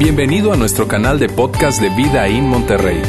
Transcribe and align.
Bienvenido 0.00 0.50
a 0.50 0.56
nuestro 0.56 0.88
canal 0.88 1.18
de 1.18 1.28
podcast 1.28 1.78
de 1.78 1.90
Vida 1.90 2.26
en 2.26 2.48
Monterrey. 2.48 3.02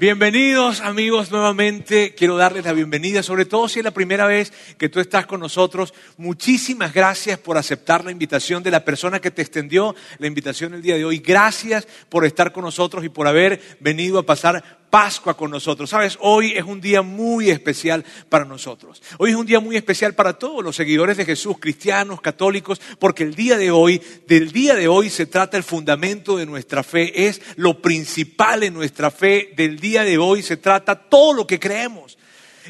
Bienvenidos 0.00 0.80
amigos 0.80 1.30
nuevamente, 1.30 2.16
quiero 2.16 2.36
darles 2.36 2.64
la 2.64 2.72
bienvenida, 2.72 3.22
sobre 3.22 3.44
todo 3.44 3.68
si 3.68 3.78
es 3.78 3.84
la 3.84 3.92
primera 3.92 4.26
vez 4.26 4.52
que 4.78 4.88
tú 4.88 4.98
estás 4.98 5.26
con 5.26 5.38
nosotros. 5.38 5.94
Muchísimas 6.16 6.92
gracias 6.92 7.38
por 7.38 7.56
aceptar 7.56 8.04
la 8.04 8.10
invitación 8.10 8.64
de 8.64 8.72
la 8.72 8.84
persona 8.84 9.20
que 9.20 9.30
te 9.30 9.42
extendió 9.42 9.94
la 10.18 10.26
invitación 10.26 10.74
el 10.74 10.82
día 10.82 10.96
de 10.96 11.04
hoy. 11.04 11.18
Gracias 11.20 11.86
por 12.08 12.24
estar 12.24 12.50
con 12.50 12.64
nosotros 12.64 13.04
y 13.04 13.08
por 13.10 13.28
haber 13.28 13.62
venido 13.78 14.18
a 14.18 14.26
pasar 14.26 14.83
Pascua 14.94 15.36
con 15.36 15.50
nosotros. 15.50 15.90
Sabes, 15.90 16.16
hoy 16.20 16.52
es 16.52 16.62
un 16.62 16.80
día 16.80 17.02
muy 17.02 17.50
especial 17.50 18.04
para 18.28 18.44
nosotros. 18.44 19.02
Hoy 19.18 19.30
es 19.30 19.36
un 19.36 19.44
día 19.44 19.58
muy 19.58 19.74
especial 19.74 20.14
para 20.14 20.34
todos 20.34 20.62
los 20.62 20.76
seguidores 20.76 21.16
de 21.16 21.24
Jesús, 21.24 21.56
cristianos, 21.58 22.20
católicos, 22.20 22.80
porque 23.00 23.24
el 23.24 23.34
día 23.34 23.56
de 23.56 23.72
hoy, 23.72 24.00
del 24.28 24.52
día 24.52 24.76
de 24.76 24.86
hoy 24.86 25.10
se 25.10 25.26
trata 25.26 25.56
el 25.56 25.64
fundamento 25.64 26.36
de 26.36 26.46
nuestra 26.46 26.84
fe, 26.84 27.26
es 27.26 27.42
lo 27.56 27.82
principal 27.82 28.62
en 28.62 28.74
nuestra 28.74 29.10
fe, 29.10 29.52
del 29.56 29.80
día 29.80 30.04
de 30.04 30.16
hoy 30.16 30.44
se 30.44 30.58
trata 30.58 30.94
todo 30.94 31.32
lo 31.32 31.44
que 31.44 31.58
creemos. 31.58 32.16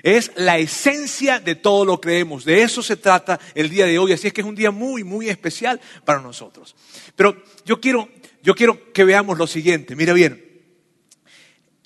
Es 0.03 0.33
la 0.37 0.57
esencia 0.57 1.41
de 1.41 1.57
todo 1.57 1.85
lo 1.85 2.01
que 2.01 2.09
creemos. 2.09 2.47
De 2.47 2.63
eso 2.63 2.83
se 2.83 2.97
trata 2.97 3.39
el 3.55 3.69
día 3.69 3.85
de 3.85 3.99
hoy. 3.99 4.15
Así 4.15 4.29
es 4.29 4.33
que 4.33 4.41
es 4.41 4.47
un 4.47 4.55
día 4.55 4.71
muy, 4.71 5.05
muy 5.05 5.29
especial 5.29 5.79
para 6.07 6.23
nosotros. 6.23 6.75
Pero 7.17 7.37
yo 7.67 7.83
quiero, 7.83 8.09
yo 8.43 8.55
quiero 8.55 8.95
que 8.95 9.05
veamos 9.05 9.37
lo 9.37 9.47
siguiente. 9.47 9.95
Mira 9.95 10.15
bien, 10.15 10.44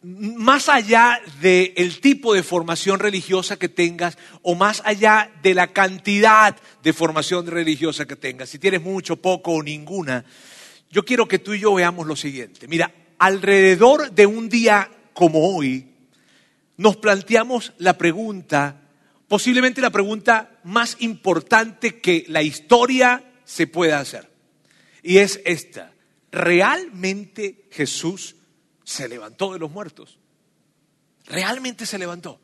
más 0.02 0.68
allá 0.68 1.20
del 1.40 2.00
tipo 2.00 2.34
de 2.34 2.42
formación 2.42 3.00
religiosa 3.00 3.58
que 3.58 3.68
tengas 3.68 4.16
o 4.42 4.54
más 4.54 4.80
allá 4.84 5.30
de 5.42 5.54
la 5.54 5.72
cantidad 5.72 6.56
de 6.82 6.92
formación 6.92 7.46
religiosa 7.46 8.06
que 8.06 8.16
tengas, 8.16 8.48
si 8.48 8.58
tienes 8.58 8.82
mucho, 8.82 9.16
poco 9.16 9.52
o 9.52 9.62
ninguna, 9.62 10.24
yo 10.90 11.04
quiero 11.04 11.26
que 11.26 11.40
tú 11.40 11.54
y 11.54 11.60
yo 11.60 11.74
veamos 11.74 12.06
lo 12.06 12.14
siguiente. 12.14 12.68
Mira, 12.68 12.92
alrededor 13.18 14.12
de 14.12 14.26
un 14.26 14.48
día 14.48 14.90
como 15.12 15.56
hoy, 15.56 15.88
nos 16.76 16.96
planteamos 16.96 17.72
la 17.78 17.98
pregunta, 17.98 18.82
posiblemente 19.26 19.80
la 19.80 19.90
pregunta 19.90 20.60
más 20.62 20.96
importante 21.00 22.00
que 22.00 22.24
la 22.28 22.42
historia 22.42 23.32
se 23.44 23.66
pueda 23.66 23.98
hacer. 23.98 24.30
Y 25.02 25.18
es 25.18 25.40
esta, 25.44 25.92
¿realmente 26.30 27.66
Jesús 27.72 28.36
se 28.88 29.06
levantó 29.06 29.52
de 29.52 29.58
los 29.58 29.70
muertos. 29.70 30.18
Realmente 31.26 31.84
se 31.84 31.98
levantó. 31.98 32.40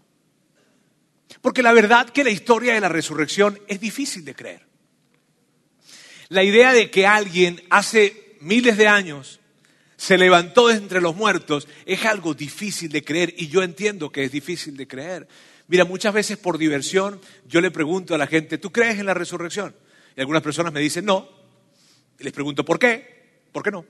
Porque 1.40 1.62
la 1.62 1.72
verdad 1.72 2.10
que 2.10 2.22
la 2.22 2.28
historia 2.28 2.74
de 2.74 2.82
la 2.82 2.90
resurrección 2.90 3.58
es 3.66 3.80
difícil 3.80 4.26
de 4.26 4.34
creer. 4.34 4.66
La 6.28 6.42
idea 6.42 6.74
de 6.74 6.90
que 6.90 7.06
alguien 7.06 7.62
hace 7.70 8.36
miles 8.40 8.76
de 8.76 8.88
años 8.88 9.40
se 9.96 10.18
levantó 10.18 10.70
entre 10.70 11.00
los 11.00 11.16
muertos 11.16 11.66
es 11.86 12.04
algo 12.04 12.34
difícil 12.34 12.90
de 12.90 13.02
creer 13.02 13.32
y 13.38 13.48
yo 13.48 13.62
entiendo 13.62 14.12
que 14.12 14.24
es 14.24 14.30
difícil 14.30 14.76
de 14.76 14.86
creer. 14.86 15.26
Mira, 15.66 15.86
muchas 15.86 16.12
veces 16.12 16.36
por 16.36 16.58
diversión 16.58 17.22
yo 17.46 17.62
le 17.62 17.70
pregunto 17.70 18.14
a 18.14 18.18
la 18.18 18.26
gente, 18.26 18.58
¿tú 18.58 18.70
crees 18.70 18.98
en 18.98 19.06
la 19.06 19.14
resurrección? 19.14 19.74
Y 20.14 20.20
algunas 20.20 20.42
personas 20.42 20.74
me 20.74 20.80
dicen, 20.80 21.06
no. 21.06 21.26
Y 22.18 22.24
les 22.24 22.34
pregunto, 22.34 22.66
¿por 22.66 22.78
qué? 22.78 23.40
¿Por 23.50 23.62
qué 23.62 23.70
no? 23.70 23.86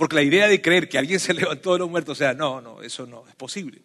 Porque 0.00 0.16
la 0.16 0.22
idea 0.22 0.48
de 0.48 0.62
creer 0.62 0.88
que 0.88 0.96
alguien 0.96 1.20
se 1.20 1.34
levantó 1.34 1.74
de 1.74 1.80
los 1.80 1.90
muertos, 1.90 2.16
o 2.16 2.18
sea, 2.18 2.32
no, 2.32 2.62
no, 2.62 2.80
eso 2.80 3.04
no 3.04 3.28
es 3.28 3.34
posible. 3.34 3.82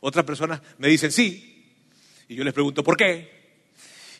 Otras 0.00 0.24
personas 0.24 0.62
me 0.78 0.88
dicen 0.88 1.12
sí, 1.12 1.74
y 2.26 2.34
yo 2.34 2.42
les 2.42 2.54
pregunto 2.54 2.82
¿por 2.82 2.96
qué? 2.96 3.66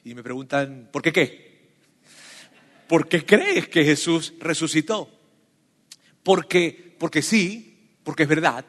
Y 0.05 0.15
me 0.15 0.23
preguntan 0.23 0.91
¿por 0.93 1.01
qué 1.01 1.11
qué? 1.11 1.71
¿Por 2.87 3.09
qué 3.09 3.25
crees 3.25 3.67
que 3.69 3.83
Jesús 3.83 4.35
resucitó? 4.41 5.09
Porque, 6.23 6.97
porque 6.99 7.23
sí, 7.23 7.97
porque 8.05 8.25
es 8.25 8.29
verdad, 8.29 8.67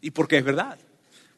y 0.00 0.10
porque 0.10 0.38
es 0.38 0.44
verdad. 0.44 0.78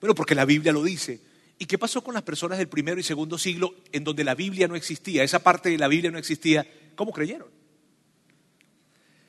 Bueno, 0.00 0.15
porque 0.15 0.37
la 0.37 0.44
Biblia 0.44 0.72
lo 0.72 0.84
dice. 0.84 1.20
¿Y 1.59 1.66
qué 1.66 1.76
pasó 1.76 2.04
con 2.04 2.15
las 2.15 2.22
personas 2.22 2.59
del 2.59 2.69
primero 2.69 3.00
y 3.00 3.03
segundo 3.03 3.37
siglo 3.37 3.75
en 3.91 4.04
donde 4.04 4.22
la 4.22 4.37
Biblia 4.37 4.69
no 4.69 4.76
existía? 4.76 5.25
Esa 5.25 5.41
parte 5.41 5.70
de 5.70 5.78
la 5.78 5.88
Biblia 5.88 6.12
no 6.12 6.19
existía. 6.19 6.65
¿Cómo 6.94 7.12
creyeron? 7.12 7.56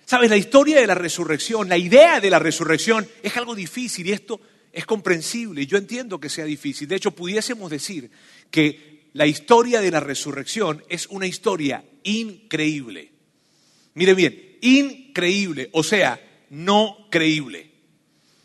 Sabes, 0.07 0.29
la 0.29 0.37
historia 0.37 0.79
de 0.79 0.87
la 0.87 0.95
resurrección, 0.95 1.67
la 1.67 1.77
idea 1.77 2.21
de 2.21 2.29
la 2.29 2.39
resurrección 2.39 3.05
es 3.21 3.35
algo 3.35 3.53
difícil 3.53 4.07
y 4.07 4.13
esto 4.13 4.39
es 4.71 4.85
comprensible. 4.85 5.67
Yo 5.67 5.77
entiendo 5.77 6.17
que 6.17 6.29
sea 6.29 6.45
difícil. 6.45 6.87
De 6.87 6.95
hecho, 6.95 7.11
pudiésemos 7.11 7.69
decir 7.69 8.09
que 8.49 9.09
la 9.11 9.27
historia 9.27 9.81
de 9.81 9.91
la 9.91 9.99
resurrección 9.99 10.81
es 10.87 11.07
una 11.07 11.27
historia 11.27 11.83
increíble. 12.03 13.11
Mire 13.95 14.13
bien, 14.13 14.57
increíble, 14.61 15.67
o 15.73 15.83
sea, 15.83 16.21
no 16.51 17.09
creíble. 17.11 17.69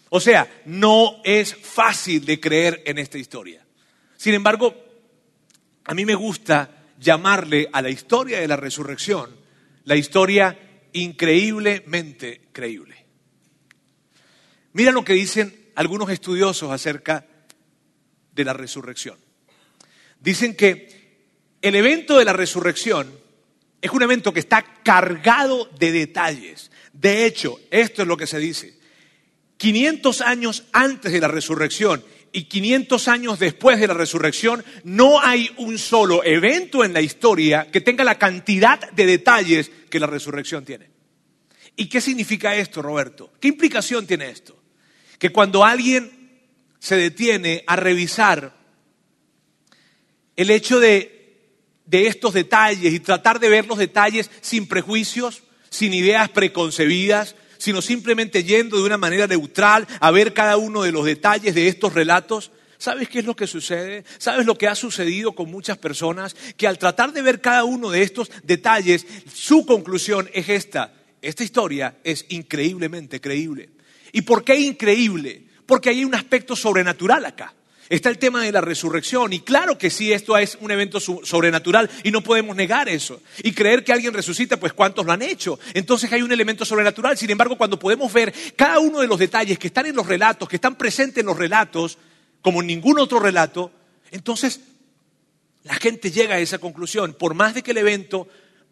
O 0.08 0.18
sea, 0.18 0.62
no 0.66 1.20
es 1.22 1.54
fácil 1.54 2.24
de 2.24 2.40
creer 2.40 2.82
en 2.86 2.98
esta 2.98 3.18
historia. 3.18 3.64
Sin 4.16 4.34
embargo, 4.34 4.74
a 5.84 5.94
mí 5.94 6.04
me 6.04 6.16
gusta 6.16 6.86
llamarle 6.98 7.68
a 7.72 7.80
la 7.82 7.90
historia 7.90 8.40
de 8.40 8.48
la 8.48 8.56
resurrección 8.56 9.40
la 9.84 9.94
historia 9.96 10.58
increíblemente 10.92 12.48
creíble. 12.52 13.06
Mira 14.72 14.92
lo 14.92 15.04
que 15.04 15.12
dicen 15.12 15.70
algunos 15.74 16.10
estudiosos 16.10 16.70
acerca 16.70 17.26
de 18.34 18.44
la 18.44 18.52
resurrección. 18.52 19.18
Dicen 20.20 20.56
que 20.56 21.02
el 21.60 21.74
evento 21.74 22.18
de 22.18 22.24
la 22.24 22.32
resurrección 22.32 23.12
es 23.80 23.90
un 23.90 24.02
evento 24.02 24.32
que 24.32 24.40
está 24.40 24.62
cargado 24.82 25.68
de 25.78 25.92
detalles. 25.92 26.70
De 26.92 27.26
hecho, 27.26 27.60
esto 27.70 28.02
es 28.02 28.08
lo 28.08 28.16
que 28.16 28.26
se 28.26 28.38
dice. 28.38 28.78
500 29.56 30.20
años 30.22 30.64
antes 30.72 31.12
de 31.12 31.20
la 31.20 31.28
resurrección 31.28 32.04
y 32.32 32.44
500 32.44 33.08
años 33.08 33.38
después 33.38 33.78
de 33.78 33.86
la 33.86 33.94
resurrección, 33.94 34.64
no 34.84 35.20
hay 35.20 35.50
un 35.58 35.78
solo 35.78 36.24
evento 36.24 36.82
en 36.82 36.94
la 36.94 37.02
historia 37.02 37.70
que 37.70 37.82
tenga 37.82 38.04
la 38.04 38.18
cantidad 38.18 38.90
de 38.92 39.06
detalles 39.06 39.70
que 39.90 40.00
la 40.00 40.06
resurrección 40.06 40.64
tiene. 40.64 40.90
¿Y 41.76 41.86
qué 41.86 42.00
significa 42.00 42.56
esto, 42.56 42.80
Roberto? 42.80 43.32
¿Qué 43.38 43.48
implicación 43.48 44.06
tiene 44.06 44.30
esto? 44.30 44.58
Que 45.18 45.30
cuando 45.30 45.64
alguien 45.64 46.40
se 46.78 46.96
detiene 46.96 47.64
a 47.66 47.76
revisar 47.76 48.56
el 50.34 50.50
hecho 50.50 50.80
de, 50.80 51.50
de 51.84 52.06
estos 52.06 52.32
detalles 52.32 52.92
y 52.92 53.00
tratar 53.00 53.40
de 53.40 53.50
ver 53.50 53.66
los 53.66 53.78
detalles 53.78 54.30
sin 54.40 54.66
prejuicios, 54.66 55.42
sin 55.68 55.92
ideas 55.92 56.30
preconcebidas, 56.30 57.36
sino 57.62 57.80
simplemente 57.80 58.42
yendo 58.42 58.76
de 58.76 58.82
una 58.82 58.98
manera 58.98 59.28
neutral 59.28 59.86
a 60.00 60.10
ver 60.10 60.34
cada 60.34 60.56
uno 60.56 60.82
de 60.82 60.90
los 60.90 61.04
detalles 61.04 61.54
de 61.54 61.68
estos 61.68 61.94
relatos. 61.94 62.50
¿Sabes 62.76 63.08
qué 63.08 63.20
es 63.20 63.24
lo 63.24 63.36
que 63.36 63.46
sucede? 63.46 64.02
¿Sabes 64.18 64.46
lo 64.46 64.58
que 64.58 64.66
ha 64.66 64.74
sucedido 64.74 65.30
con 65.30 65.48
muchas 65.48 65.78
personas? 65.78 66.34
Que 66.56 66.66
al 66.66 66.76
tratar 66.76 67.12
de 67.12 67.22
ver 67.22 67.40
cada 67.40 67.62
uno 67.62 67.90
de 67.90 68.02
estos 68.02 68.32
detalles, 68.42 69.06
su 69.32 69.64
conclusión 69.64 70.28
es 70.32 70.48
esta. 70.48 70.92
Esta 71.20 71.44
historia 71.44 71.98
es 72.02 72.26
increíblemente 72.30 73.20
creíble. 73.20 73.68
¿Y 74.10 74.22
por 74.22 74.42
qué 74.42 74.56
increíble? 74.56 75.44
Porque 75.64 75.90
hay 75.90 76.04
un 76.04 76.16
aspecto 76.16 76.56
sobrenatural 76.56 77.24
acá. 77.24 77.54
Está 77.92 78.08
el 78.08 78.16
tema 78.16 78.42
de 78.42 78.50
la 78.50 78.62
resurrección 78.62 79.34
y 79.34 79.40
claro 79.40 79.76
que 79.76 79.90
sí, 79.90 80.14
esto 80.14 80.38
es 80.38 80.56
un 80.62 80.70
evento 80.70 80.98
sobrenatural 80.98 81.90
y 82.02 82.10
no 82.10 82.22
podemos 82.22 82.56
negar 82.56 82.88
eso. 82.88 83.20
Y 83.42 83.52
creer 83.52 83.84
que 83.84 83.92
alguien 83.92 84.14
resucita, 84.14 84.56
pues 84.58 84.72
¿cuántos 84.72 85.04
lo 85.04 85.12
han 85.12 85.20
hecho? 85.20 85.58
Entonces 85.74 86.10
hay 86.10 86.22
un 86.22 86.32
elemento 86.32 86.64
sobrenatural. 86.64 87.18
Sin 87.18 87.28
embargo, 87.28 87.58
cuando 87.58 87.78
podemos 87.78 88.10
ver 88.10 88.32
cada 88.56 88.78
uno 88.78 89.00
de 89.00 89.06
los 89.06 89.18
detalles 89.18 89.58
que 89.58 89.66
están 89.66 89.84
en 89.84 89.94
los 89.94 90.06
relatos, 90.06 90.48
que 90.48 90.56
están 90.56 90.76
presentes 90.76 91.20
en 91.20 91.26
los 91.26 91.36
relatos, 91.36 91.98
como 92.40 92.62
en 92.62 92.68
ningún 92.68 92.98
otro 92.98 93.20
relato, 93.20 93.70
entonces 94.10 94.62
la 95.64 95.74
gente 95.74 96.10
llega 96.10 96.36
a 96.36 96.40
esa 96.40 96.56
conclusión. 96.56 97.12
Por 97.12 97.34
más 97.34 97.52
de 97.52 97.62
que 97.62 97.72
el 97.72 97.76
evento, 97.76 98.26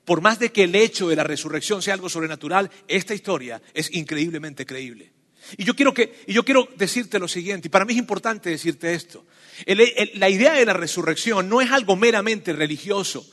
por 0.07 0.23
más 0.23 0.39
de 0.39 0.51
que 0.51 0.65
el 0.65 0.75
hecho 0.75 1.09
de 1.11 1.17
la 1.17 1.25
resurrección 1.25 1.83
sea 1.83 1.93
algo 1.93 2.09
sobrenatural, 2.09 2.71
esta 2.89 3.13
historia 3.13 3.61
es 3.75 3.93
increíblemente 3.93 4.65
creíble. 4.65 5.13
Y 5.57 5.65
yo 5.65 5.75
quiero, 5.75 5.95
que, 5.95 6.15
y 6.27 6.33
yo 6.33 6.45
quiero 6.45 6.69
decirte 6.77 7.19
lo 7.19 7.29
siguiente, 7.29 7.69
y 7.69 7.71
para 7.71 7.85
mí 7.85 7.93
es 7.93 7.99
importante 7.99 8.51
decirte 8.51 8.95
esto. 8.95 9.25
la 9.67 10.29
idea 10.29 10.55
de 10.55 10.65
la 10.65 10.73
resurrección 10.73 11.49
no 11.49 11.61
es 11.61 11.71
algo 11.71 11.97
meramente 11.97 12.53
religioso. 12.53 13.27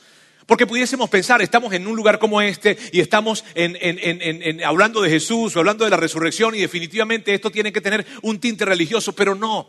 Porque 0.48 0.66
pudiésemos 0.66 1.10
pensar, 1.10 1.42
estamos 1.42 1.74
en 1.74 1.86
un 1.86 1.94
lugar 1.94 2.18
como 2.18 2.40
este 2.40 2.78
y 2.90 3.00
estamos 3.00 3.44
hablando 4.64 5.02
de 5.02 5.10
Jesús 5.10 5.54
o 5.54 5.58
hablando 5.58 5.84
de 5.84 5.90
la 5.90 5.98
resurrección 5.98 6.54
y 6.54 6.60
definitivamente 6.60 7.34
esto 7.34 7.50
tiene 7.50 7.70
que 7.70 7.82
tener 7.82 8.06
un 8.22 8.40
tinte 8.40 8.64
religioso, 8.64 9.12
pero 9.12 9.34
no. 9.34 9.68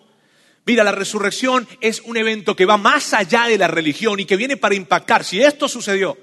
Mira, 0.66 0.86
la 0.86 0.94
resurrección 0.94 1.68
es 1.82 2.00
un 2.06 2.16
evento 2.16 2.56
que 2.56 2.66
va 2.66 2.78
más 2.78 3.14
allá 3.14 3.48
de 3.48 3.58
la 3.58 3.68
religión 3.68 4.22
y 4.22 4.26
que 4.26 4.38
viene 4.38 4.56
para 4.56 4.76
impactar. 4.76 5.26
Si 5.26 5.42
esto 5.42 5.68
sucedió, 5.68 6.18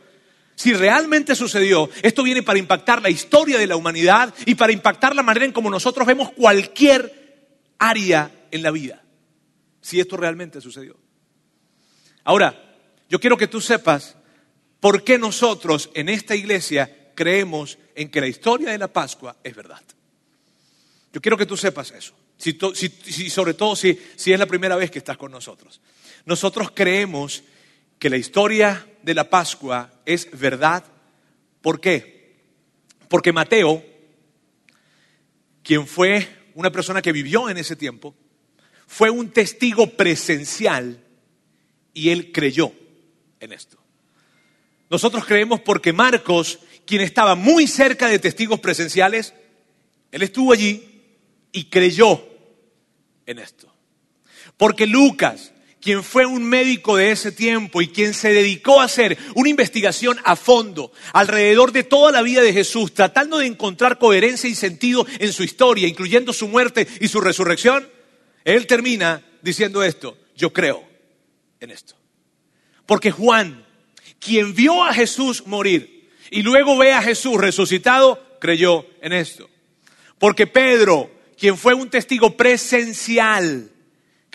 si 0.57 0.73
realmente 0.73 1.35
sucedió, 1.35 1.91
esto 2.03 2.23
viene 2.23 2.43
para 2.43 2.59
impactar 2.59 3.03
la 3.03 3.11
historia 3.11 3.59
de 3.59 3.67
la 3.67 3.77
humanidad 3.77 4.35
y 4.47 4.55
para 4.55 4.73
impactar 4.73 5.15
la 5.15 5.23
manera 5.23 5.45
en 5.45 5.53
cómo 5.53 5.69
nosotros 5.71 6.07
vemos 6.07 6.33
cualquier 6.33 7.47
área 7.79 8.31
en 8.51 8.63
la 8.63 8.71
vida. 8.71 9.03
si 9.83 10.01
esto 10.01 10.17
realmente 10.17 10.61
sucedió. 10.61 10.97
Ahora, 12.25 12.75
yo 13.09 13.21
quiero 13.21 13.37
que 13.37 13.47
tú 13.47 13.61
sepas 13.61 14.17
por 14.81 15.05
qué 15.05 15.17
nosotros 15.17 15.91
en 15.95 16.09
esta 16.09 16.35
iglesia 16.35 17.13
creemos 17.15 17.79
en 17.95 18.11
que 18.11 18.21
la 18.21 18.27
historia 18.27 18.71
de 18.71 18.79
la 18.79 18.89
Pascua 18.89 19.37
es 19.45 19.55
verdad. 19.55 19.81
Yo 21.13 21.21
quiero 21.21 21.37
que 21.37 21.47
tú 21.47 21.57
sepas 21.57 21.93
eso, 21.93 22.15
si, 22.37 23.31
sobre 23.31 23.55
todo 23.55 23.77
si, 23.77 23.97
si 24.17 24.33
es 24.33 24.39
la 24.41 24.47
primera 24.47 24.75
vez 24.75 24.91
que 24.91 24.99
estás 24.99 25.17
con 25.17 25.31
nosotros. 25.31 25.81
Nosotros 26.25 26.73
creemos 26.75 27.45
que 28.01 28.11
la 28.11 28.17
historia 28.17 28.85
de 29.07 29.15
la 29.15 29.31
Pascua 29.31 29.89
es 30.05 30.29
verdad. 30.37 30.85
¿Por 31.63 31.81
qué? 31.81 32.35
Porque 33.09 33.33
Mateo, 33.33 33.85
quien 35.63 35.87
fue 35.87 36.29
una 36.57 36.73
persona 36.73 37.01
que 37.01 37.13
vivió 37.13 37.49
en 37.49 37.57
ese 37.57 37.77
tiempo, 37.77 38.17
fue 38.89 39.09
un 39.09 39.31
testigo 39.31 39.91
presencial 39.91 41.05
y 41.95 42.11
él 42.11 42.33
creyó 42.33 42.73
en 43.39 43.53
esto. 43.53 43.79
Nosotros 44.91 45.25
creemos 45.25 45.61
porque 45.61 45.93
Marcos, 45.93 46.59
quien 46.85 47.01
estaba 47.01 47.37
muy 47.37 47.69
cerca 47.69 48.09
de 48.09 48.19
testigos 48.19 48.59
presenciales, 48.59 49.35
él 50.11 50.23
estuvo 50.23 50.53
allí 50.53 51.05
y 51.53 51.67
creyó 51.67 52.27
en 53.25 53.39
esto. 53.39 53.73
Porque 54.57 54.85
Lucas, 54.85 55.53
quien 55.81 56.03
fue 56.03 56.27
un 56.27 56.43
médico 56.45 56.97
de 56.97 57.11
ese 57.11 57.33
tiempo 57.33 57.81
y 57.81 57.89
quien 57.89 58.15
se 58.15 58.33
dedicó 58.33 58.81
a 58.81 58.85
hacer 58.85 59.17
una 59.35 59.51
investigación 59.51 60.19
a 60.25 60.35
fondo 60.35 60.93
alrededor 61.13 61.73
de 61.73 61.85
toda 61.85 62.11
la 62.13 62.23
vida 62.23 62.43
de 62.43 62.53
Jesús, 62.53 62.93
tratando 62.95 63.39
de 63.39 63.47
encontrar 63.47 63.99
coherencia 63.99 64.51
y 64.51 64.55
sentido 64.55 65.07
en 65.19 65.33
su 65.33 65.45
historia, 65.45 65.87
incluyendo 65.87 66.33
su 66.33 66.49
muerte 66.49 66.87
y 67.01 67.09
su 67.09 67.21
resurrección, 67.21 67.89
él 68.45 68.67
termina 68.67 69.25
diciendo 69.43 69.83
esto, 69.83 70.19
yo 70.35 70.53
creo 70.53 70.83
en 71.61 71.71
esto. 71.71 71.95
Porque 72.85 73.11
Juan, 73.11 73.65
quien 74.19 74.55
vio 74.55 74.85
a 74.85 74.95
Jesús 74.95 75.47
morir 75.47 76.11
y 76.31 76.43
luego 76.43 76.77
ve 76.77 76.93
a 76.93 77.03
Jesús 77.03 77.37
resucitado, 77.37 78.39
creyó 78.41 78.87
en 79.01 79.13
esto. 79.13 79.49
Porque 80.19 80.47
Pedro, 80.47 81.11
quien 81.39 81.57
fue 81.57 81.75
un 81.75 81.91
testigo 81.91 82.37
presencial, 82.37 83.71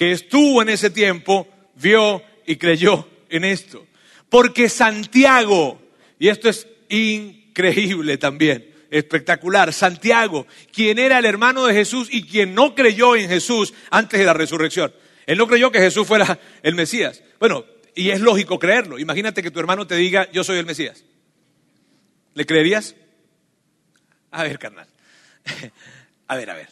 que 0.01 0.13
estuvo 0.13 0.63
en 0.63 0.69
ese 0.69 0.89
tiempo, 0.89 1.47
vio 1.75 2.23
y 2.47 2.55
creyó 2.55 3.07
en 3.29 3.43
esto. 3.43 3.85
Porque 4.29 4.67
Santiago, 4.67 5.79
y 6.17 6.29
esto 6.29 6.49
es 6.49 6.67
increíble 6.89 8.17
también, 8.17 8.67
espectacular, 8.89 9.71
Santiago, 9.71 10.47
quien 10.73 10.97
era 10.97 11.19
el 11.19 11.25
hermano 11.25 11.67
de 11.67 11.75
Jesús 11.75 12.07
y 12.09 12.23
quien 12.23 12.55
no 12.55 12.73
creyó 12.73 13.15
en 13.15 13.29
Jesús 13.29 13.75
antes 13.91 14.19
de 14.19 14.25
la 14.25 14.33
resurrección. 14.33 14.91
Él 15.27 15.37
no 15.37 15.45
creyó 15.45 15.71
que 15.71 15.77
Jesús 15.77 16.07
fuera 16.07 16.39
el 16.63 16.73
Mesías. 16.73 17.21
Bueno, 17.39 17.63
y 17.93 18.09
es 18.09 18.21
lógico 18.21 18.57
creerlo. 18.57 18.97
Imagínate 18.97 19.43
que 19.43 19.51
tu 19.51 19.59
hermano 19.59 19.85
te 19.85 19.97
diga, 19.97 20.27
yo 20.31 20.43
soy 20.43 20.57
el 20.57 20.65
Mesías. 20.65 21.05
¿Le 22.33 22.47
creerías? 22.47 22.95
A 24.31 24.41
ver, 24.41 24.57
carnal. 24.57 24.87
A 26.27 26.37
ver, 26.37 26.49
a 26.49 26.55
ver. 26.55 26.69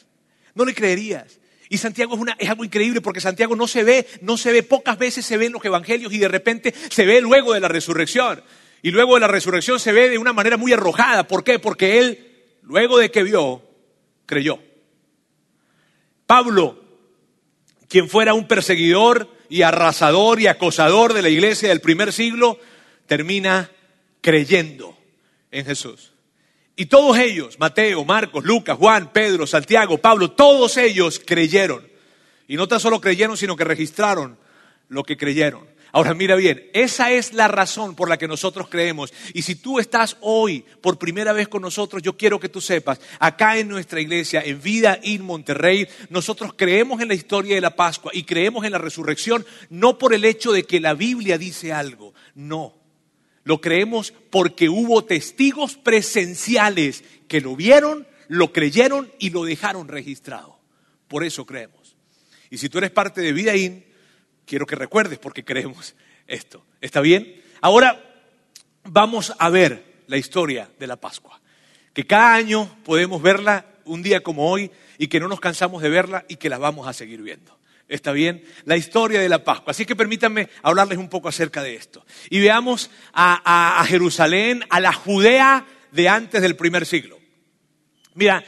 No 0.56 0.66
le 0.66 0.74
creerías. 0.74 1.39
Y 1.70 1.78
Santiago 1.78 2.20
es, 2.40 2.50
algo 2.50 2.66
increíble 2.66 3.00
porque 3.00 3.22
Santiago 3.22 3.56
no 3.56 3.68
se 3.68 3.84
ve, 3.84 4.08
no 4.22 4.38
se 4.38 4.52
ve, 4.52 4.64
pocas 4.64 4.98
veces 4.98 5.24
se 5.24 5.38
ve 5.38 5.46
en 5.46 5.54
los 5.54 5.64
evangelios 5.64 6.12
y 6.12 6.18
de 6.18 6.28
repente 6.28 6.74
se 6.90 7.06
ve 7.06 7.22
luego 7.22 7.54
de 7.54 7.60
la 7.60 7.68
resurrección. 7.68 8.44
Y 8.82 8.90
luego 8.90 9.14
de 9.14 9.22
la 9.22 9.28
resurrección 9.28 9.80
se 9.80 9.92
ve 9.92 10.10
de 10.10 10.18
una 10.18 10.34
manera 10.34 10.58
muy 10.58 10.74
arrojada. 10.74 11.28
¿Por 11.28 11.44
qué? 11.44 11.60
Porque 11.60 12.00
él, 12.00 12.28
luego 12.64 12.98
de 12.98 13.12
que 13.12 13.22
vio, 13.22 13.62
creyó. 14.26 14.60
Pablo, 16.26 16.84
quien 17.88 18.10
fuera 18.10 18.34
un 18.34 18.48
perseguidor 18.48 19.30
y 19.48 19.62
arrasador 19.62 20.40
y 20.40 20.48
acosador 20.48 21.14
de 21.14 21.22
la 21.22 21.30
iglesia 21.30 21.70
del 21.70 21.82
primer 21.82 22.14
siglo, 22.14 22.60
termina 23.06 23.70
creyendo 24.22 24.98
en 25.52 25.66
Jesús. 25.66 26.14
Y 26.80 26.86
todos 26.86 27.18
ellos, 27.18 27.60
Mateo, 27.60 28.06
Marcos, 28.06 28.46
Lucas, 28.46 28.78
Juan, 28.78 29.12
Pedro, 29.12 29.46
Santiago, 29.46 29.98
Pablo, 29.98 30.32
todos 30.32 30.78
ellos 30.78 31.20
creyeron. 31.20 31.86
Y 32.48 32.56
no 32.56 32.70
tan 32.70 32.80
solo 32.80 33.02
creyeron, 33.02 33.36
sino 33.36 33.58
que 33.58 33.66
registraron 33.66 34.38
lo 34.88 35.04
que 35.04 35.18
creyeron. 35.18 35.68
Ahora 35.92 36.14
mira 36.14 36.38
bien, 36.38 36.70
esa 36.74 37.12
es 37.12 37.34
la 37.34 37.50
razón 37.50 37.98
por 37.98 38.08
la 38.08 38.16
que 38.16 38.30
nosotros 38.30 38.70
creemos. 38.70 39.12
Y 39.34 39.42
si 39.42 39.56
tú 39.56 39.78
estás 39.78 40.16
hoy 40.22 40.64
por 40.80 40.98
primera 40.98 41.34
vez 41.34 41.50
con 41.50 41.62
nosotros, 41.62 42.02
yo 42.02 42.16
quiero 42.16 42.40
que 42.40 42.48
tú 42.48 42.62
sepas, 42.62 43.02
acá 43.20 43.58
en 43.58 43.68
nuestra 43.68 44.00
iglesia, 44.00 44.42
en 44.42 44.62
Vida 44.62 45.00
in 45.04 45.26
Monterrey, 45.26 45.86
nosotros 46.10 46.54
creemos 46.56 47.02
en 47.02 47.10
la 47.10 47.14
historia 47.14 47.56
de 47.56 47.62
la 47.62 47.76
Pascua 47.76 48.12
y 48.16 48.24
creemos 48.24 48.64
en 48.64 48.72
la 48.72 48.78
resurrección, 48.78 49.46
no 49.70 49.98
por 49.98 50.14
el 50.14 50.24
hecho 50.24 50.54
de 50.54 50.64
que 50.64 50.80
la 50.80 50.94
Biblia 50.94 51.38
dice 51.38 51.74
algo, 51.74 52.14
no. 52.36 52.79
Lo 53.44 53.62
creemos 53.62 54.14
porque 54.30 54.70
hubo 54.70 55.04
testigos 55.06 55.76
presenciales 55.76 57.04
que 57.28 57.42
lo 57.42 57.56
vieron, 57.56 58.08
lo 58.28 58.54
creyeron 58.54 59.12
y 59.20 59.30
lo 59.30 59.44
dejaron 59.44 59.88
registrado. 59.88 60.60
Por 61.08 61.24
eso 61.24 61.46
creemos. 61.46 61.96
Y 62.50 62.58
si 62.58 62.70
tú 62.70 62.78
eres 62.78 62.92
parte 62.92 63.22
de 63.22 63.34
Vidaín, 63.34 63.86
quiero 64.46 64.66
que 64.66 64.76
recuerdes 64.76 65.20
porque 65.20 65.44
creemos 65.44 65.96
esto. 66.28 66.66
¿Está 66.82 67.02
bien? 67.02 67.42
Ahora 67.62 68.24
vamos 68.84 69.34
a 69.38 69.50
ver 69.50 70.04
la 70.08 70.18
historia 70.18 70.70
de 70.80 70.88
la 70.88 70.96
Pascua. 70.96 71.40
Que 71.94 72.06
cada 72.06 72.34
año 72.34 72.78
podemos 72.84 73.22
verla 73.22 73.66
un 73.86 74.02
día 74.04 74.22
como 74.22 74.50
hoy 74.50 74.72
y 74.98 75.08
que 75.08 75.20
no 75.20 75.28
nos 75.28 75.40
cansamos 75.40 75.82
de 75.82 75.90
verla 75.90 76.26
y 76.28 76.38
que 76.38 76.50
la 76.50 76.58
vamos 76.58 76.88
a 76.88 76.94
seguir 76.94 77.22
viendo. 77.22 77.59
¿Está 77.90 78.12
bien? 78.12 78.44
La 78.66 78.78
historia 78.78 79.20
de 79.20 79.28
la 79.28 79.44
Pascua. 79.44 79.72
Así 79.72 79.84
que 79.84 79.96
permítanme 79.96 80.48
hablarles 80.62 81.00
un 81.00 81.10
poco 81.10 81.28
acerca 81.28 81.64
de 81.64 81.74
esto. 81.74 82.06
Y 82.30 82.40
veamos 82.40 82.92
a, 83.12 83.84
Jerusalén, 83.88 84.64
a 84.70 84.80
la 84.80 84.94
Judea 84.94 85.66
de 85.92 86.08
antes 86.08 86.44
del 86.44 86.56
primer 86.56 86.86
siglo. 86.86 87.20
Mira, 88.14 88.44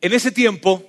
en 0.00 0.12
ese 0.14 0.32
tiempo 0.32 0.88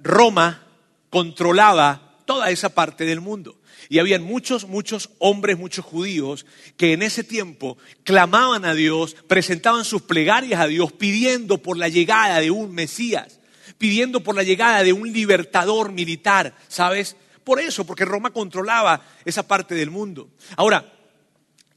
Roma 0.00 0.66
controlaba 1.08 2.18
toda 2.26 2.50
esa 2.50 2.74
parte 2.74 3.04
del 3.04 3.20
mundo. 3.20 3.60
Y 3.88 4.00
habían 4.00 4.24
muchos, 4.24 4.66
muchos 4.66 5.10
hombres, 5.20 5.56
muchos 5.56 5.84
judíos 5.84 6.46
que 6.76 6.94
en 6.94 7.02
ese 7.02 7.22
tiempo 7.22 7.78
clamaban 8.02 8.64
a 8.64 8.74
Dios, 8.74 9.14
presentaban 9.28 9.84
sus 9.84 10.02
plegarias 10.02 10.60
a 10.60 10.66
Dios 10.66 10.90
pidiendo 10.92 11.58
por 11.58 11.76
la 11.76 11.88
llegada 11.88 12.40
de 12.40 12.50
un 12.50 12.72
Mesías 12.74 13.38
pidiendo 13.84 14.20
por 14.20 14.34
la 14.34 14.42
llegada 14.42 14.82
de 14.82 14.94
un 14.94 15.12
libertador 15.12 15.92
militar, 15.92 16.54
¿sabes? 16.68 17.16
Por 17.44 17.60
eso, 17.60 17.84
porque 17.84 18.06
Roma 18.06 18.30
controlaba 18.30 19.02
esa 19.26 19.46
parte 19.46 19.74
del 19.74 19.90
mundo. 19.90 20.30
Ahora, 20.56 20.90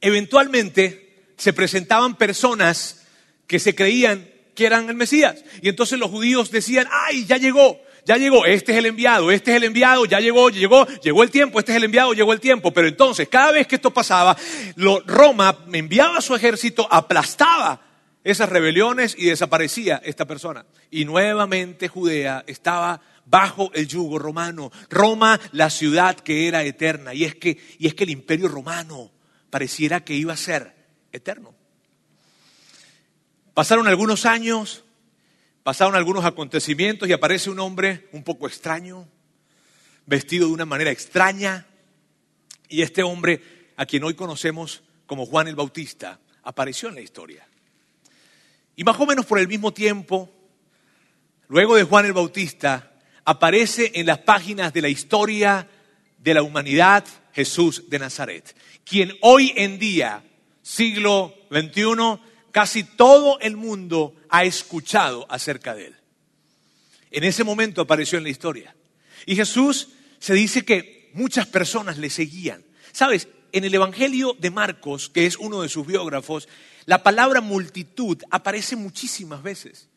eventualmente 0.00 1.26
se 1.36 1.52
presentaban 1.52 2.16
personas 2.16 3.02
que 3.46 3.58
se 3.58 3.74
creían 3.74 4.26
que 4.54 4.64
eran 4.64 4.88
el 4.88 4.94
Mesías. 4.94 5.44
Y 5.60 5.68
entonces 5.68 5.98
los 5.98 6.10
judíos 6.10 6.50
decían, 6.50 6.88
ay, 6.90 7.26
ya 7.26 7.36
llegó, 7.36 7.78
ya 8.06 8.16
llegó, 8.16 8.46
este 8.46 8.72
es 8.72 8.78
el 8.78 8.86
enviado, 8.86 9.30
este 9.30 9.50
es 9.50 9.58
el 9.58 9.64
enviado, 9.64 10.06
ya 10.06 10.18
llegó, 10.18 10.48
llegó, 10.48 10.86
llegó 10.86 11.22
el 11.22 11.30
tiempo, 11.30 11.58
este 11.58 11.72
es 11.72 11.76
el 11.76 11.84
enviado, 11.84 12.14
llegó 12.14 12.32
el 12.32 12.40
tiempo. 12.40 12.72
Pero 12.72 12.88
entonces, 12.88 13.28
cada 13.28 13.52
vez 13.52 13.66
que 13.66 13.74
esto 13.74 13.92
pasaba, 13.92 14.34
Roma 15.04 15.58
enviaba 15.74 16.16
a 16.16 16.22
su 16.22 16.34
ejército, 16.34 16.88
aplastaba 16.90 17.82
esas 18.30 18.50
rebeliones 18.50 19.14
y 19.16 19.24
desaparecía 19.24 20.02
esta 20.04 20.26
persona. 20.26 20.66
Y 20.90 21.06
nuevamente 21.06 21.88
Judea 21.88 22.44
estaba 22.46 23.00
bajo 23.24 23.72
el 23.72 23.88
yugo 23.88 24.18
romano. 24.18 24.70
Roma, 24.90 25.40
la 25.52 25.70
ciudad 25.70 26.14
que 26.14 26.46
era 26.46 26.62
eterna. 26.62 27.14
Y 27.14 27.24
es 27.24 27.34
que, 27.34 27.58
y 27.78 27.86
es 27.86 27.94
que 27.94 28.04
el 28.04 28.10
imperio 28.10 28.48
romano 28.48 29.10
pareciera 29.48 30.04
que 30.04 30.12
iba 30.12 30.34
a 30.34 30.36
ser 30.36 30.74
eterno. 31.10 31.54
Pasaron 33.54 33.88
algunos 33.88 34.26
años, 34.26 34.84
pasaron 35.62 35.94
algunos 35.94 36.26
acontecimientos 36.26 37.08
y 37.08 37.14
aparece 37.14 37.48
un 37.48 37.60
hombre 37.60 38.10
un 38.12 38.24
poco 38.24 38.46
extraño, 38.46 39.08
vestido 40.04 40.48
de 40.48 40.52
una 40.52 40.66
manera 40.66 40.90
extraña. 40.90 41.66
Y 42.68 42.82
este 42.82 43.02
hombre, 43.02 43.72
a 43.78 43.86
quien 43.86 44.04
hoy 44.04 44.12
conocemos 44.12 44.82
como 45.06 45.24
Juan 45.24 45.48
el 45.48 45.56
Bautista, 45.56 46.20
apareció 46.42 46.90
en 46.90 46.96
la 46.96 47.00
historia. 47.00 47.47
Y 48.78 48.84
más 48.84 48.98
o 49.00 49.06
menos 49.06 49.26
por 49.26 49.40
el 49.40 49.48
mismo 49.48 49.72
tiempo, 49.72 50.32
luego 51.48 51.74
de 51.74 51.82
Juan 51.82 52.06
el 52.06 52.12
Bautista, 52.12 52.92
aparece 53.24 53.90
en 53.96 54.06
las 54.06 54.18
páginas 54.18 54.72
de 54.72 54.82
la 54.82 54.88
historia 54.88 55.68
de 56.16 56.32
la 56.32 56.44
humanidad 56.44 57.04
Jesús 57.32 57.90
de 57.90 57.98
Nazaret, 57.98 58.54
quien 58.84 59.18
hoy 59.20 59.52
en 59.56 59.80
día, 59.80 60.22
siglo 60.62 61.34
XXI, 61.50 62.20
casi 62.52 62.84
todo 62.84 63.40
el 63.40 63.56
mundo 63.56 64.14
ha 64.28 64.44
escuchado 64.44 65.26
acerca 65.28 65.74
de 65.74 65.86
él. 65.86 65.96
En 67.10 67.24
ese 67.24 67.42
momento 67.42 67.82
apareció 67.82 68.16
en 68.16 68.24
la 68.24 68.30
historia. 68.30 68.76
Y 69.26 69.34
Jesús 69.34 69.88
se 70.20 70.34
dice 70.34 70.64
que 70.64 71.10
muchas 71.14 71.48
personas 71.48 71.98
le 71.98 72.10
seguían. 72.10 72.64
Sabes, 72.92 73.26
en 73.50 73.64
el 73.64 73.74
Evangelio 73.74 74.36
de 74.38 74.52
Marcos, 74.52 75.08
que 75.08 75.26
es 75.26 75.36
uno 75.36 75.62
de 75.62 75.68
sus 75.68 75.84
biógrafos, 75.84 76.48
la 76.88 77.02
palabra 77.02 77.42
multitud 77.42 78.16
aparece 78.30 78.74
muchísimas 78.74 79.42
veces. 79.42 79.88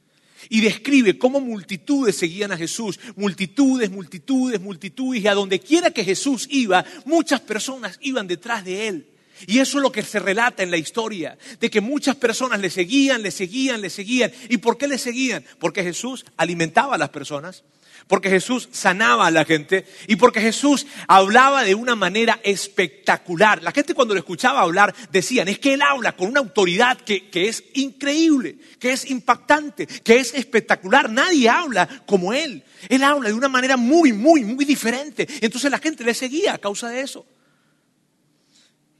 Y 0.50 0.60
describe 0.60 1.18
cómo 1.18 1.40
multitudes 1.40 2.18
seguían 2.18 2.52
a 2.52 2.58
Jesús, 2.58 3.00
multitudes, 3.16 3.90
multitudes, 3.90 4.60
multitudes, 4.60 5.24
y 5.24 5.28
a 5.28 5.34
donde 5.34 5.62
quiera 5.62 5.92
que 5.92 6.04
Jesús 6.04 6.48
iba, 6.52 6.84
muchas 7.06 7.40
personas 7.40 7.98
iban 8.02 8.28
detrás 8.28 8.66
de 8.66 8.90
él. 8.90 9.08
Y 9.48 9.60
eso 9.60 9.78
es 9.78 9.84
lo 9.84 9.92
que 9.94 10.04
se 10.04 10.20
relata 10.20 10.64
en 10.64 10.70
la 10.70 10.76
historia, 10.76 11.38
de 11.62 11.70
que 11.70 11.80
muchas 11.80 12.18
personas 12.18 12.60
le 12.60 12.70
seguían, 12.70 13.22
le 13.22 13.32
seguían, 13.32 13.80
le 13.80 13.90
seguían. 13.90 14.34
¿Y 14.50 14.58
por 14.58 14.78
qué 14.78 14.90
le 14.90 14.98
seguían? 14.98 15.46
Porque 15.60 15.84
Jesús 15.84 16.26
alimentaba 16.36 16.96
a 16.96 16.98
las 16.98 17.10
personas, 17.12 17.64
porque 18.12 18.30
Jesús 18.30 18.68
sanaba 18.74 19.28
a 19.28 19.32
la 19.32 19.46
gente 19.46 19.86
y 20.06 20.18
porque 20.18 20.42
Jesús 20.42 20.86
hablaba 21.08 21.64
de 21.64 21.76
una 21.76 21.96
manera 21.96 22.42
espectacular. 22.44 23.64
La 23.64 23.72
gente 23.72 23.94
cuando 23.94 24.14
lo 24.14 24.20
escuchaba 24.20 24.60
hablar 24.60 24.94
decían, 25.14 25.48
es 25.48 25.60
que 25.60 25.76
Él 25.76 25.82
habla 25.82 26.18
con 26.18 26.28
una 26.28 26.42
autoridad 26.42 27.00
que, 27.00 27.30
que 27.30 27.48
es 27.48 27.64
increíble, 27.74 28.58
que 28.80 28.92
es 28.92 29.10
impactante, 29.10 29.88
que 29.88 30.18
es 30.18 30.34
espectacular. 30.34 31.10
Nadie 31.10 31.48
habla 31.48 31.88
como 32.06 32.34
Él. 32.34 32.66
Él 32.90 33.02
habla 33.02 33.30
de 33.30 33.34
una 33.34 33.48
manera 33.48 33.78
muy, 33.78 34.12
muy, 34.12 34.44
muy 34.44 34.66
diferente. 34.66 35.26
Entonces 35.40 35.72
la 35.72 35.80
gente 35.80 36.04
le 36.04 36.14
seguía 36.14 36.56
a 36.56 36.58
causa 36.58 36.90
de 36.90 37.00
eso. 37.00 37.26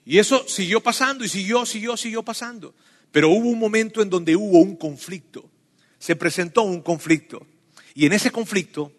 Y 0.06 0.20
eso 0.20 0.48
siguió 0.48 0.80
pasando 0.80 1.26
y 1.26 1.28
siguió, 1.28 1.66
siguió, 1.66 1.98
siguió 1.98 2.24
pasando. 2.24 2.74
Pero 3.12 3.28
hubo 3.28 3.50
un 3.50 3.60
momento 3.60 4.02
en 4.02 4.10
donde 4.10 4.38
hubo 4.38 4.60
un 4.60 4.78
conflicto. 4.78 5.52
Se 6.00 6.16
presentó 6.16 6.62
un 6.62 6.82
conflicto. 6.82 7.46
Y 7.94 8.06
en 8.06 8.14
ese 8.14 8.32
conflicto 8.32 8.94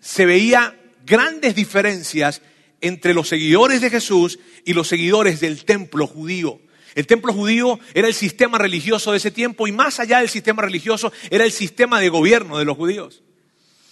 se 0.00 0.26
veía 0.26 0.78
grandes 1.04 1.54
diferencias 1.54 2.42
entre 2.80 3.14
los 3.14 3.28
seguidores 3.28 3.80
de 3.80 3.90
Jesús 3.90 4.38
y 4.64 4.72
los 4.72 4.88
seguidores 4.88 5.40
del 5.40 5.64
templo 5.64 6.06
judío. 6.06 6.60
El 6.94 7.06
templo 7.06 7.32
judío 7.32 7.78
era 7.94 8.08
el 8.08 8.14
sistema 8.14 8.58
religioso 8.58 9.12
de 9.12 9.18
ese 9.18 9.30
tiempo 9.30 9.66
y 9.66 9.72
más 9.72 10.00
allá 10.00 10.18
del 10.18 10.28
sistema 10.28 10.62
religioso 10.62 11.12
era 11.30 11.44
el 11.44 11.52
sistema 11.52 12.00
de 12.00 12.08
gobierno 12.08 12.58
de 12.58 12.64
los 12.64 12.76
judíos. 12.76 13.22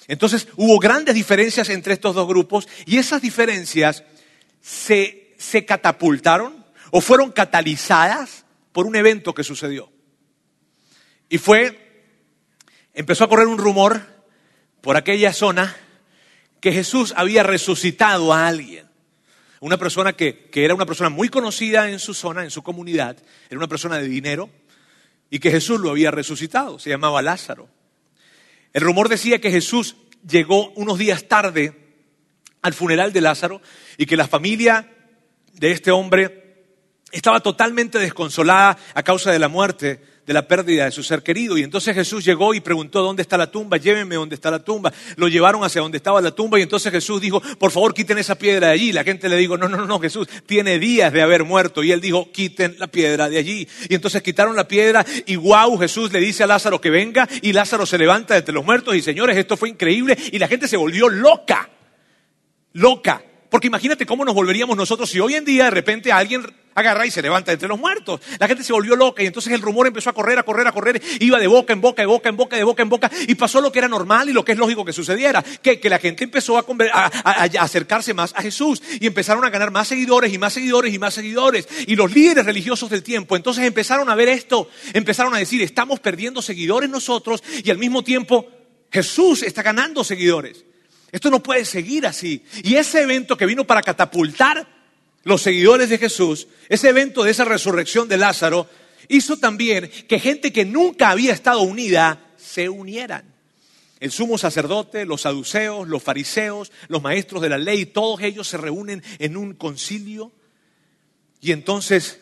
Entonces 0.08 0.48
hubo 0.56 0.78
grandes 0.78 1.14
diferencias 1.14 1.68
entre 1.68 1.94
estos 1.94 2.14
dos 2.14 2.28
grupos 2.28 2.68
y 2.84 2.98
esas 2.98 3.22
diferencias 3.22 4.04
se 4.60 5.26
se 5.38 5.64
catapultaron 5.64 6.64
o 6.90 7.00
fueron 7.00 7.32
catalizadas 7.32 8.44
por 8.72 8.86
un 8.86 8.96
evento 8.96 9.34
que 9.34 9.44
sucedió. 9.44 9.90
Y 11.28 11.38
fue, 11.38 12.04
empezó 12.94 13.24
a 13.24 13.28
correr 13.28 13.46
un 13.46 13.58
rumor 13.58 14.00
por 14.80 14.96
aquella 14.96 15.32
zona 15.32 15.76
que 16.66 16.72
Jesús 16.72 17.14
había 17.16 17.44
resucitado 17.44 18.32
a 18.32 18.48
alguien. 18.48 18.88
Una 19.60 19.76
persona 19.76 20.14
que, 20.14 20.50
que, 20.50 20.64
era 20.64 20.74
una 20.74 20.84
persona 20.84 21.10
muy 21.10 21.28
conocida 21.28 21.88
en 21.88 22.00
su 22.00 22.12
zona, 22.12 22.42
en 22.42 22.50
su 22.50 22.64
comunidad, 22.64 23.16
era 23.48 23.56
una 23.56 23.68
persona 23.68 23.98
de 23.98 24.08
dinero, 24.08 24.50
y 25.30 25.38
que 25.38 25.52
Jesús 25.52 25.78
lo 25.78 25.90
había 25.90 26.10
resucitado, 26.10 26.80
se 26.80 26.90
llamaba 26.90 27.22
Lázaro. 27.22 27.68
El 28.72 28.82
rumor 28.82 29.08
decía 29.08 29.40
que 29.40 29.52
Jesús 29.52 29.94
llegó 30.28 30.70
unos 30.70 30.98
días 30.98 31.28
tarde 31.28 31.72
al 32.62 32.74
funeral 32.74 33.12
de 33.12 33.20
Lázaro 33.20 33.62
y 33.96 34.06
que 34.06 34.16
la 34.16 34.26
familia 34.26 34.92
de 35.52 35.70
este 35.70 35.92
hombre 35.92 36.64
estaba 37.12 37.38
totalmente 37.38 38.00
desconsolada 38.00 38.76
a 38.92 39.04
causa 39.04 39.30
de 39.30 39.38
la 39.38 39.46
muerte, 39.46 40.02
de 40.26 40.32
la 40.32 40.46
pérdida 40.46 40.84
de 40.84 40.90
su 40.90 41.02
ser 41.02 41.22
querido. 41.22 41.56
Y 41.56 41.62
entonces 41.62 41.94
Jesús 41.94 42.24
llegó 42.24 42.52
y 42.52 42.60
preguntó, 42.60 43.00
¿dónde 43.02 43.22
está 43.22 43.38
la 43.38 43.50
tumba? 43.50 43.76
Llévenme 43.76 44.16
dónde 44.16 44.34
está 44.34 44.50
la 44.50 44.58
tumba. 44.58 44.92
Lo 45.16 45.28
llevaron 45.28 45.62
hacia 45.62 45.80
donde 45.80 45.98
estaba 45.98 46.20
la 46.20 46.32
tumba 46.32 46.58
y 46.58 46.62
entonces 46.62 46.90
Jesús 46.92 47.20
dijo, 47.20 47.40
por 47.58 47.70
favor 47.70 47.94
quiten 47.94 48.18
esa 48.18 48.34
piedra 48.34 48.68
de 48.68 48.72
allí. 48.72 48.92
La 48.92 49.04
gente 49.04 49.28
le 49.28 49.36
dijo, 49.36 49.56
no, 49.56 49.68
no, 49.68 49.86
no, 49.86 50.00
Jesús 50.00 50.28
tiene 50.46 50.78
días 50.78 51.12
de 51.12 51.22
haber 51.22 51.44
muerto. 51.44 51.84
Y 51.84 51.92
él 51.92 52.00
dijo, 52.00 52.30
quiten 52.32 52.74
la 52.78 52.88
piedra 52.88 53.28
de 53.28 53.38
allí. 53.38 53.68
Y 53.88 53.94
entonces 53.94 54.22
quitaron 54.22 54.56
la 54.56 54.66
piedra 54.66 55.06
y 55.26 55.36
wow, 55.36 55.78
Jesús 55.78 56.12
le 56.12 56.18
dice 56.18 56.42
a 56.42 56.46
Lázaro 56.46 56.80
que 56.80 56.90
venga 56.90 57.28
y 57.42 57.52
Lázaro 57.52 57.86
se 57.86 57.96
levanta 57.96 58.36
entre 58.36 58.52
los 58.52 58.64
muertos 58.64 58.96
y 58.96 59.02
señores, 59.02 59.36
esto 59.36 59.56
fue 59.56 59.68
increíble 59.68 60.16
y 60.32 60.38
la 60.38 60.48
gente 60.48 60.66
se 60.66 60.76
volvió 60.76 61.08
loca, 61.08 61.70
loca. 62.72 63.22
Porque 63.50 63.68
imagínate 63.68 64.06
cómo 64.06 64.24
nos 64.24 64.34
volveríamos 64.34 64.76
nosotros 64.76 65.10
si 65.10 65.20
hoy 65.20 65.34
en 65.34 65.44
día 65.44 65.64
de 65.64 65.70
repente 65.70 66.12
alguien 66.12 66.44
agarra 66.76 67.06
y 67.06 67.10
se 67.10 67.22
levanta 67.22 67.52
entre 67.52 67.68
los 67.68 67.78
muertos. 67.78 68.20
La 68.38 68.46
gente 68.46 68.62
se 68.62 68.72
volvió 68.72 68.94
loca 68.94 69.22
y 69.22 69.26
entonces 69.26 69.52
el 69.52 69.62
rumor 69.62 69.86
empezó 69.86 70.10
a 70.10 70.12
correr, 70.12 70.38
a 70.38 70.42
correr, 70.42 70.66
a 70.66 70.72
correr, 70.72 71.02
iba 71.20 71.38
de 71.38 71.46
boca 71.46 71.72
en 71.72 71.80
boca, 71.80 72.02
de 72.02 72.06
boca 72.06 72.28
en 72.28 72.36
boca, 72.36 72.56
de 72.56 72.64
boca 72.64 72.82
en 72.82 72.88
boca, 72.90 73.10
y 73.26 73.34
pasó 73.34 73.60
lo 73.62 73.72
que 73.72 73.78
era 73.78 73.88
normal 73.88 74.28
y 74.28 74.32
lo 74.32 74.44
que 74.44 74.52
es 74.52 74.58
lógico 74.58 74.84
que 74.84 74.92
sucediera, 74.92 75.42
que, 75.42 75.80
la 75.86 75.98
gente 75.98 76.24
empezó 76.24 76.58
a, 76.58 76.64
a, 76.92 77.44
acercarse 77.60 78.12
más 78.12 78.34
a 78.36 78.42
Jesús 78.42 78.82
y 79.00 79.06
empezaron 79.06 79.44
a 79.44 79.50
ganar 79.50 79.70
más 79.70 79.88
seguidores 79.88 80.32
y 80.32 80.38
más 80.38 80.52
seguidores 80.52 80.92
y 80.92 80.98
más 80.98 81.14
seguidores. 81.14 81.66
Y 81.86 81.96
los 81.96 82.12
líderes 82.12 82.44
religiosos 82.44 82.90
del 82.90 83.02
tiempo 83.02 83.36
entonces 83.36 83.64
empezaron 83.64 84.10
a 84.10 84.14
ver 84.14 84.28
esto, 84.28 84.68
empezaron 84.92 85.34
a 85.34 85.38
decir, 85.38 85.62
estamos 85.62 86.00
perdiendo 86.00 86.42
seguidores 86.42 86.90
nosotros 86.90 87.42
y 87.64 87.70
al 87.70 87.78
mismo 87.78 88.04
tiempo 88.04 88.48
Jesús 88.90 89.42
está 89.42 89.62
ganando 89.62 90.04
seguidores. 90.04 90.64
Esto 91.16 91.30
no 91.30 91.42
puede 91.42 91.64
seguir 91.64 92.06
así. 92.06 92.44
Y 92.62 92.74
ese 92.74 93.00
evento 93.00 93.38
que 93.38 93.46
vino 93.46 93.66
para 93.66 93.80
catapultar 93.80 94.68
los 95.24 95.40
seguidores 95.40 95.88
de 95.88 95.96
Jesús, 95.96 96.46
ese 96.68 96.90
evento 96.90 97.24
de 97.24 97.30
esa 97.30 97.46
resurrección 97.46 98.06
de 98.06 98.18
Lázaro, 98.18 98.68
hizo 99.08 99.38
también 99.38 99.90
que 100.08 100.18
gente 100.18 100.52
que 100.52 100.66
nunca 100.66 101.08
había 101.08 101.32
estado 101.32 101.62
unida 101.62 102.34
se 102.36 102.68
unieran. 102.68 103.24
El 103.98 104.10
sumo 104.10 104.36
sacerdote, 104.36 105.06
los 105.06 105.22
saduceos, 105.22 105.88
los 105.88 106.02
fariseos, 106.02 106.70
los 106.88 107.02
maestros 107.02 107.40
de 107.40 107.48
la 107.48 107.56
ley, 107.56 107.86
todos 107.86 108.20
ellos 108.20 108.46
se 108.46 108.58
reúnen 108.58 109.02
en 109.18 109.38
un 109.38 109.54
concilio 109.54 110.32
y 111.40 111.52
entonces 111.52 112.20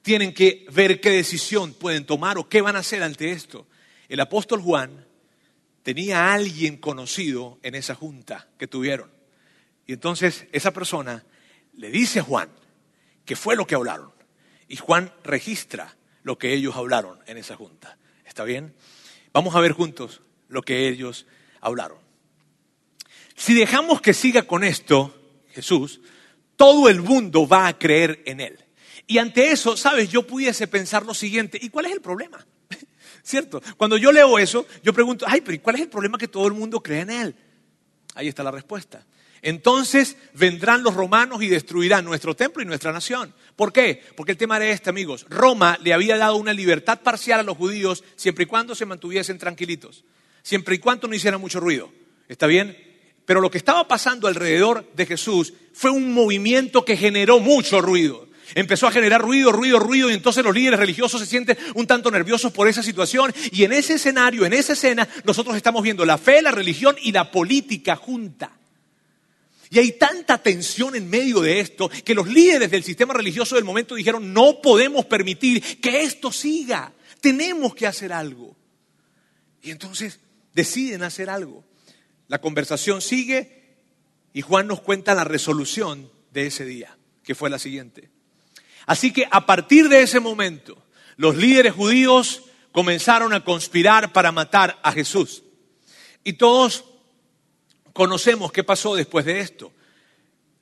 tienen 0.00 0.32
que 0.32 0.64
ver 0.72 0.98
qué 0.98 1.10
decisión 1.10 1.74
pueden 1.74 2.06
tomar 2.06 2.38
o 2.38 2.48
qué 2.48 2.62
van 2.62 2.76
a 2.76 2.78
hacer 2.78 3.02
ante 3.02 3.32
esto. 3.32 3.66
El 4.08 4.20
apóstol 4.20 4.62
Juan 4.62 5.09
tenía 5.82 6.32
alguien 6.32 6.76
conocido 6.76 7.58
en 7.62 7.74
esa 7.74 7.94
junta 7.94 8.48
que 8.58 8.66
tuvieron. 8.66 9.10
Y 9.86 9.92
entonces 9.94 10.46
esa 10.52 10.72
persona 10.72 11.24
le 11.74 11.90
dice 11.90 12.20
a 12.20 12.22
Juan 12.22 12.50
que 13.24 13.36
fue 13.36 13.56
lo 13.56 13.66
que 13.66 13.74
hablaron. 13.74 14.12
Y 14.68 14.76
Juan 14.76 15.12
registra 15.24 15.96
lo 16.22 16.38
que 16.38 16.52
ellos 16.52 16.76
hablaron 16.76 17.18
en 17.26 17.38
esa 17.38 17.56
junta. 17.56 17.98
¿Está 18.24 18.44
bien? 18.44 18.74
Vamos 19.32 19.54
a 19.54 19.60
ver 19.60 19.72
juntos 19.72 20.22
lo 20.48 20.62
que 20.62 20.88
ellos 20.88 21.26
hablaron. 21.60 21.98
Si 23.34 23.54
dejamos 23.54 24.00
que 24.00 24.12
siga 24.12 24.42
con 24.42 24.64
esto, 24.64 25.14
Jesús, 25.52 26.00
todo 26.56 26.88
el 26.88 27.00
mundo 27.00 27.48
va 27.48 27.66
a 27.68 27.78
creer 27.78 28.22
en 28.26 28.40
él. 28.40 28.58
Y 29.06 29.18
ante 29.18 29.50
eso, 29.50 29.76
sabes, 29.76 30.10
yo 30.10 30.26
pudiese 30.26 30.68
pensar 30.68 31.04
lo 31.04 31.14
siguiente, 31.14 31.58
¿y 31.60 31.70
cuál 31.70 31.86
es 31.86 31.92
el 31.92 32.00
problema? 32.00 32.46
¿Cierto? 33.22 33.62
Cuando 33.76 33.96
yo 33.96 34.12
leo 34.12 34.38
eso, 34.38 34.66
yo 34.82 34.92
pregunto, 34.92 35.24
ay, 35.28 35.40
pero 35.40 35.60
¿cuál 35.62 35.76
es 35.76 35.82
el 35.82 35.88
problema 35.88 36.18
que 36.18 36.28
todo 36.28 36.46
el 36.46 36.54
mundo 36.54 36.82
cree 36.82 37.00
en 37.00 37.10
Él? 37.10 37.34
Ahí 38.14 38.28
está 38.28 38.42
la 38.42 38.50
respuesta. 38.50 39.04
Entonces 39.42 40.16
vendrán 40.34 40.82
los 40.82 40.94
romanos 40.94 41.42
y 41.42 41.48
destruirán 41.48 42.04
nuestro 42.04 42.36
templo 42.36 42.62
y 42.62 42.66
nuestra 42.66 42.92
nación. 42.92 43.34
¿Por 43.56 43.72
qué? 43.72 44.02
Porque 44.16 44.32
el 44.32 44.38
tema 44.38 44.56
era 44.56 44.68
este, 44.68 44.90
amigos. 44.90 45.26
Roma 45.28 45.78
le 45.82 45.94
había 45.94 46.18
dado 46.18 46.36
una 46.36 46.52
libertad 46.52 47.00
parcial 47.00 47.40
a 47.40 47.44
los 47.44 47.56
judíos 47.56 48.04
siempre 48.16 48.44
y 48.44 48.46
cuando 48.46 48.74
se 48.74 48.86
mantuviesen 48.86 49.38
tranquilitos, 49.38 50.04
siempre 50.42 50.74
y 50.74 50.78
cuando 50.78 51.08
no 51.08 51.14
hicieran 51.14 51.40
mucho 51.40 51.60
ruido. 51.60 51.90
¿Está 52.28 52.46
bien? 52.46 52.76
Pero 53.24 53.40
lo 53.40 53.50
que 53.50 53.58
estaba 53.58 53.88
pasando 53.88 54.28
alrededor 54.28 54.90
de 54.94 55.06
Jesús 55.06 55.54
fue 55.72 55.90
un 55.90 56.12
movimiento 56.12 56.84
que 56.84 56.96
generó 56.96 57.38
mucho 57.40 57.80
ruido. 57.80 58.28
Empezó 58.54 58.86
a 58.86 58.92
generar 58.92 59.22
ruido, 59.22 59.52
ruido, 59.52 59.78
ruido 59.78 60.10
y 60.10 60.14
entonces 60.14 60.44
los 60.44 60.54
líderes 60.54 60.78
religiosos 60.78 61.20
se 61.20 61.26
sienten 61.26 61.56
un 61.74 61.86
tanto 61.86 62.10
nerviosos 62.10 62.52
por 62.52 62.68
esa 62.68 62.82
situación 62.82 63.32
y 63.52 63.64
en 63.64 63.72
ese 63.72 63.94
escenario, 63.94 64.44
en 64.44 64.52
esa 64.52 64.72
escena, 64.72 65.08
nosotros 65.24 65.56
estamos 65.56 65.82
viendo 65.82 66.04
la 66.04 66.18
fe, 66.18 66.42
la 66.42 66.50
religión 66.50 66.96
y 67.00 67.12
la 67.12 67.30
política 67.30 67.96
junta. 67.96 68.52
Y 69.70 69.78
hay 69.78 69.92
tanta 69.92 70.38
tensión 70.38 70.96
en 70.96 71.08
medio 71.08 71.40
de 71.40 71.60
esto 71.60 71.88
que 72.04 72.14
los 72.14 72.26
líderes 72.26 72.72
del 72.72 72.82
sistema 72.82 73.14
religioso 73.14 73.54
del 73.54 73.64
momento 73.64 73.94
dijeron, 73.94 74.34
no 74.34 74.60
podemos 74.60 75.06
permitir 75.06 75.80
que 75.80 76.02
esto 76.02 76.32
siga, 76.32 76.92
tenemos 77.20 77.74
que 77.74 77.86
hacer 77.86 78.12
algo. 78.12 78.56
Y 79.62 79.70
entonces 79.70 80.18
deciden 80.54 81.04
hacer 81.04 81.30
algo. 81.30 81.64
La 82.26 82.40
conversación 82.40 83.00
sigue 83.00 83.76
y 84.32 84.42
Juan 84.42 84.66
nos 84.66 84.80
cuenta 84.80 85.14
la 85.14 85.24
resolución 85.24 86.10
de 86.32 86.46
ese 86.46 86.64
día, 86.64 86.96
que 87.22 87.36
fue 87.36 87.48
la 87.48 87.58
siguiente. 87.58 88.10
Así 88.86 89.12
que 89.12 89.26
a 89.30 89.46
partir 89.46 89.88
de 89.88 90.02
ese 90.02 90.20
momento, 90.20 90.76
los 91.16 91.36
líderes 91.36 91.74
judíos 91.74 92.42
comenzaron 92.72 93.32
a 93.32 93.44
conspirar 93.44 94.12
para 94.12 94.32
matar 94.32 94.78
a 94.82 94.92
Jesús. 94.92 95.42
Y 96.24 96.34
todos 96.34 96.84
conocemos 97.92 98.52
qué 98.52 98.64
pasó 98.64 98.94
después 98.94 99.24
de 99.24 99.40
esto. 99.40 99.72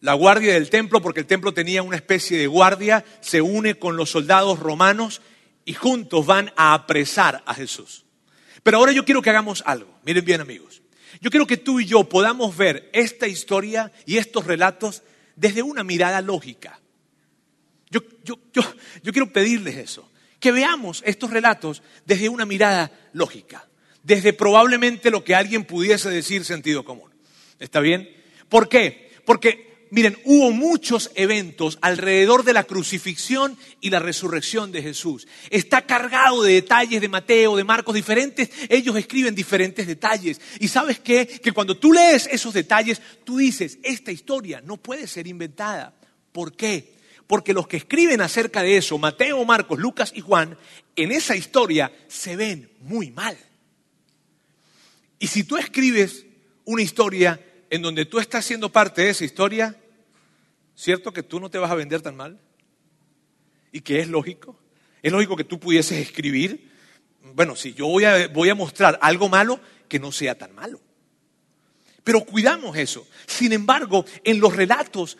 La 0.00 0.14
guardia 0.14 0.54
del 0.54 0.70
templo, 0.70 1.02
porque 1.02 1.20
el 1.20 1.26
templo 1.26 1.52
tenía 1.52 1.82
una 1.82 1.96
especie 1.96 2.38
de 2.38 2.46
guardia, 2.46 3.04
se 3.20 3.42
une 3.42 3.78
con 3.78 3.96
los 3.96 4.10
soldados 4.10 4.60
romanos 4.60 5.20
y 5.64 5.74
juntos 5.74 6.24
van 6.24 6.52
a 6.56 6.74
apresar 6.74 7.42
a 7.46 7.54
Jesús. 7.54 8.04
Pero 8.62 8.78
ahora 8.78 8.92
yo 8.92 9.04
quiero 9.04 9.22
que 9.22 9.30
hagamos 9.30 9.62
algo. 9.66 9.98
Miren 10.04 10.24
bien 10.24 10.40
amigos. 10.40 10.82
Yo 11.20 11.30
quiero 11.30 11.46
que 11.46 11.56
tú 11.56 11.80
y 11.80 11.86
yo 11.86 12.04
podamos 12.04 12.56
ver 12.56 12.90
esta 12.92 13.26
historia 13.26 13.92
y 14.06 14.18
estos 14.18 14.46
relatos 14.46 15.02
desde 15.36 15.62
una 15.62 15.82
mirada 15.84 16.20
lógica. 16.20 16.80
Yo, 17.90 18.02
quiero 19.02 19.32
pedirles 19.32 19.76
eso, 19.76 20.10
que 20.40 20.52
veamos 20.52 21.02
estos 21.06 21.30
relatos 21.30 21.82
desde 22.04 22.28
una 22.28 22.44
mirada 22.44 22.90
lógica, 23.12 23.66
desde 24.02 24.32
probablemente 24.32 25.10
lo 25.10 25.24
que 25.24 25.34
alguien 25.34 25.64
pudiese 25.64 26.10
decir 26.10 26.44
sentido 26.44 26.84
común. 26.84 27.10
¿Está 27.58 27.80
bien? 27.80 28.08
¿Por 28.48 28.68
qué? 28.68 29.10
Porque, 29.24 29.88
miren, 29.90 30.18
hubo 30.24 30.52
muchos 30.52 31.10
eventos 31.14 31.78
alrededor 31.80 32.44
de 32.44 32.52
la 32.52 32.64
crucifixión 32.64 33.56
y 33.80 33.90
la 33.90 33.98
resurrección 33.98 34.70
de 34.70 34.82
Jesús. 34.82 35.26
Está 35.50 35.86
cargado 35.86 36.42
de 36.42 36.54
detalles 36.54 37.00
de 37.00 37.08
Mateo, 37.08 37.56
de 37.56 37.64
Marcos 37.64 37.94
diferentes. 37.94 38.50
Ellos 38.68 38.96
escriben 38.96 39.34
diferentes 39.34 39.86
detalles. 39.86 40.40
Y 40.60 40.68
sabes 40.68 41.00
qué? 41.00 41.26
Que 41.26 41.52
cuando 41.52 41.76
tú 41.76 41.92
lees 41.92 42.28
esos 42.30 42.54
detalles, 42.54 43.00
tú 43.24 43.38
dices, 43.38 43.78
esta 43.82 44.12
historia 44.12 44.60
no 44.60 44.76
puede 44.76 45.06
ser 45.06 45.26
inventada. 45.26 45.94
¿Por 46.32 46.54
qué? 46.54 46.97
Porque 47.28 47.52
los 47.52 47.68
que 47.68 47.76
escriben 47.76 48.22
acerca 48.22 48.62
de 48.62 48.78
eso, 48.78 48.96
Mateo, 48.98 49.44
Marcos, 49.44 49.78
Lucas 49.78 50.12
y 50.14 50.20
Juan, 50.22 50.56
en 50.96 51.12
esa 51.12 51.36
historia 51.36 51.92
se 52.08 52.34
ven 52.36 52.72
muy 52.80 53.10
mal. 53.10 53.38
Y 55.18 55.26
si 55.26 55.44
tú 55.44 55.58
escribes 55.58 56.24
una 56.64 56.82
historia 56.82 57.38
en 57.68 57.82
donde 57.82 58.06
tú 58.06 58.18
estás 58.18 58.46
siendo 58.46 58.72
parte 58.72 59.02
de 59.02 59.10
esa 59.10 59.26
historia, 59.26 59.76
¿cierto 60.74 61.12
que 61.12 61.22
tú 61.22 61.38
no 61.38 61.50
te 61.50 61.58
vas 61.58 61.70
a 61.70 61.74
vender 61.74 62.00
tan 62.00 62.16
mal? 62.16 62.40
¿Y 63.72 63.82
que 63.82 64.00
es 64.00 64.08
lógico? 64.08 64.58
¿Es 65.02 65.12
lógico 65.12 65.36
que 65.36 65.44
tú 65.44 65.60
pudieses 65.60 65.98
escribir? 65.98 66.72
Bueno, 67.34 67.56
si 67.56 67.74
yo 67.74 67.88
voy 67.88 68.04
a, 68.04 68.28
voy 68.28 68.48
a 68.48 68.54
mostrar 68.54 68.98
algo 69.02 69.28
malo, 69.28 69.60
que 69.86 69.98
no 69.98 70.12
sea 70.12 70.36
tan 70.36 70.54
malo. 70.54 70.80
Pero 72.04 72.24
cuidamos 72.24 72.74
eso. 72.78 73.06
Sin 73.26 73.52
embargo, 73.52 74.06
en 74.24 74.40
los 74.40 74.56
relatos 74.56 75.18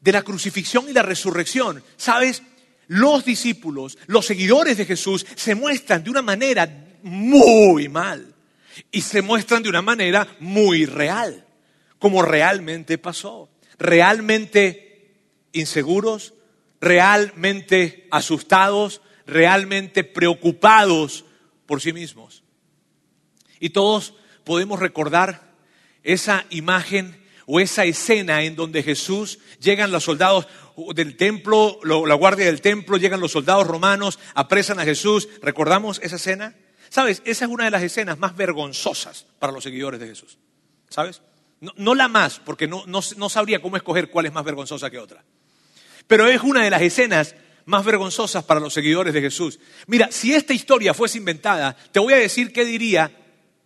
de 0.00 0.12
la 0.12 0.22
crucifixión 0.22 0.88
y 0.88 0.92
la 0.92 1.02
resurrección, 1.02 1.82
¿sabes? 1.96 2.42
Los 2.86 3.24
discípulos, 3.24 3.98
los 4.06 4.26
seguidores 4.26 4.76
de 4.76 4.86
Jesús, 4.86 5.26
se 5.34 5.54
muestran 5.54 6.02
de 6.02 6.10
una 6.10 6.22
manera 6.22 6.68
muy 7.02 7.88
mal 7.88 8.34
y 8.90 9.02
se 9.02 9.22
muestran 9.22 9.62
de 9.62 9.68
una 9.68 9.82
manera 9.82 10.26
muy 10.40 10.86
real, 10.86 11.46
como 11.98 12.22
realmente 12.22 12.98
pasó. 12.98 13.50
Realmente 13.78 15.14
inseguros, 15.52 16.34
realmente 16.80 18.08
asustados, 18.10 19.02
realmente 19.26 20.04
preocupados 20.04 21.24
por 21.66 21.80
sí 21.82 21.92
mismos. 21.92 22.42
Y 23.60 23.70
todos 23.70 24.14
podemos 24.44 24.80
recordar 24.80 25.52
esa 26.02 26.46
imagen 26.50 27.22
o 27.50 27.60
esa 27.60 27.86
escena 27.86 28.42
en 28.42 28.54
donde 28.54 28.82
Jesús 28.82 29.38
llegan 29.58 29.90
los 29.90 30.04
soldados 30.04 30.46
del 30.94 31.16
templo, 31.16 31.80
la 31.82 32.14
guardia 32.14 32.44
del 32.44 32.60
templo, 32.60 32.98
llegan 32.98 33.20
los 33.20 33.32
soldados 33.32 33.66
romanos, 33.66 34.18
apresan 34.34 34.78
a 34.78 34.84
Jesús. 34.84 35.28
¿Recordamos 35.40 35.98
esa 36.02 36.16
escena? 36.16 36.54
¿Sabes? 36.90 37.22
Esa 37.24 37.46
es 37.46 37.50
una 37.50 37.64
de 37.64 37.70
las 37.70 37.82
escenas 37.82 38.18
más 38.18 38.36
vergonzosas 38.36 39.24
para 39.38 39.50
los 39.50 39.64
seguidores 39.64 39.98
de 39.98 40.08
Jesús. 40.08 40.36
¿Sabes? 40.90 41.22
No, 41.60 41.94
la 41.94 42.06
más, 42.06 42.38
porque 42.38 42.68
no, 42.68 42.84
no, 42.86 43.28
sabría 43.30 43.62
cómo 43.62 43.78
escoger 43.78 44.10
cuál 44.10 44.26
es 44.26 44.32
más 44.32 44.44
vergonzosa 44.44 44.90
que 44.90 44.98
otra. 44.98 45.24
Pero 46.06 46.26
es 46.26 46.42
una 46.42 46.62
de 46.62 46.70
las 46.70 46.82
escenas 46.82 47.34
más 47.64 47.82
vergonzosas 47.82 48.44
para 48.44 48.60
los 48.60 48.74
seguidores 48.74 49.14
de 49.14 49.22
Jesús. 49.22 49.58
Mira, 49.86 50.12
si 50.12 50.34
esta 50.34 50.52
historia 50.52 50.92
fuese 50.92 51.16
inventada, 51.16 51.74
te 51.92 51.98
voy 51.98 52.12
a 52.12 52.18
decir 52.18 52.52
qué 52.52 52.66
diría 52.66 53.10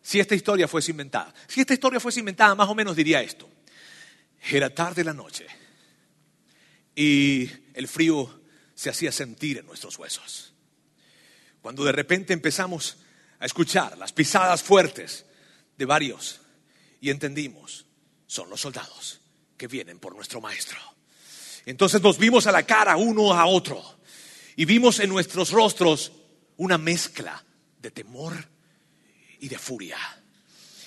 si 0.00 0.20
esta 0.20 0.36
historia 0.36 0.68
fuese 0.68 0.92
inventada. 0.92 1.34
Si 1.48 1.60
esta 1.60 1.74
historia 1.74 1.98
fuese 1.98 2.20
inventada, 2.20 2.54
más 2.54 2.68
o 2.68 2.76
menos 2.76 2.94
diría 2.94 3.20
esto. 3.20 3.51
Era 4.50 4.74
tarde 4.74 5.04
la 5.04 5.12
noche 5.12 5.46
y 6.94 7.48
el 7.74 7.88
frío 7.88 8.42
se 8.74 8.90
hacía 8.90 9.12
sentir 9.12 9.58
en 9.58 9.66
nuestros 9.66 9.98
huesos. 9.98 10.52
Cuando 11.60 11.84
de 11.84 11.92
repente 11.92 12.32
empezamos 12.32 12.98
a 13.38 13.46
escuchar 13.46 13.96
las 13.96 14.12
pisadas 14.12 14.62
fuertes 14.62 15.26
de 15.76 15.84
varios 15.84 16.40
y 17.00 17.10
entendimos, 17.10 17.86
son 18.26 18.50
los 18.50 18.60
soldados 18.60 19.20
que 19.56 19.68
vienen 19.68 19.98
por 19.98 20.14
nuestro 20.14 20.40
maestro. 20.40 20.78
Entonces 21.64 22.02
nos 22.02 22.18
vimos 22.18 22.46
a 22.46 22.52
la 22.52 22.64
cara 22.64 22.96
uno 22.96 23.32
a 23.32 23.46
otro 23.46 24.00
y 24.56 24.64
vimos 24.64 24.98
en 24.98 25.08
nuestros 25.08 25.50
rostros 25.50 26.12
una 26.56 26.78
mezcla 26.78 27.44
de 27.80 27.90
temor 27.90 28.48
y 29.38 29.48
de 29.48 29.58
furia. 29.58 29.98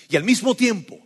Y 0.08 0.16
al 0.16 0.24
mismo 0.24 0.54
tiempo 0.54 1.00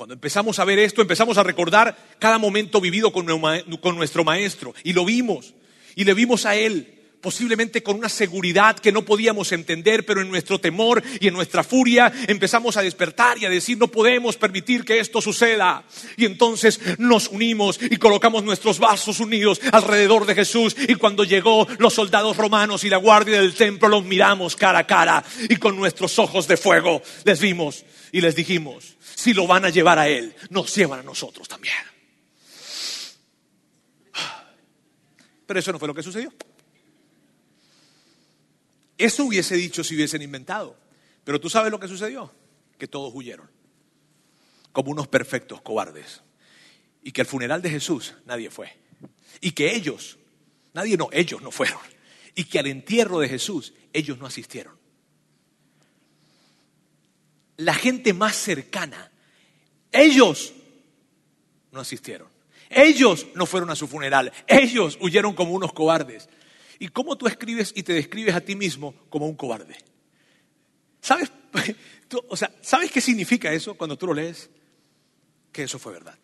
cuando 0.00 0.14
empezamos 0.14 0.58
a 0.58 0.64
ver 0.64 0.78
esto, 0.78 1.02
empezamos 1.02 1.36
a 1.36 1.42
recordar 1.42 1.94
cada 2.18 2.38
momento 2.38 2.80
vivido 2.80 3.12
con, 3.12 3.26
nuestro 3.26 4.24
maestro. 4.24 4.74
Y 4.82 4.94
lo 4.94 5.04
vimos. 5.04 5.52
Y 5.94 6.04
le 6.04 6.14
vimos 6.14 6.46
a 6.46 6.56
él 6.56 6.94
posiblemente 7.20 7.82
con 7.82 7.96
una 7.96 8.08
seguridad 8.08 8.78
que 8.78 8.92
no 8.92 9.04
podíamos 9.04 9.52
entender, 9.52 10.06
pero 10.06 10.22
en 10.22 10.30
nuestro 10.30 10.58
temor 10.58 11.02
y 11.20 11.28
en 11.28 11.34
nuestra 11.34 11.62
furia 11.62 12.10
empezamos 12.28 12.78
a 12.78 12.82
despertar 12.82 13.36
y 13.36 13.44
a 13.44 13.50
decir, 13.50 13.76
no 13.76 13.88
podemos 13.88 14.38
permitir 14.38 14.86
que 14.86 15.00
esto 15.00 15.20
suceda. 15.20 15.84
Y 16.16 16.24
entonces 16.24 16.80
nos 16.96 17.28
unimos 17.28 17.78
y 17.78 17.98
colocamos 17.98 18.42
nuestros 18.42 18.78
vasos 18.78 19.20
unidos 19.20 19.60
alrededor 19.70 20.24
de 20.24 20.34
Jesús. 20.34 20.74
Y 20.88 20.94
cuando 20.94 21.24
llegó 21.24 21.68
los 21.76 21.92
soldados 21.92 22.38
romanos 22.38 22.84
y 22.84 22.88
la 22.88 22.96
guardia 22.96 23.38
del 23.38 23.52
templo, 23.52 23.86
los 23.86 24.06
miramos 24.06 24.56
cara 24.56 24.78
a 24.78 24.86
cara 24.86 25.22
y 25.46 25.56
con 25.56 25.76
nuestros 25.76 26.18
ojos 26.18 26.48
de 26.48 26.56
fuego 26.56 27.02
les 27.24 27.38
vimos 27.38 27.84
y 28.12 28.22
les 28.22 28.34
dijimos, 28.34 28.96
si 29.20 29.34
lo 29.34 29.46
van 29.46 29.66
a 29.66 29.68
llevar 29.68 29.98
a 29.98 30.08
Él, 30.08 30.34
nos 30.48 30.74
llevan 30.74 31.00
a 31.00 31.02
nosotros 31.02 31.46
también. 31.46 31.74
Pero 35.46 35.60
eso 35.60 35.72
no 35.72 35.78
fue 35.78 35.88
lo 35.88 35.94
que 35.94 36.02
sucedió. 36.02 36.32
Eso 38.96 39.24
hubiese 39.26 39.56
dicho 39.56 39.84
si 39.84 39.94
hubiesen 39.94 40.22
inventado. 40.22 40.74
Pero 41.22 41.38
tú 41.38 41.50
sabes 41.50 41.70
lo 41.70 41.78
que 41.78 41.86
sucedió, 41.86 42.32
que 42.78 42.88
todos 42.88 43.12
huyeron, 43.14 43.50
como 44.72 44.90
unos 44.90 45.06
perfectos 45.06 45.60
cobardes. 45.60 46.22
Y 47.02 47.12
que 47.12 47.20
al 47.20 47.26
funeral 47.26 47.60
de 47.60 47.68
Jesús 47.68 48.14
nadie 48.24 48.48
fue. 48.50 48.74
Y 49.42 49.50
que 49.50 49.74
ellos, 49.74 50.16
nadie 50.72 50.96
no, 50.96 51.10
ellos 51.12 51.42
no 51.42 51.50
fueron. 51.50 51.80
Y 52.34 52.44
que 52.44 52.58
al 52.58 52.68
entierro 52.68 53.18
de 53.18 53.28
Jesús 53.28 53.74
ellos 53.92 54.16
no 54.16 54.24
asistieron. 54.24 54.78
La 57.58 57.74
gente 57.74 58.14
más 58.14 58.34
cercana 58.34 59.09
ellos 59.92 60.52
no 61.72 61.80
asistieron. 61.80 62.28
Ellos 62.68 63.26
no 63.34 63.46
fueron 63.46 63.70
a 63.70 63.76
su 63.76 63.88
funeral. 63.88 64.32
Ellos 64.46 64.96
huyeron 65.00 65.34
como 65.34 65.52
unos 65.52 65.72
cobardes. 65.72 66.28
¿Y 66.78 66.88
cómo 66.88 67.16
tú 67.16 67.26
escribes 67.26 67.72
y 67.74 67.82
te 67.82 67.92
describes 67.92 68.34
a 68.34 68.40
ti 68.40 68.54
mismo 68.54 68.94
como 69.10 69.26
un 69.26 69.34
cobarde? 69.34 69.76
¿Sabes? 71.00 71.32
o 72.28 72.36
sea, 72.36 72.50
¿sabes 72.62 72.90
qué 72.90 73.00
significa 73.00 73.52
eso 73.52 73.74
cuando 73.74 73.98
tú 73.98 74.06
lo 74.06 74.14
lees? 74.14 74.48
Que 75.52 75.64
eso 75.64 75.78
fue 75.78 75.92
verdad. 75.92 76.16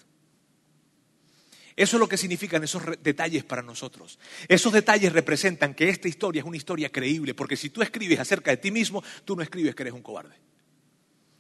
Eso 1.74 1.96
es 1.96 2.00
lo 2.00 2.09
que 2.09 2.16
significan 2.16 2.64
esos 2.64 2.83
detalles 3.02 3.44
para 3.44 3.61
nosotros. 3.61 4.18
Esos 4.48 4.72
detalles 4.72 5.12
representan 5.12 5.74
que 5.74 5.90
esta 5.90 6.09
historia 6.09 6.40
es 6.40 6.46
una 6.46 6.57
historia 6.57 6.90
creíble, 6.90 7.35
porque 7.35 7.57
si 7.57 7.68
tú 7.68 7.83
escribes 7.83 8.18
acerca 8.18 8.50
de 8.50 8.57
ti 8.57 8.70
mismo, 8.70 9.05
tú 9.26 9.37
no 9.37 9.42
escribes 9.42 9.74
que 9.74 9.83
eres 9.83 9.92
un 9.92 10.00
cobarde. 10.00 10.37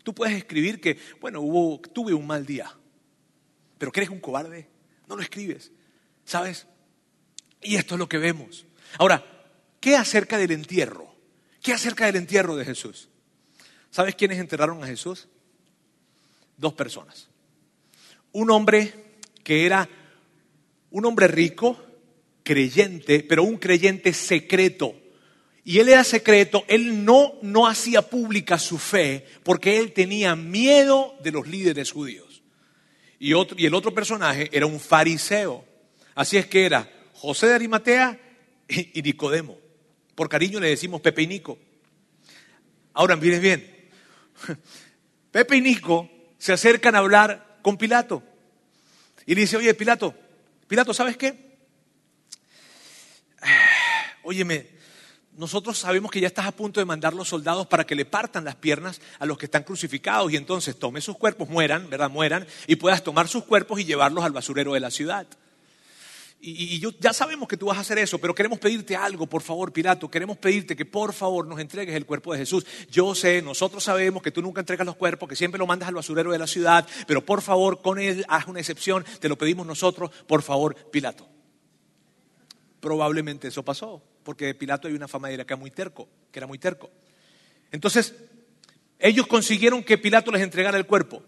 Tú 0.06 0.14
puedes 0.14 0.36
escribir 0.36 0.80
que, 0.80 1.00
bueno, 1.20 1.40
hubo, 1.40 1.80
tuve 1.80 2.14
un 2.14 2.28
mal 2.28 2.46
día, 2.46 2.72
pero 3.76 3.90
que 3.90 3.98
eres 3.98 4.10
un 4.10 4.20
cobarde, 4.20 4.68
no 5.08 5.16
lo 5.16 5.22
escribes, 5.22 5.72
¿sabes? 6.24 6.68
Y 7.60 7.74
esto 7.74 7.96
es 7.96 7.98
lo 7.98 8.08
que 8.08 8.18
vemos. 8.18 8.66
Ahora, 8.98 9.26
¿qué 9.80 9.96
acerca 9.96 10.38
del 10.38 10.52
entierro? 10.52 11.12
¿Qué 11.60 11.72
acerca 11.72 12.06
del 12.06 12.14
entierro 12.14 12.54
de 12.54 12.64
Jesús? 12.64 13.08
¿Sabes 13.90 14.14
quiénes 14.14 14.38
enterraron 14.38 14.80
a 14.84 14.86
Jesús? 14.86 15.26
Dos 16.56 16.74
personas. 16.74 17.28
Un 18.30 18.52
hombre 18.52 19.16
que 19.42 19.66
era 19.66 19.88
un 20.92 21.04
hombre 21.04 21.26
rico, 21.26 21.84
creyente, 22.44 23.24
pero 23.28 23.42
un 23.42 23.56
creyente 23.56 24.12
secreto 24.12 24.94
y 25.68 25.80
él 25.80 25.88
era 25.88 26.04
secreto, 26.04 26.64
él 26.68 27.04
no, 27.04 27.34
no 27.42 27.66
hacía 27.66 28.00
pública 28.00 28.56
su 28.56 28.78
fe 28.78 29.26
porque 29.42 29.78
él 29.78 29.92
tenía 29.92 30.36
miedo 30.36 31.16
de 31.24 31.32
los 31.32 31.48
líderes 31.48 31.90
judíos. 31.90 32.44
Y, 33.18 33.32
otro, 33.32 33.56
y 33.58 33.66
el 33.66 33.74
otro 33.74 33.92
personaje 33.92 34.48
era 34.52 34.64
un 34.64 34.78
fariseo. 34.78 35.64
Así 36.14 36.36
es 36.36 36.46
que 36.46 36.66
era 36.66 36.88
José 37.14 37.48
de 37.48 37.54
Arimatea 37.54 38.16
y, 38.68 39.02
Nicodemo. 39.02 39.58
Por 40.14 40.28
cariño 40.28 40.60
le 40.60 40.68
decimos 40.68 41.00
Pepe 41.00 41.22
y 41.22 41.26
Nico. 41.26 41.58
Ahora, 42.94 43.16
miren 43.16 43.42
bien. 43.42 43.90
Pepe 45.32 45.56
y 45.56 45.62
Nico 45.62 46.08
se 46.38 46.52
acercan 46.52 46.94
a 46.94 46.98
hablar 46.98 47.58
con 47.62 47.76
Pilato. 47.76 48.22
Y 49.26 49.34
le 49.34 49.40
dice, 49.40 49.56
oye, 49.56 49.74
Pilato, 49.74 50.14
Pilato, 50.68 50.94
¿sabes 50.94 51.16
qué? 51.16 51.56
Óyeme, 54.22 54.75
nosotros 55.36 55.78
sabemos 55.78 56.10
que 56.10 56.20
ya 56.20 56.28
estás 56.28 56.46
a 56.46 56.52
punto 56.52 56.80
de 56.80 56.86
mandar 56.86 57.12
los 57.12 57.28
soldados 57.28 57.66
para 57.66 57.84
que 57.84 57.94
le 57.94 58.06
partan 58.06 58.44
las 58.44 58.56
piernas 58.56 59.00
a 59.18 59.26
los 59.26 59.36
que 59.36 59.46
están 59.46 59.64
crucificados 59.64 60.32
y 60.32 60.36
entonces 60.36 60.78
tome 60.78 61.00
sus 61.00 61.18
cuerpos, 61.18 61.48
mueran, 61.48 61.90
¿verdad? 61.90 62.10
Mueran 62.10 62.46
y 62.66 62.76
puedas 62.76 63.04
tomar 63.04 63.28
sus 63.28 63.44
cuerpos 63.44 63.78
y 63.80 63.84
llevarlos 63.84 64.24
al 64.24 64.32
basurero 64.32 64.72
de 64.72 64.80
la 64.80 64.90
ciudad. 64.90 65.26
Y, 66.40 66.78
yo, 66.78 66.90
ya 67.00 67.12
sabemos 67.12 67.48
que 67.48 67.56
tú 67.56 67.66
vas 67.66 67.78
a 67.78 67.80
hacer 67.80 67.98
eso, 67.98 68.18
pero 68.18 68.34
queremos 68.34 68.58
pedirte 68.58 68.94
algo, 68.94 69.26
por 69.26 69.42
favor, 69.42 69.72
Pilato. 69.72 70.10
Queremos 70.10 70.36
pedirte 70.36 70.76
que 70.76 70.84
por 70.84 71.12
favor 71.12 71.46
nos 71.46 71.58
entregues 71.58 71.94
el 71.96 72.06
cuerpo 72.06 72.32
de 72.32 72.38
Jesús. 72.38 72.64
Yo 72.90 73.14
sé, 73.14 73.42
nosotros 73.42 73.82
sabemos 73.82 74.22
que 74.22 74.30
tú 74.30 74.42
nunca 74.42 74.60
entregas 74.60 74.86
los 74.86 74.96
cuerpos, 74.96 75.28
que 75.28 75.36
siempre 75.36 75.58
lo 75.58 75.66
mandas 75.66 75.88
al 75.88 75.94
basurero 75.94 76.30
de 76.30 76.38
la 76.38 76.46
ciudad, 76.46 76.86
pero 77.06 77.24
por 77.24 77.42
favor, 77.42 77.82
con 77.82 77.98
él 77.98 78.24
haz 78.28 78.46
una 78.46 78.60
excepción, 78.60 79.04
te 79.18 79.28
lo 79.28 79.36
pedimos 79.36 79.66
nosotros, 79.66 80.10
por 80.26 80.42
favor, 80.42 80.76
Pilato. 80.90 81.26
Probablemente 82.80 83.48
eso 83.48 83.64
pasó, 83.64 84.02
porque 84.26 84.52
Pilato 84.56 84.88
hay 84.88 84.94
una 84.94 85.06
fama 85.06 85.28
de 85.28 85.36
que 85.36 85.42
era 85.42 85.56
muy 85.56 85.70
terco, 85.70 86.08
que 86.32 86.40
era 86.40 86.48
muy 86.48 86.58
terco. 86.58 86.90
Entonces, 87.70 88.12
ellos 88.98 89.28
consiguieron 89.28 89.84
que 89.84 89.98
Pilato 89.98 90.32
les 90.32 90.42
entregara 90.42 90.76
el 90.76 90.84
cuerpo. 90.84 91.22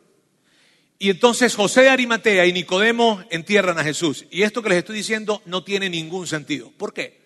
Y 0.98 1.08
entonces 1.08 1.54
José 1.54 1.82
de 1.82 1.90
Arimatea 1.90 2.44
y 2.46 2.52
Nicodemo 2.52 3.22
entierran 3.30 3.78
a 3.78 3.84
Jesús. 3.84 4.26
Y 4.32 4.42
esto 4.42 4.62
que 4.62 4.70
les 4.70 4.78
estoy 4.78 4.96
diciendo 4.96 5.40
no 5.46 5.62
tiene 5.62 5.88
ningún 5.88 6.26
sentido. 6.26 6.72
¿Por 6.76 6.92
qué? 6.92 7.20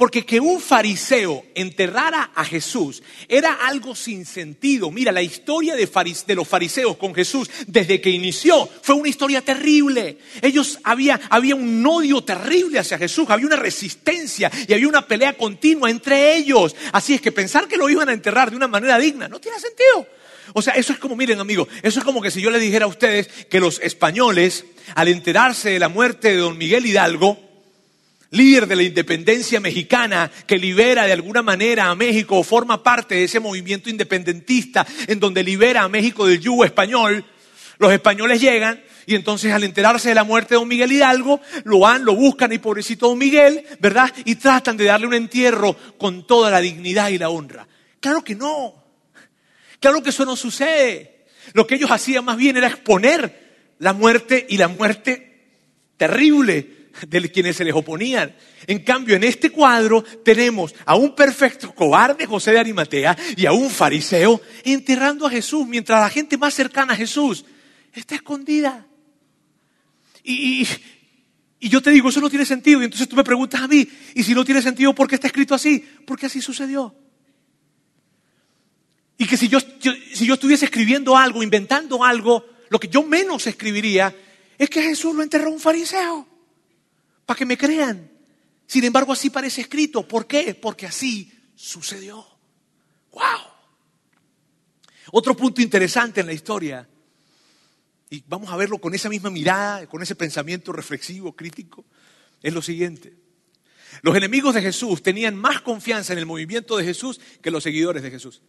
Porque 0.00 0.24
que 0.24 0.40
un 0.40 0.62
fariseo 0.62 1.44
enterrara 1.54 2.30
a 2.34 2.42
Jesús 2.42 3.02
era 3.28 3.66
algo 3.66 3.94
sin 3.94 4.24
sentido. 4.24 4.90
Mira, 4.90 5.12
la 5.12 5.20
historia 5.20 5.76
de, 5.76 6.34
los 6.34 6.48
fariseos 6.48 6.96
con 6.96 7.14
Jesús 7.14 7.50
desde 7.66 8.00
que 8.00 8.08
inició 8.08 8.66
fue 8.80 8.94
una 8.94 9.10
historia 9.10 9.42
terrible. 9.42 10.16
Ellos 10.40 10.78
había, 10.84 11.20
había 11.28 11.54
un 11.54 11.86
odio 11.86 12.24
terrible 12.24 12.78
hacia 12.78 12.96
Jesús, 12.96 13.28
había 13.28 13.44
una 13.44 13.56
resistencia 13.56 14.50
y 14.66 14.72
había 14.72 14.88
una 14.88 15.06
pelea 15.06 15.36
continua 15.36 15.90
entre 15.90 16.34
ellos. 16.34 16.74
Así 16.92 17.12
es 17.12 17.20
que 17.20 17.30
pensar 17.30 17.68
que 17.68 17.76
lo 17.76 17.90
iban 17.90 18.08
a 18.08 18.14
enterrar 18.14 18.48
de 18.48 18.56
una 18.56 18.68
manera 18.68 18.98
digna 18.98 19.28
no 19.28 19.38
tiene 19.38 19.60
sentido. 19.60 20.06
O 20.54 20.62
sea, 20.62 20.72
eso 20.76 20.94
es 20.94 20.98
como, 20.98 21.14
miren 21.14 21.40
amigos, 21.40 21.68
eso 21.82 21.98
es 21.98 22.04
como 22.06 22.22
que 22.22 22.30
si 22.30 22.40
yo 22.40 22.50
le 22.50 22.58
dijera 22.58 22.86
a 22.86 22.88
ustedes 22.88 23.28
que 23.50 23.60
los 23.60 23.78
españoles, 23.80 24.64
al 24.94 25.08
enterarse 25.08 25.68
de 25.68 25.78
la 25.78 25.90
muerte 25.90 26.30
de 26.30 26.36
don 26.36 26.56
Miguel 26.56 26.86
Hidalgo, 26.86 27.49
líder 28.30 28.66
de 28.66 28.76
la 28.76 28.82
independencia 28.82 29.60
mexicana 29.60 30.30
que 30.46 30.58
libera 30.58 31.04
de 31.04 31.12
alguna 31.12 31.42
manera 31.42 31.90
a 31.90 31.94
México 31.94 32.38
o 32.38 32.44
forma 32.44 32.82
parte 32.82 33.16
de 33.16 33.24
ese 33.24 33.40
movimiento 33.40 33.90
independentista 33.90 34.86
en 35.06 35.18
donde 35.18 35.42
libera 35.42 35.82
a 35.82 35.88
México 35.88 36.26
del 36.26 36.40
yugo 36.40 36.64
español, 36.64 37.24
los 37.78 37.92
españoles 37.92 38.40
llegan 38.40 38.82
y 39.06 39.14
entonces 39.14 39.52
al 39.52 39.64
enterarse 39.64 40.10
de 40.10 40.14
la 40.14 40.24
muerte 40.24 40.54
de 40.54 40.60
don 40.60 40.68
Miguel 40.68 40.92
Hidalgo, 40.92 41.40
lo 41.64 41.80
van, 41.80 42.04
lo 42.04 42.14
buscan 42.14 42.52
y 42.52 42.58
pobrecito 42.58 43.08
don 43.08 43.18
Miguel, 43.18 43.64
¿verdad? 43.80 44.12
Y 44.24 44.36
tratan 44.36 44.76
de 44.76 44.84
darle 44.84 45.06
un 45.06 45.14
entierro 45.14 45.74
con 45.98 46.26
toda 46.26 46.50
la 46.50 46.60
dignidad 46.60 47.08
y 47.08 47.18
la 47.18 47.30
honra. 47.30 47.66
Claro 47.98 48.22
que 48.22 48.34
no. 48.34 48.74
Claro 49.80 50.02
que 50.02 50.10
eso 50.10 50.24
no 50.24 50.36
sucede. 50.36 51.24
Lo 51.54 51.66
que 51.66 51.74
ellos 51.74 51.90
hacían 51.90 52.24
más 52.24 52.36
bien 52.36 52.56
era 52.56 52.68
exponer 52.68 53.74
la 53.78 53.94
muerte 53.94 54.46
y 54.48 54.58
la 54.58 54.68
muerte 54.68 55.48
terrible 55.96 56.79
de 57.08 57.30
quienes 57.30 57.56
se 57.56 57.64
les 57.64 57.74
oponían. 57.74 58.34
En 58.66 58.80
cambio, 58.80 59.16
en 59.16 59.24
este 59.24 59.50
cuadro 59.50 60.02
tenemos 60.02 60.74
a 60.84 60.96
un 60.96 61.14
perfecto 61.14 61.74
cobarde, 61.74 62.26
José 62.26 62.52
de 62.52 62.58
Arimatea, 62.58 63.16
y 63.36 63.46
a 63.46 63.52
un 63.52 63.70
fariseo 63.70 64.40
enterrando 64.64 65.26
a 65.26 65.30
Jesús, 65.30 65.66
mientras 65.66 66.00
la 66.00 66.10
gente 66.10 66.36
más 66.36 66.54
cercana 66.54 66.92
a 66.92 66.96
Jesús 66.96 67.44
está 67.92 68.14
escondida. 68.14 68.86
Y, 70.22 70.66
yo 71.60 71.82
te 71.82 71.90
digo, 71.90 72.08
eso 72.08 72.20
no 72.20 72.30
tiene 72.30 72.46
sentido. 72.46 72.80
Y 72.80 72.84
entonces 72.84 73.08
tú 73.08 73.16
me 73.16 73.24
preguntas 73.24 73.60
a 73.60 73.68
mí, 73.68 73.86
y 74.14 74.22
si 74.22 74.34
no 74.34 74.44
tiene 74.44 74.62
sentido, 74.62 74.94
¿por 74.94 75.08
qué 75.08 75.16
está 75.16 75.26
escrito 75.26 75.54
así? 75.54 75.84
Porque 76.06 76.26
así 76.26 76.40
sucedió. 76.40 76.94
Y 79.18 79.26
que 79.26 79.36
si 79.36 79.48
yo, 79.48 79.58
si 79.60 80.24
yo 80.24 80.34
estuviese 80.34 80.64
escribiendo 80.64 81.16
algo, 81.16 81.42
inventando 81.42 82.02
algo, 82.02 82.46
lo 82.70 82.80
que 82.80 82.88
yo 82.88 83.02
menos 83.02 83.46
escribiría 83.46 84.14
es 84.56 84.70
que 84.70 84.82
Jesús 84.82 85.14
lo 85.14 85.22
enterró 85.22 85.50
un 85.50 85.60
fariseo. 85.60 86.29
Para 87.26 87.38
que 87.38 87.46
me 87.46 87.56
crean. 87.58 88.10
Sin 88.66 88.84
embargo, 88.84 89.12
así 89.12 89.30
parece 89.30 89.62
escrito. 89.62 90.06
¿Por 90.06 90.26
qué? 90.26 90.54
Porque 90.54 90.86
así 90.86 91.32
sucedió. 91.54 92.26
¡Wow! 93.12 93.50
Otro 95.12 95.36
punto 95.36 95.60
interesante 95.60 96.20
en 96.20 96.26
la 96.26 96.32
historia, 96.32 96.88
y 98.10 98.22
vamos 98.26 98.50
a 98.50 98.56
verlo 98.56 98.78
con 98.78 98.94
esa 98.94 99.08
misma 99.08 99.30
mirada, 99.30 99.86
con 99.86 100.02
ese 100.02 100.14
pensamiento 100.14 100.72
reflexivo, 100.72 101.34
crítico, 101.34 101.84
es 102.42 102.52
lo 102.52 102.62
siguiente. 102.62 103.14
Los 104.02 104.16
enemigos 104.16 104.54
de 104.54 104.62
Jesús 104.62 105.02
tenían 105.02 105.36
más 105.36 105.62
confianza 105.62 106.12
en 106.12 106.20
el 106.20 106.26
movimiento 106.26 106.76
de 106.76 106.84
Jesús 106.84 107.20
que 107.42 107.50
los 107.50 107.62
seguidores 107.62 108.02
de 108.02 108.10
Jesús. 108.10 108.42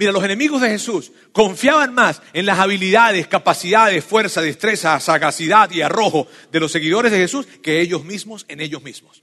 Mira, 0.00 0.12
los 0.12 0.24
enemigos 0.24 0.62
de 0.62 0.70
Jesús 0.70 1.12
confiaban 1.30 1.92
más 1.92 2.22
en 2.32 2.46
las 2.46 2.58
habilidades, 2.58 3.26
capacidades, 3.26 4.02
fuerza, 4.02 4.40
destreza, 4.40 4.98
sagacidad 4.98 5.70
y 5.72 5.82
arrojo 5.82 6.26
de 6.50 6.58
los 6.58 6.72
seguidores 6.72 7.12
de 7.12 7.18
Jesús 7.18 7.46
que 7.62 7.82
ellos 7.82 8.02
mismos 8.02 8.46
en 8.48 8.62
ellos 8.62 8.82
mismos. 8.82 9.22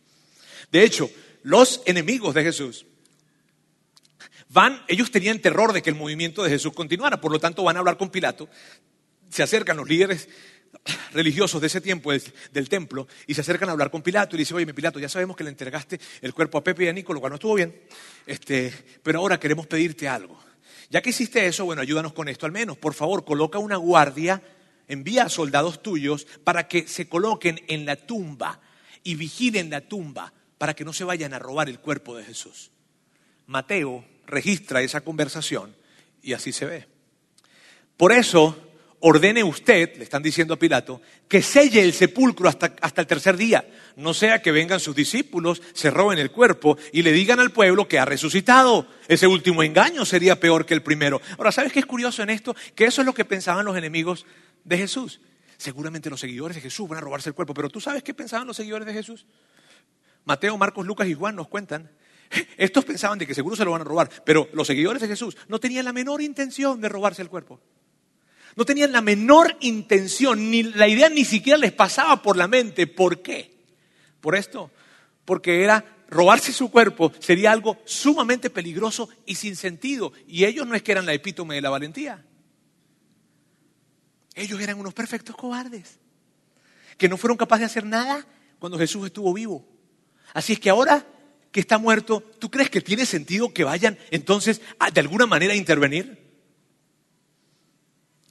De 0.71 0.83
hecho, 0.83 1.09
los 1.41 1.81
enemigos 1.87 2.35
de 2.35 2.43
Jesús 2.43 2.85
van, 4.49 4.83
ellos 4.87 5.09
tenían 5.09 5.39
terror 5.39 5.73
de 5.73 5.81
que 5.81 5.89
el 5.89 5.95
movimiento 5.95 6.43
de 6.43 6.51
Jesús 6.51 6.73
continuara, 6.73 7.19
por 7.19 7.31
lo 7.31 7.39
tanto 7.39 7.63
van 7.63 7.77
a 7.77 7.79
hablar 7.79 7.97
con 7.97 8.11
Pilato, 8.11 8.47
se 9.31 9.41
acercan 9.41 9.77
los 9.77 9.89
líderes 9.89 10.29
religiosos 11.11 11.59
de 11.59 11.65
ese 11.65 11.81
tiempo 11.81 12.11
del, 12.11 12.69
templo 12.69 13.07
y 13.25 13.33
se 13.33 13.41
acercan 13.41 13.69
a 13.69 13.71
hablar 13.71 13.89
con 13.89 14.03
Pilato 14.03 14.35
y 14.35 14.39
dicen, 14.39 14.57
oye, 14.57 14.71
Pilato, 14.75 14.99
ya 14.99 15.09
sabemos 15.09 15.35
que 15.35 15.43
le 15.43 15.49
entregaste 15.49 15.99
el 16.21 16.35
cuerpo 16.35 16.59
a 16.59 16.63
Pepe 16.63 16.85
y 16.85 16.87
a 16.87 16.93
Nico, 16.93 17.15
lo 17.15 17.19
cual 17.19 17.31
no 17.31 17.37
estuvo 17.37 17.55
bien, 17.55 17.81
este, 18.27 18.71
pero 19.01 19.17
ahora 19.17 19.39
queremos 19.39 19.65
pedirte 19.65 20.07
algo. 20.07 20.45
Ya 20.89 21.01
que 21.01 21.09
hiciste 21.09 21.45
eso, 21.45 21.65
bueno, 21.65 21.81
ayúdanos 21.81 22.13
con 22.13 22.29
esto 22.29 22.45
al 22.45 22.51
menos. 22.51 22.77
Por 22.77 22.93
favor, 22.93 23.25
coloca 23.25 23.59
una 23.59 23.75
guardia, 23.75 24.41
envía 24.87 25.23
a 25.23 25.29
soldados 25.29 25.83
tuyos 25.83 26.25
para 26.43 26.67
que 26.67 26.87
se 26.87 27.07
coloquen 27.09 27.61
en 27.67 27.85
la 27.85 27.95
tumba 27.95 28.61
y 29.03 29.15
vigilen 29.15 29.69
la 29.69 29.81
tumba 29.81 30.33
para 30.57 30.73
que 30.73 30.85
no 30.85 30.93
se 30.93 31.03
vayan 31.03 31.33
a 31.33 31.39
robar 31.39 31.69
el 31.69 31.79
cuerpo 31.79 32.15
de 32.15 32.23
Jesús. 32.23 32.71
Mateo 33.47 34.05
registra 34.25 34.81
esa 34.81 35.01
conversación 35.01 35.75
y 36.21 36.33
así 36.33 36.51
se 36.51 36.65
ve. 36.65 36.87
Por 37.95 38.11
eso 38.11 38.66
ordene 38.99 39.43
usted, 39.43 39.95
le 39.97 40.03
están 40.03 40.23
diciendo 40.23 40.55
a 40.55 40.59
Pilato, 40.59 41.01
que 41.27 41.41
selle 41.41 41.81
el 41.83 41.93
sepulcro 41.93 42.49
hasta, 42.49 42.75
hasta, 42.81 43.01
el 43.01 43.07
tercer 43.07 43.37
día. 43.37 43.67
No 43.95 44.13
sea 44.13 44.41
que 44.41 44.51
vengan 44.51 44.79
sus 44.79 44.95
discípulos, 44.95 45.61
se 45.73 45.91
roben 45.91 46.19
el 46.19 46.31
cuerpo 46.31 46.77
y 46.91 47.01
le 47.03 47.11
digan 47.11 47.39
al 47.39 47.51
pueblo 47.51 47.87
que 47.87 47.99
ha 47.99 48.05
resucitado. 48.05 48.87
Ese 49.07 49.27
último 49.27 49.63
engaño 49.63 50.05
sería 50.05 50.39
peor 50.39 50.65
que 50.65 50.73
el 50.73 50.83
primero. 50.83 51.21
Ahora, 51.37 51.51
¿sabes 51.51 51.71
qué 51.71 51.79
es 51.79 51.85
curioso 51.85 52.23
en 52.23 52.29
esto? 52.29 52.55
Que 52.75 52.85
eso 52.85 53.01
es 53.01 53.05
lo 53.05 53.13
que 53.13 53.25
pensaban 53.25 53.65
los 53.65 53.77
enemigos 53.77 54.25
de 54.63 54.77
Jesús. 54.77 55.21
Seguramente 55.57 56.09
los 56.09 56.19
seguidores 56.19 56.55
de 56.55 56.61
Jesús 56.61 56.87
van 56.87 56.99
a 56.99 57.01
robarse 57.01 57.29
el 57.29 57.35
cuerpo, 57.35 57.53
pero 57.53 57.69
¿tú 57.69 57.81
sabes 57.81 58.03
qué 58.03 58.13
pensaban 58.13 58.47
los 58.47 58.57
seguidores 58.57 58.85
de 58.85 58.93
Jesús? 58.93 59.25
Mateo, 60.25 60.57
Marcos, 60.57 60.85
Lucas 60.85 61.07
y 61.07 61.13
Juan 61.13 61.35
nos 61.35 61.47
cuentan. 61.47 61.89
Estos 62.57 62.85
pensaban 62.85 63.17
de 63.17 63.25
que 63.25 63.33
seguro 63.33 63.55
se 63.55 63.65
lo 63.65 63.71
van 63.71 63.81
a 63.81 63.85
robar, 63.85 64.09
pero 64.25 64.49
los 64.53 64.67
seguidores 64.67 65.01
de 65.01 65.07
Jesús 65.07 65.37
no 65.47 65.59
tenían 65.59 65.85
la 65.85 65.93
menor 65.93 66.21
intención 66.21 66.81
de 66.81 66.89
robarse 66.89 67.21
el 67.21 67.29
cuerpo. 67.29 67.59
No 68.57 68.65
tenían 68.65 68.91
la 68.91 69.01
menor 69.01 69.55
intención, 69.61 70.49
ni 70.49 70.63
la 70.63 70.87
idea 70.87 71.09
ni 71.09 71.23
siquiera 71.25 71.59
les 71.59 71.71
pasaba 71.71 72.23
por 72.23 72.35
la 72.35 72.47
mente. 72.47 72.87
¿Por 72.87 73.21
qué? 73.21 73.53
Por 74.19 74.35
esto, 74.35 74.71
porque 75.25 75.63
era 75.63 75.85
robarse 76.09 76.51
su 76.51 76.71
cuerpo 76.71 77.11
sería 77.19 77.51
algo 77.51 77.77
sumamente 77.85 78.49
peligroso 78.49 79.09
y 79.27 79.35
sin 79.35 79.55
sentido. 79.55 80.11
Y 80.25 80.45
ellos 80.45 80.65
no 80.65 80.73
es 80.73 80.81
que 80.81 80.91
eran 80.91 81.05
la 81.05 81.13
epítome 81.13 81.53
de 81.53 81.61
la 81.61 81.69
valentía. 81.69 82.25
Ellos 84.33 84.59
eran 84.59 84.79
unos 84.79 84.95
perfectos 84.95 85.35
cobardes, 85.35 85.99
que 86.97 87.07
no 87.07 87.17
fueron 87.17 87.37
capaces 87.37 87.61
de 87.61 87.65
hacer 87.65 87.85
nada 87.85 88.25
cuando 88.57 88.79
Jesús 88.79 89.05
estuvo 89.05 89.33
vivo. 89.35 89.67
Así 90.33 90.53
es 90.53 90.59
que 90.59 90.71
ahora 90.71 91.05
que 91.51 91.59
está 91.59 91.77
muerto, 91.77 92.23
¿tú 92.39 92.49
crees 92.49 92.71
que 92.71 92.81
tiene 92.81 93.05
sentido 93.05 93.53
que 93.53 93.63
vayan 93.63 93.99
entonces 94.09 94.61
de 94.93 94.99
alguna 94.99 95.27
manera 95.27 95.53
a 95.53 95.57
intervenir? 95.57 96.26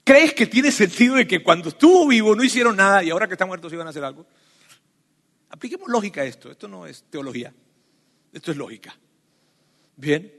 ¿Crees 0.07 0.35
que 0.35 0.47
tiene 0.47 0.71
sentido 0.71 1.17
de 1.17 1.27
que 1.27 1.43
cuando 1.43 1.71
estuvo 1.71 2.07
vivo 2.07 2.37
no 2.37 2.45
hicieron 2.45 2.77
nada 2.77 3.03
y 3.03 3.11
ahora 3.11 3.27
que 3.27 3.35
está 3.35 3.45
muerto 3.45 3.69
sí 3.69 3.75
van 3.75 3.89
a 3.89 3.91
hacer 3.91 4.05
algo? 4.05 4.25
Apliquemos 5.51 5.89
lógica 5.89 6.21
a 6.21 6.25
esto. 6.25 6.49
Esto 6.49 6.69
no 6.69 6.87
es 6.87 7.07
teología. 7.11 7.53
Esto 8.33 8.53
es 8.53 8.57
lógica. 8.57 8.97
Bien. 9.97 10.33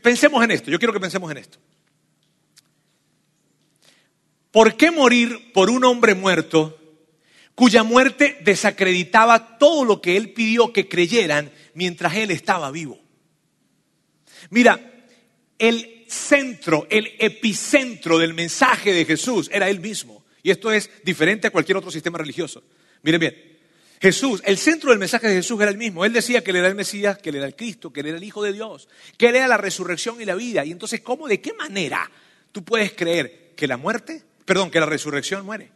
Pensemos 0.00 0.44
en 0.44 0.52
esto. 0.52 0.70
Yo 0.70 0.78
quiero 0.78 0.92
que 0.92 1.00
pensemos 1.00 1.28
en 1.32 1.38
esto. 1.38 1.58
¿Por 4.52 4.76
qué 4.76 4.92
morir 4.92 5.50
por 5.52 5.68
un 5.68 5.82
hombre 5.82 6.14
muerto 6.14 6.78
cuya 7.56 7.82
muerte 7.82 8.38
desacreditaba 8.44 9.58
todo 9.58 9.84
lo 9.84 10.00
que 10.00 10.16
él 10.16 10.32
pidió 10.32 10.72
que 10.72 10.86
creyeran 10.86 11.50
mientras 11.74 12.14
él 12.14 12.30
estaba 12.30 12.70
vivo? 12.70 13.00
Mira, 14.50 14.78
el 15.58 15.91
centro, 16.12 16.86
el 16.90 17.12
epicentro 17.18 18.18
del 18.18 18.34
mensaje 18.34 18.92
de 18.92 19.04
Jesús 19.04 19.48
era 19.52 19.68
Él 19.68 19.80
mismo. 19.80 20.24
Y 20.42 20.50
esto 20.50 20.70
es 20.72 20.90
diferente 21.04 21.46
a 21.46 21.50
cualquier 21.50 21.76
otro 21.76 21.90
sistema 21.90 22.18
religioso. 22.18 22.62
Miren 23.02 23.20
bien, 23.20 23.58
Jesús, 24.00 24.42
el 24.44 24.58
centro 24.58 24.90
del 24.90 24.98
mensaje 24.98 25.28
de 25.28 25.36
Jesús 25.36 25.60
era 25.60 25.70
el 25.70 25.78
mismo. 25.78 26.04
Él 26.04 26.12
decía 26.12 26.42
que 26.42 26.50
Él 26.50 26.56
era 26.56 26.68
el 26.68 26.74
Mesías, 26.74 27.18
que 27.18 27.30
Él 27.30 27.36
era 27.36 27.46
el 27.46 27.56
Cristo, 27.56 27.92
que 27.92 28.00
Él 28.00 28.06
era 28.06 28.18
el 28.18 28.24
Hijo 28.24 28.42
de 28.42 28.52
Dios, 28.52 28.88
que 29.16 29.28
Él 29.28 29.36
era 29.36 29.48
la 29.48 29.56
resurrección 29.56 30.20
y 30.20 30.24
la 30.24 30.34
vida. 30.34 30.64
Y 30.64 30.72
entonces, 30.72 31.00
¿cómo, 31.00 31.28
de 31.28 31.40
qué 31.40 31.52
manera 31.54 32.10
tú 32.50 32.64
puedes 32.64 32.92
creer 32.92 33.52
que 33.56 33.66
la 33.66 33.76
muerte, 33.76 34.22
perdón, 34.44 34.70
que 34.70 34.80
la 34.80 34.86
resurrección 34.86 35.44
muere? 35.44 35.70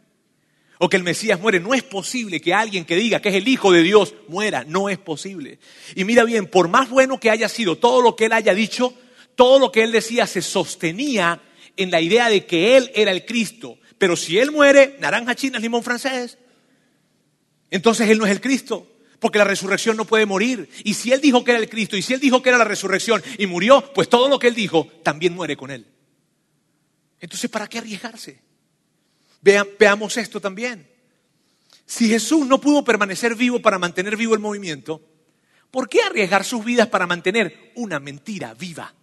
o 0.79 0.89
que 0.89 0.97
el 0.97 1.03
Mesías 1.03 1.39
muere. 1.39 1.59
No 1.59 1.73
es 1.73 1.83
posible 1.83 2.41
que 2.41 2.53
alguien 2.53 2.85
que 2.85 2.95
diga 2.95 3.19
que 3.19 3.29
es 3.29 3.35
el 3.35 3.47
Hijo 3.47 3.71
de 3.71 3.81
Dios 3.81 4.13
muera. 4.27 4.63
No 4.63 4.89
es 4.89 4.97
posible. 4.97 5.59
Y 5.95 6.03
mira 6.03 6.23
bien, 6.23 6.47
por 6.47 6.67
más 6.67 6.89
bueno 6.89 7.19
que 7.19 7.29
haya 7.29 7.49
sido 7.49 7.77
todo 7.77 8.01
lo 8.01 8.15
que 8.15 8.25
él 8.25 8.33
haya 8.33 8.53
dicho, 8.53 8.93
todo 9.37 9.59
lo 9.59 9.71
que 9.71 9.83
él 9.83 9.91
decía 9.91 10.25
se 10.25 10.41
sostenía 10.41 11.39
en 11.77 11.91
la 11.91 12.01
idea 12.01 12.27
de 12.27 12.45
que 12.45 12.75
él 12.75 12.91
era 12.95 13.11
el 13.11 13.23
Cristo. 13.23 13.77
Pero 13.99 14.17
si 14.17 14.39
él 14.39 14.51
muere, 14.51 14.97
naranja 14.99 15.35
china, 15.35 15.59
limón 15.59 15.83
francés, 15.83 16.39
entonces 17.69 18.09
él 18.09 18.17
no 18.17 18.25
es 18.25 18.31
el 18.31 18.41
Cristo. 18.41 18.95
Porque 19.19 19.37
la 19.37 19.45
resurrección 19.45 19.95
no 19.95 20.05
puede 20.05 20.25
morir. 20.25 20.69
Y 20.83 20.95
si 20.95 21.11
él 21.11 21.21
dijo 21.21 21.43
que 21.43 21.51
era 21.51 21.59
el 21.59 21.69
Cristo, 21.69 21.95
y 21.95 22.01
si 22.01 22.13
él 22.13 22.19
dijo 22.19 22.41
que 22.41 22.49
era 22.49 22.57
la 22.57 22.63
resurrección 22.63 23.21
y 23.37 23.45
murió, 23.45 23.93
pues 23.93 24.09
todo 24.09 24.27
lo 24.27 24.39
que 24.39 24.47
él 24.47 24.55
dijo 24.55 24.87
también 25.03 25.33
muere 25.33 25.55
con 25.55 25.71
él. 25.71 25.85
Entonces, 27.19 27.49
¿para 27.49 27.67
qué 27.67 27.77
arriesgarse? 27.77 28.41
veamos 29.79 30.17
esto 30.17 30.41
también. 30.41 30.89
Si 31.85 32.09
Jesús 32.09 32.45
no 32.47 32.59
pudo 32.59 32.83
permanecer 32.83 33.35
vivo 33.35 33.61
para 33.61 33.79
mantener 33.79 34.17
vivo 34.17 34.33
el 34.33 34.39
movimiento, 34.41 35.01
¿por 35.71 35.87
qué 35.87 36.01
arriesgar 36.01 36.43
sus 36.43 36.65
vidas 36.65 36.87
para 36.87 37.07
mantener 37.07 37.71
una 37.75 37.99
mentira 37.99 38.53
viva? 38.55 38.93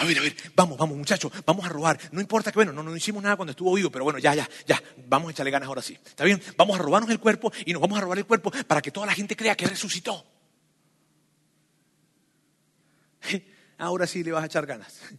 A 0.00 0.04
ver, 0.06 0.18
a 0.18 0.22
ver, 0.22 0.34
vamos, 0.56 0.78
vamos, 0.78 0.96
muchachos, 0.96 1.30
vamos 1.44 1.66
a 1.66 1.68
robar. 1.68 2.00
No 2.12 2.22
importa 2.22 2.50
que, 2.50 2.56
bueno, 2.56 2.72
no, 2.72 2.82
no 2.82 2.96
hicimos 2.96 3.22
nada 3.22 3.36
cuando 3.36 3.50
estuvo 3.50 3.74
vivo, 3.74 3.90
pero 3.90 4.02
bueno, 4.02 4.18
ya, 4.18 4.34
ya, 4.34 4.48
ya, 4.66 4.82
vamos 5.08 5.28
a 5.28 5.32
echarle 5.32 5.50
ganas 5.50 5.68
ahora 5.68 5.82
sí. 5.82 5.92
¿Está 5.92 6.24
bien? 6.24 6.42
Vamos 6.56 6.80
a 6.80 6.82
robarnos 6.82 7.10
el 7.10 7.20
cuerpo 7.20 7.52
y 7.66 7.74
nos 7.74 7.82
vamos 7.82 7.98
a 7.98 8.00
robar 8.00 8.16
el 8.16 8.24
cuerpo 8.24 8.50
para 8.66 8.80
que 8.80 8.90
toda 8.90 9.04
la 9.04 9.12
gente 9.12 9.36
crea 9.36 9.54
que 9.54 9.66
resucitó. 9.66 10.24
Ahora 13.76 14.06
sí 14.06 14.24
le 14.24 14.32
vas 14.32 14.42
a 14.42 14.46
echar 14.46 14.66
ganas. 14.66 14.98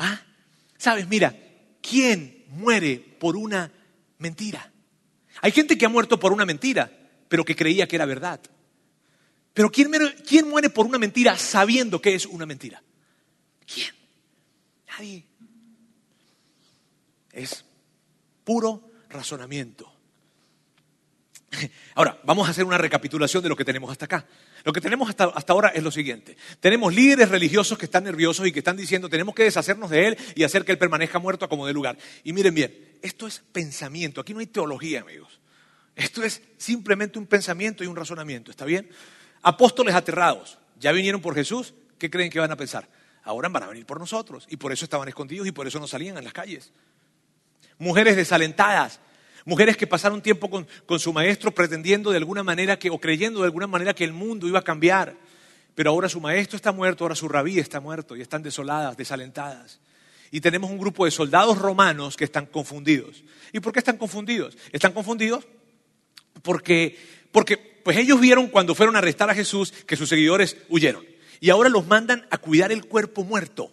Ah, 0.00 0.22
sabes, 0.76 1.08
mira, 1.08 1.34
¿quién 1.82 2.44
muere 2.50 2.98
por 3.18 3.36
una 3.36 3.72
mentira? 4.18 4.70
Hay 5.42 5.50
gente 5.50 5.76
que 5.76 5.86
ha 5.86 5.88
muerto 5.88 6.20
por 6.20 6.32
una 6.32 6.44
mentira, 6.44 6.88
pero 7.28 7.44
que 7.44 7.56
creía 7.56 7.88
que 7.88 7.96
era 7.96 8.06
verdad. 8.06 8.38
Pero 9.54 9.72
¿quién, 9.72 9.90
quién 10.24 10.48
muere 10.48 10.70
por 10.70 10.86
una 10.86 10.98
mentira 10.98 11.36
sabiendo 11.36 12.00
que 12.00 12.14
es 12.14 12.26
una 12.26 12.46
mentira? 12.46 12.80
¿Quién? 13.72 13.94
Nadie. 14.88 15.24
Es 17.32 17.64
puro 18.44 18.90
razonamiento. 19.10 19.92
Ahora, 21.94 22.18
vamos 22.24 22.48
a 22.48 22.50
hacer 22.50 22.64
una 22.64 22.78
recapitulación 22.78 23.42
de 23.42 23.48
lo 23.48 23.56
que 23.56 23.64
tenemos 23.64 23.90
hasta 23.90 24.06
acá. 24.06 24.26
Lo 24.64 24.72
que 24.72 24.80
tenemos 24.80 25.08
hasta, 25.08 25.24
hasta, 25.24 25.52
ahora 25.52 25.68
es 25.68 25.82
lo 25.82 25.90
siguiente. 25.90 26.36
Tenemos 26.60 26.94
líderes 26.94 27.28
religiosos 27.28 27.78
que 27.78 27.86
están 27.86 28.04
nerviosos 28.04 28.46
y 28.46 28.52
que 28.52 28.58
están 28.58 28.76
diciendo 28.76 29.08
tenemos 29.08 29.34
que 29.34 29.44
deshacernos 29.44 29.88
de 29.88 30.08
él 30.08 30.18
y 30.34 30.42
hacer 30.42 30.64
que 30.64 30.72
él 30.72 30.78
permanezca 30.78 31.18
muerto 31.18 31.44
a 31.44 31.48
como 31.48 31.66
de 31.66 31.72
lugar. 31.72 31.96
Y 32.24 32.32
miren 32.32 32.54
bien, 32.54 32.98
esto 33.02 33.26
es 33.26 33.42
pensamiento. 33.52 34.20
Aquí 34.20 34.34
no 34.34 34.40
hay 34.40 34.46
teología, 34.46 35.00
amigos. 35.00 35.40
Esto 35.94 36.22
es 36.22 36.42
simplemente 36.58 37.18
un 37.18 37.26
pensamiento 37.26 37.84
y 37.84 37.86
un 37.86 37.96
razonamiento. 37.96 38.50
¿Está 38.50 38.64
bien? 38.64 38.90
Apóstoles 39.42 39.94
aterrados. 39.94 40.58
Ya 40.78 40.92
vinieron 40.92 41.20
por 41.20 41.34
Jesús. 41.34 41.74
¿Qué 41.98 42.10
creen 42.10 42.30
que 42.30 42.40
van 42.40 42.52
a 42.52 42.56
pensar? 42.56 42.88
Ahora 43.28 43.48
van 43.48 43.62
a 43.62 43.66
venir 43.68 43.86
por 43.86 44.00
nosotros. 44.00 44.46
Y 44.48 44.56
por 44.56 44.72
eso 44.72 44.84
estaban 44.84 45.06
escondidos 45.08 45.46
y 45.46 45.52
por 45.52 45.66
eso 45.66 45.78
no 45.78 45.86
salían 45.86 46.18
en 46.18 46.24
las 46.24 46.32
calles. 46.32 46.72
Mujeres 47.78 48.16
desalentadas 48.16 49.00
Mujeres 49.48 49.78
que 49.78 49.86
pasaron 49.86 50.20
tiempo 50.20 50.50
con, 50.50 51.00
su 51.00 51.10
maestro 51.10 51.52
pretendiendo 51.52 52.10
de 52.10 52.18
alguna 52.18 52.42
manera 52.42 52.78
que, 52.78 52.90
o 52.90 52.98
creyendo 52.98 53.40
de 53.40 53.46
alguna 53.46 53.66
manera 53.66 53.94
que 53.94 54.04
el 54.04 54.12
mundo 54.12 54.46
iba 54.46 54.58
a 54.58 54.62
cambiar. 54.62 55.16
Pero 55.74 55.88
ahora 55.88 56.10
su 56.10 56.20
maestro 56.20 56.56
está 56.56 56.70
muerto, 56.70 57.04
ahora 57.04 57.14
su 57.14 57.30
rabí 57.30 57.58
está 57.58 57.80
muerto 57.80 58.14
y 58.14 58.20
están 58.20 58.42
desoladas, 58.42 58.98
desalentadas. 58.98 59.80
Y 60.30 60.42
tenemos 60.42 60.70
un 60.70 60.76
grupo 60.76 61.06
de 61.06 61.10
soldados 61.10 61.56
romanos 61.56 62.14
que 62.14 62.24
están 62.24 62.44
confundidos. 62.44 63.24
¿Y 63.50 63.60
por 63.60 63.72
qué 63.72 63.78
están 63.78 63.96
confundidos? 63.96 64.54
Están 64.70 64.92
confundidos 64.92 65.46
porque, 66.42 66.98
porque 67.32 67.56
pues 67.56 67.96
ellos 67.96 68.20
vieron 68.20 68.48
cuando 68.48 68.74
fueron 68.74 68.96
a 68.96 68.98
arrestar 68.98 69.30
a 69.30 69.34
Jesús 69.34 69.72
que 69.72 69.96
sus 69.96 70.10
seguidores 70.10 70.58
huyeron. 70.68 71.06
Y 71.40 71.50
ahora 71.50 71.68
los 71.68 71.86
mandan 71.86 72.26
a 72.30 72.38
cuidar 72.38 72.72
el 72.72 72.86
cuerpo 72.86 73.24
muerto. 73.24 73.72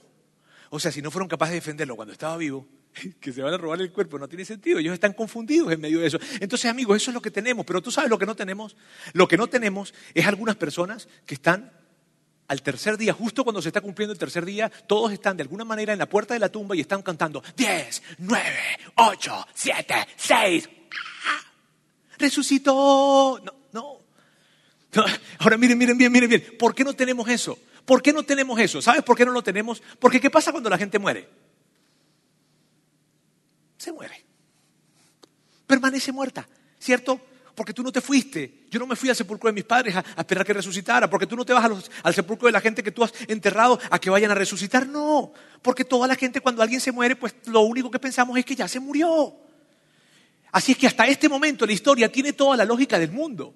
O 0.69 0.79
sea, 0.79 0.91
si 0.91 1.01
no 1.01 1.11
fueron 1.11 1.27
capaces 1.27 1.53
de 1.53 1.59
defenderlo 1.59 1.95
cuando 1.95 2.11
estaba 2.11 2.37
vivo, 2.37 2.67
que 3.19 3.33
se 3.33 3.41
van 3.41 3.53
a 3.53 3.57
robar 3.57 3.81
el 3.81 3.91
cuerpo, 3.91 4.19
no 4.19 4.27
tiene 4.27 4.45
sentido. 4.45 4.79
Ellos 4.79 4.93
están 4.93 5.13
confundidos 5.13 5.71
en 5.71 5.81
medio 5.81 5.99
de 5.99 6.07
eso. 6.07 6.19
Entonces, 6.39 6.69
amigos, 6.69 6.97
eso 6.97 7.11
es 7.11 7.15
lo 7.15 7.21
que 7.21 7.31
tenemos. 7.31 7.65
Pero 7.65 7.81
tú 7.81 7.91
sabes 7.91 8.09
lo 8.09 8.19
que 8.19 8.25
no 8.25 8.35
tenemos. 8.35 8.75
Lo 9.13 9.27
que 9.27 9.37
no 9.37 9.47
tenemos 9.47 9.93
es 10.13 10.25
algunas 10.25 10.55
personas 10.55 11.07
que 11.25 11.35
están 11.35 11.71
al 12.47 12.61
tercer 12.61 12.97
día, 12.97 13.11
justo 13.11 13.43
cuando 13.43 13.61
se 13.61 13.69
está 13.69 13.81
cumpliendo 13.81 14.13
el 14.13 14.19
tercer 14.19 14.45
día, 14.45 14.69
todos 14.69 15.11
están 15.11 15.35
de 15.35 15.41
alguna 15.41 15.65
manera 15.65 15.93
en 15.93 15.99
la 15.99 16.07
puerta 16.07 16.35
de 16.35 16.39
la 16.39 16.49
tumba 16.49 16.75
y 16.75 16.81
están 16.81 17.01
cantando 17.01 17.41
10, 17.57 18.03
9, 18.19 18.45
8, 18.97 19.47
7, 19.51 19.95
6. 20.15 20.69
Resucitó. 22.17 23.41
No, 23.43 23.53
no. 23.73 24.04
Ahora 25.39 25.57
miren, 25.57 25.77
miren 25.77 25.97
bien, 25.97 26.11
miren 26.11 26.29
bien. 26.29 26.45
¿Por 26.57 26.73
qué 26.73 26.83
no 26.83 26.93
tenemos 26.93 27.27
eso? 27.29 27.57
¿Por 27.85 28.01
qué 28.01 28.11
no 28.13 28.23
tenemos 28.23 28.59
eso? 28.59 28.81
¿Sabes 28.81 29.03
por 29.03 29.15
qué 29.15 29.25
no 29.25 29.31
lo 29.31 29.43
tenemos? 29.43 29.81
Porque 29.99 30.19
¿qué 30.19 30.29
pasa 30.29 30.51
cuando 30.51 30.69
la 30.69 30.77
gente 30.77 30.97
muere? 30.99 31.27
se 33.85 33.91
muere. 33.91 34.25
Permanece 35.67 36.11
muerta, 36.11 36.47
¿cierto? 36.79 37.21
Porque 37.53 37.71
tú 37.71 37.83
no 37.83 37.91
te 37.91 38.01
fuiste. 38.01 38.65
Yo 38.71 38.79
no 38.79 38.87
me 38.87 38.95
fui 38.95 39.09
al 39.09 39.15
sepulcro 39.15 39.47
de 39.47 39.53
mis 39.53 39.63
padres 39.63 39.95
a, 39.95 40.03
esperar 40.17 40.45
que 40.45 40.53
resucitara. 40.53 41.07
Porque 41.09 41.27
tú 41.27 41.35
no 41.35 41.45
te 41.45 41.53
vas 41.53 41.89
al 42.03 42.13
sepulcro 42.13 42.47
de 42.47 42.51
la 42.51 42.61
gente 42.61 42.81
que 42.81 42.91
tú 42.91 43.03
has 43.03 43.13
enterrado 43.27 43.79
a 43.89 43.99
que 43.99 44.09
vayan 44.09 44.31
a 44.31 44.35
resucitar. 44.35 44.87
No. 44.87 45.31
Porque 45.61 45.85
toda 45.85 46.07
la 46.07 46.15
gente 46.15 46.41
cuando 46.41 46.63
alguien 46.63 46.81
se 46.81 46.91
muere, 46.91 47.15
pues 47.15 47.35
lo 47.45 47.61
único 47.61 47.91
que 47.91 47.99
pensamos 47.99 48.37
es 48.37 48.43
que 48.43 48.55
ya 48.55 48.67
se 48.67 48.79
murió. 48.79 49.35
Así 50.51 50.71
es 50.73 50.77
que 50.77 50.87
hasta 50.87 51.07
este 51.07 51.29
momento 51.29 51.65
la 51.65 51.73
historia 51.73 52.11
tiene 52.11 52.33
toda 52.33 52.57
la 52.57 52.65
lógica 52.65 52.97
del 52.97 53.11
mundo. 53.11 53.53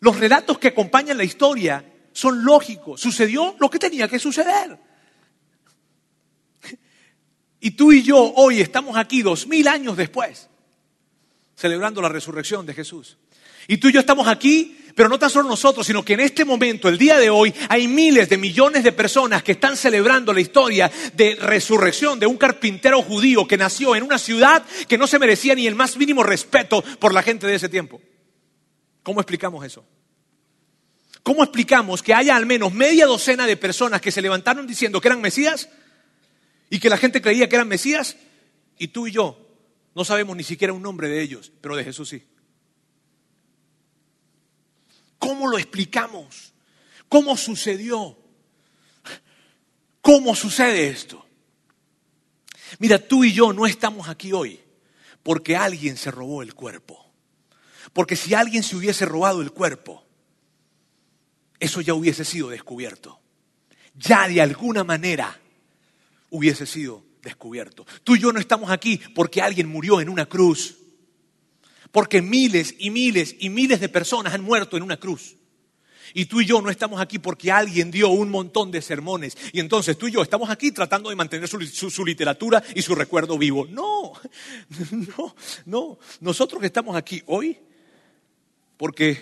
Los 0.00 0.18
relatos 0.18 0.58
que 0.58 0.68
acompañan 0.68 1.16
la 1.16 1.24
historia 1.24 1.84
son 2.12 2.44
lógicos. 2.44 3.00
Sucedió 3.00 3.56
lo 3.58 3.70
que 3.70 3.78
tenía 3.78 4.08
que 4.08 4.18
suceder. 4.18 4.78
Y 7.60 7.72
tú 7.72 7.92
y 7.92 8.02
yo 8.02 8.32
hoy 8.36 8.60
estamos 8.60 8.96
aquí 8.96 9.22
dos 9.22 9.46
mil 9.46 9.66
años 9.66 9.96
después, 9.96 10.48
celebrando 11.56 12.00
la 12.00 12.08
resurrección 12.08 12.66
de 12.66 12.74
Jesús. 12.74 13.16
Y 13.68 13.78
tú 13.78 13.88
y 13.88 13.92
yo 13.92 14.00
estamos 14.00 14.28
aquí, 14.28 14.78
pero 14.94 15.08
no 15.08 15.18
tan 15.18 15.30
solo 15.30 15.48
nosotros, 15.48 15.86
sino 15.86 16.04
que 16.04 16.14
en 16.14 16.20
este 16.20 16.44
momento, 16.44 16.88
el 16.88 16.96
día 16.96 17.18
de 17.18 17.28
hoy, 17.28 17.52
hay 17.68 17.88
miles 17.88 18.28
de 18.28 18.36
millones 18.36 18.84
de 18.84 18.92
personas 18.92 19.42
que 19.42 19.52
están 19.52 19.76
celebrando 19.76 20.32
la 20.32 20.40
historia 20.40 20.90
de 21.14 21.34
resurrección 21.34 22.20
de 22.20 22.26
un 22.26 22.36
carpintero 22.36 23.02
judío 23.02 23.46
que 23.46 23.56
nació 23.56 23.96
en 23.96 24.04
una 24.04 24.18
ciudad 24.18 24.64
que 24.86 24.98
no 24.98 25.06
se 25.06 25.18
merecía 25.18 25.54
ni 25.54 25.66
el 25.66 25.74
más 25.74 25.96
mínimo 25.96 26.22
respeto 26.22 26.82
por 26.98 27.12
la 27.12 27.22
gente 27.22 27.46
de 27.46 27.56
ese 27.56 27.68
tiempo. 27.68 28.00
¿Cómo 29.06 29.20
explicamos 29.20 29.64
eso? 29.64 29.84
¿Cómo 31.22 31.44
explicamos 31.44 32.02
que 32.02 32.12
haya 32.12 32.34
al 32.34 32.44
menos 32.44 32.74
media 32.74 33.06
docena 33.06 33.46
de 33.46 33.56
personas 33.56 34.00
que 34.00 34.10
se 34.10 34.20
levantaron 34.20 34.66
diciendo 34.66 35.00
que 35.00 35.06
eran 35.06 35.20
Mesías 35.20 35.68
y 36.70 36.80
que 36.80 36.90
la 36.90 36.96
gente 36.96 37.22
creía 37.22 37.48
que 37.48 37.54
eran 37.54 37.68
Mesías 37.68 38.16
y 38.76 38.88
tú 38.88 39.06
y 39.06 39.12
yo 39.12 39.38
no 39.94 40.04
sabemos 40.04 40.36
ni 40.36 40.42
siquiera 40.42 40.72
un 40.72 40.82
nombre 40.82 41.08
de 41.08 41.22
ellos, 41.22 41.52
pero 41.60 41.76
de 41.76 41.84
Jesús 41.84 42.08
sí. 42.08 42.24
¿Cómo 45.20 45.46
lo 45.46 45.56
explicamos? 45.56 46.52
¿Cómo 47.08 47.36
sucedió? 47.36 48.18
¿Cómo 50.00 50.34
sucede 50.34 50.88
esto? 50.88 51.24
Mira, 52.80 52.98
tú 52.98 53.22
y 53.22 53.32
yo 53.32 53.52
no 53.52 53.66
estamos 53.68 54.08
aquí 54.08 54.32
hoy 54.32 54.60
porque 55.22 55.56
alguien 55.56 55.96
se 55.96 56.10
robó 56.10 56.42
el 56.42 56.54
cuerpo. 56.54 57.05
Porque 57.96 58.14
si 58.14 58.34
alguien 58.34 58.62
se 58.62 58.76
hubiese 58.76 59.06
robado 59.06 59.40
el 59.40 59.52
cuerpo, 59.52 60.04
eso 61.58 61.80
ya 61.80 61.94
hubiese 61.94 62.26
sido 62.26 62.50
descubierto. 62.50 63.18
Ya 63.94 64.28
de 64.28 64.42
alguna 64.42 64.84
manera 64.84 65.40
hubiese 66.28 66.66
sido 66.66 67.02
descubierto. 67.22 67.86
Tú 68.04 68.14
y 68.14 68.18
yo 68.18 68.34
no 68.34 68.38
estamos 68.38 68.70
aquí 68.70 69.00
porque 69.14 69.40
alguien 69.40 69.66
murió 69.66 70.02
en 70.02 70.10
una 70.10 70.26
cruz. 70.26 70.76
Porque 71.90 72.20
miles 72.20 72.74
y 72.78 72.90
miles 72.90 73.34
y 73.38 73.48
miles 73.48 73.80
de 73.80 73.88
personas 73.88 74.34
han 74.34 74.44
muerto 74.44 74.76
en 74.76 74.82
una 74.82 74.98
cruz. 74.98 75.34
Y 76.12 76.26
tú 76.26 76.42
y 76.42 76.44
yo 76.44 76.60
no 76.60 76.68
estamos 76.68 77.00
aquí 77.00 77.18
porque 77.18 77.50
alguien 77.50 77.90
dio 77.90 78.10
un 78.10 78.28
montón 78.28 78.70
de 78.70 78.82
sermones. 78.82 79.38
Y 79.54 79.60
entonces 79.60 79.96
tú 79.96 80.08
y 80.08 80.12
yo 80.12 80.20
estamos 80.20 80.50
aquí 80.50 80.70
tratando 80.70 81.08
de 81.08 81.16
mantener 81.16 81.48
su, 81.48 82.04
literatura 82.04 82.62
y 82.74 82.82
su 82.82 82.94
recuerdo 82.94 83.38
vivo. 83.38 83.66
No, 83.70 84.12
no, 85.16 85.34
no. 85.64 85.98
Nosotros 86.20 86.62
estamos 86.62 86.94
aquí 86.94 87.22
hoy 87.24 87.58
porque 88.76 89.20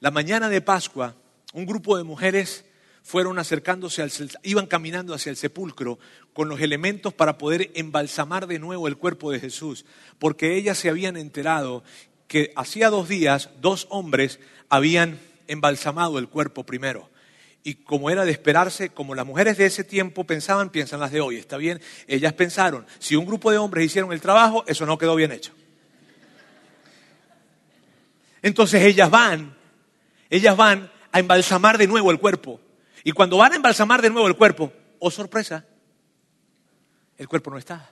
la 0.00 0.10
mañana 0.10 0.48
de 0.48 0.60
Pascua 0.60 1.16
un 1.56 1.64
grupo 1.64 1.96
de 1.96 2.04
mujeres 2.04 2.66
fueron 3.02 3.38
acercándose, 3.38 4.02
al, 4.02 4.10
iban 4.42 4.66
caminando 4.66 5.14
hacia 5.14 5.30
el 5.30 5.36
sepulcro 5.36 5.98
con 6.34 6.48
los 6.48 6.60
elementos 6.60 7.14
para 7.14 7.38
poder 7.38 7.70
embalsamar 7.74 8.46
de 8.46 8.58
nuevo 8.58 8.88
el 8.88 8.98
cuerpo 8.98 9.30
de 9.30 9.40
Jesús, 9.40 9.86
porque 10.18 10.56
ellas 10.56 10.76
se 10.76 10.90
habían 10.90 11.16
enterado 11.16 11.82
que 12.28 12.52
hacía 12.56 12.90
dos 12.90 13.08
días 13.08 13.50
dos 13.62 13.86
hombres 13.88 14.38
habían 14.68 15.18
embalsamado 15.46 16.18
el 16.18 16.28
cuerpo 16.28 16.64
primero. 16.64 17.08
Y 17.62 17.76
como 17.76 18.10
era 18.10 18.24
de 18.24 18.32
esperarse, 18.32 18.90
como 18.90 19.14
las 19.14 19.24
mujeres 19.24 19.56
de 19.56 19.66
ese 19.66 19.82
tiempo 19.82 20.24
pensaban, 20.24 20.70
piensan 20.70 21.00
las 21.00 21.10
de 21.10 21.20
hoy, 21.20 21.36
¿está 21.36 21.56
bien? 21.56 21.80
Ellas 22.06 22.34
pensaron, 22.34 22.86
si 22.98 23.16
un 23.16 23.24
grupo 23.24 23.50
de 23.50 23.58
hombres 23.58 23.86
hicieron 23.86 24.12
el 24.12 24.20
trabajo, 24.20 24.62
eso 24.66 24.84
no 24.84 24.98
quedó 24.98 25.14
bien 25.14 25.32
hecho. 25.32 25.52
Entonces 28.46 28.80
ellas 28.84 29.10
van, 29.10 29.56
ellas 30.30 30.56
van 30.56 30.88
a 31.10 31.18
embalsamar 31.18 31.78
de 31.78 31.88
nuevo 31.88 32.12
el 32.12 32.20
cuerpo. 32.20 32.60
Y 33.02 33.10
cuando 33.10 33.38
van 33.38 33.52
a 33.52 33.56
embalsamar 33.56 34.00
de 34.00 34.08
nuevo 34.08 34.28
el 34.28 34.36
cuerpo, 34.36 34.72
oh 35.00 35.10
sorpresa, 35.10 35.66
el 37.18 37.26
cuerpo 37.26 37.50
no 37.50 37.58
está. 37.58 37.90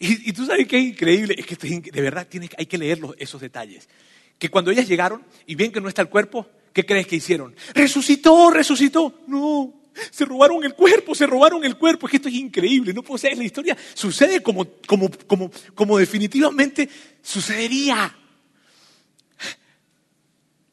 Y, 0.00 0.32
tú 0.32 0.46
sabes 0.46 0.66
qué 0.66 0.78
increíble, 0.80 1.36
es 1.38 1.46
que 1.46 1.54
de 1.54 2.00
verdad 2.02 2.26
hay 2.56 2.66
que 2.66 2.78
leer 2.78 2.98
esos 3.18 3.40
detalles. 3.40 3.88
Que 4.36 4.48
cuando 4.48 4.72
ellas 4.72 4.88
llegaron 4.88 5.24
y 5.46 5.54
ven 5.54 5.70
que 5.70 5.80
no 5.80 5.88
está 5.88 6.02
el 6.02 6.08
cuerpo, 6.08 6.44
¿qué 6.72 6.84
crees 6.84 7.06
que 7.06 7.14
hicieron? 7.14 7.54
Resucitó, 7.72 8.50
resucitó. 8.50 9.22
No, 9.28 9.77
se 10.10 10.24
robaron 10.24 10.64
el 10.64 10.74
cuerpo, 10.74 11.14
se 11.14 11.26
robaron 11.26 11.64
el 11.64 11.76
cuerpo. 11.76 12.06
Es 12.06 12.10
que 12.12 12.16
esto 12.16 12.28
es 12.28 12.34
increíble, 12.34 12.92
no 12.92 13.02
puedo 13.02 13.18
ser, 13.18 13.36
la 13.36 13.44
historia 13.44 13.76
sucede 13.94 14.42
como, 14.42 14.66
como, 14.86 15.10
como, 15.26 15.50
como 15.74 15.98
definitivamente 15.98 16.88
sucedería. 17.22 18.16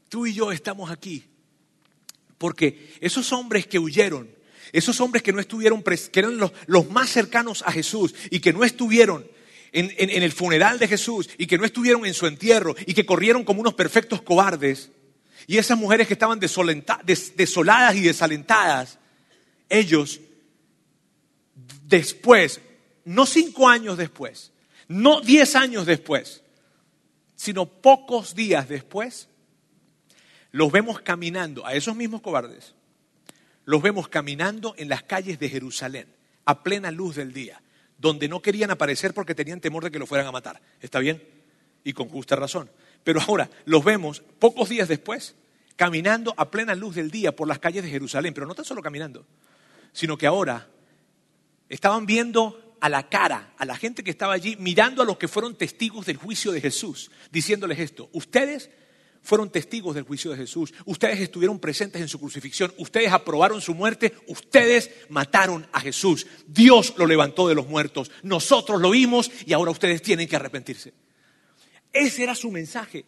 Tú 0.10 0.26
y 0.26 0.34
yo 0.34 0.52
estamos 0.52 0.90
aquí 0.90 1.26
porque 2.38 2.94
esos 3.00 3.32
hombres 3.34 3.68
que 3.68 3.80
huyeron, 3.80 4.30
esos 4.72 5.00
hombres 5.00 5.24
que 5.24 5.34
no 5.34 5.40
estuvieron, 5.40 5.84
que 5.84 6.20
eran 6.20 6.38
los, 6.38 6.90
más 6.90 7.10
cercanos 7.10 7.64
a 7.66 7.72
Jesús 7.72 8.14
y 8.30 8.40
que 8.40 8.54
no 8.54 8.64
estuvieron 8.64 9.26
en, 9.72 9.92
el 9.98 10.32
funeral 10.32 10.80
de 10.80 10.88
Jesús 10.88 11.30
y 11.38 11.48
que 11.48 11.58
no 11.58 11.66
estuvieron 11.66 12.06
en 12.06 12.14
su 12.14 12.28
entierro 12.28 12.76
y 12.86 12.94
que 12.94 13.06
corrieron 13.06 13.44
como 13.44 13.62
unos 13.62 13.74
perfectos 13.74 14.22
cobardes, 14.22 14.92
y 15.48 15.58
esas 15.58 15.78
mujeres 15.78 16.08
que 16.08 16.14
estaban 16.14 16.40
desoladas 16.40 17.96
y 17.96 18.02
desalentadas, 18.02 19.00
ellos 19.69 20.19
después, 21.84 22.62
no 23.04 23.25
cinco 23.25 23.67
años 23.67 23.97
después, 23.97 24.51
no 24.88 25.21
diez 25.21 25.56
años 25.56 25.86
después, 25.86 26.43
sino 27.36 27.65
pocos 27.65 28.36
días 28.36 28.67
después, 28.67 29.30
los 30.51 30.71
vemos 30.71 31.01
caminando, 31.01 31.65
a 31.65 31.73
esos 31.73 31.95
mismos 31.95 32.21
cobardes, 32.21 32.73
los 33.65 33.82
vemos 33.82 34.08
caminando 34.08 34.73
en 34.78 34.89
las 34.89 35.04
calles 35.04 35.39
de 35.39 35.49
Jerusalén, 35.49 36.08
a 36.45 36.63
plena 36.63 36.91
luz 36.91 37.15
del 37.15 37.34
día, 37.34 37.62
donde 37.97 38.28
no 38.28 38.41
querían 38.41 38.71
aparecer 38.71 39.13
porque 39.13 39.36
tenían 39.36 39.60
temor 39.60 39.84
de 39.84 39.91
que 39.91 39.99
lo 39.99 40.06
fueran 40.06 40.28
a 40.28 40.32
matar. 40.32 40.62
¿Está 40.82 40.99
bien? 40.99 41.23
Y 41.84 41.93
con 41.93 42.10
justa 42.10 42.36
razón. 42.36 42.69
Pero 43.04 43.21
ahora 43.21 43.49
los 43.65 43.84
vemos 43.84 44.21
pocos 44.39 44.69
días 44.69 44.88
después, 44.88 45.36
caminando 45.75 46.34
a 46.38 46.49
plena 46.49 46.75
luz 46.75 46.95
del 46.95 47.12
día 47.12 47.36
por 47.36 47.47
las 47.47 47.60
calles 47.60 47.84
de 47.84 47.89
Jerusalén, 47.89 48.34
pero 48.34 48.47
no 48.47 48.56
tan 48.56 48.65
solo 48.65 48.82
caminando, 48.82 49.25
sino 49.96 50.18
que 50.18 50.28
ahora 50.28 50.68
estaban 51.70 52.06
viendo 52.06 52.76
a 52.82 52.90
la 52.90 53.08
cara, 53.08 53.54
a 53.58 53.66
la 53.66 53.78
gente 53.78 54.04
que 54.04 54.12
estaba 54.12 54.34
allí, 54.34 54.58
mirando 54.60 55.02
a 55.02 55.06
los 55.06 55.18
que 55.18 55.30
fueron 55.30 55.56
testigos 55.56 56.06
del 56.06 56.18
juicio 56.18 56.52
de 56.52 56.60
Jesús, 56.60 57.10
diciéndoles 57.32 57.80
esto, 57.80 58.10
ustedes 58.12 58.70
fueron 59.22 59.50
testigos 59.50 59.96
del 59.96 60.04
juicio 60.04 60.32
de 60.32 60.38
Jesús, 60.38 60.74
ustedes 60.84 61.22
estuvieron 61.22 61.60
presentes 61.60 62.02
en 62.02 62.10
su 62.10 62.20
crucifixión, 62.20 62.74
ustedes 62.78 63.12
aprobaron 63.12 63.62
su 63.62 63.74
muerte, 63.74 64.14
ustedes 64.28 64.92
mataron 65.08 65.66
a 65.72 65.80
Jesús, 65.80 66.28
Dios 66.46 66.94
lo 66.98 67.08
levantó 67.08 67.48
de 67.48 67.56
los 67.56 67.68
muertos, 67.68 68.12
nosotros 68.22 68.82
lo 68.82 68.92
vimos 68.92 69.32
y 69.46 69.54
ahora 69.54 69.72
ustedes 69.72 70.02
tienen 70.02 70.28
que 70.28 70.36
arrepentirse. 70.36 70.94
Ese 71.94 72.24
era 72.24 72.36
su 72.36 72.52
mensaje. 72.52 73.06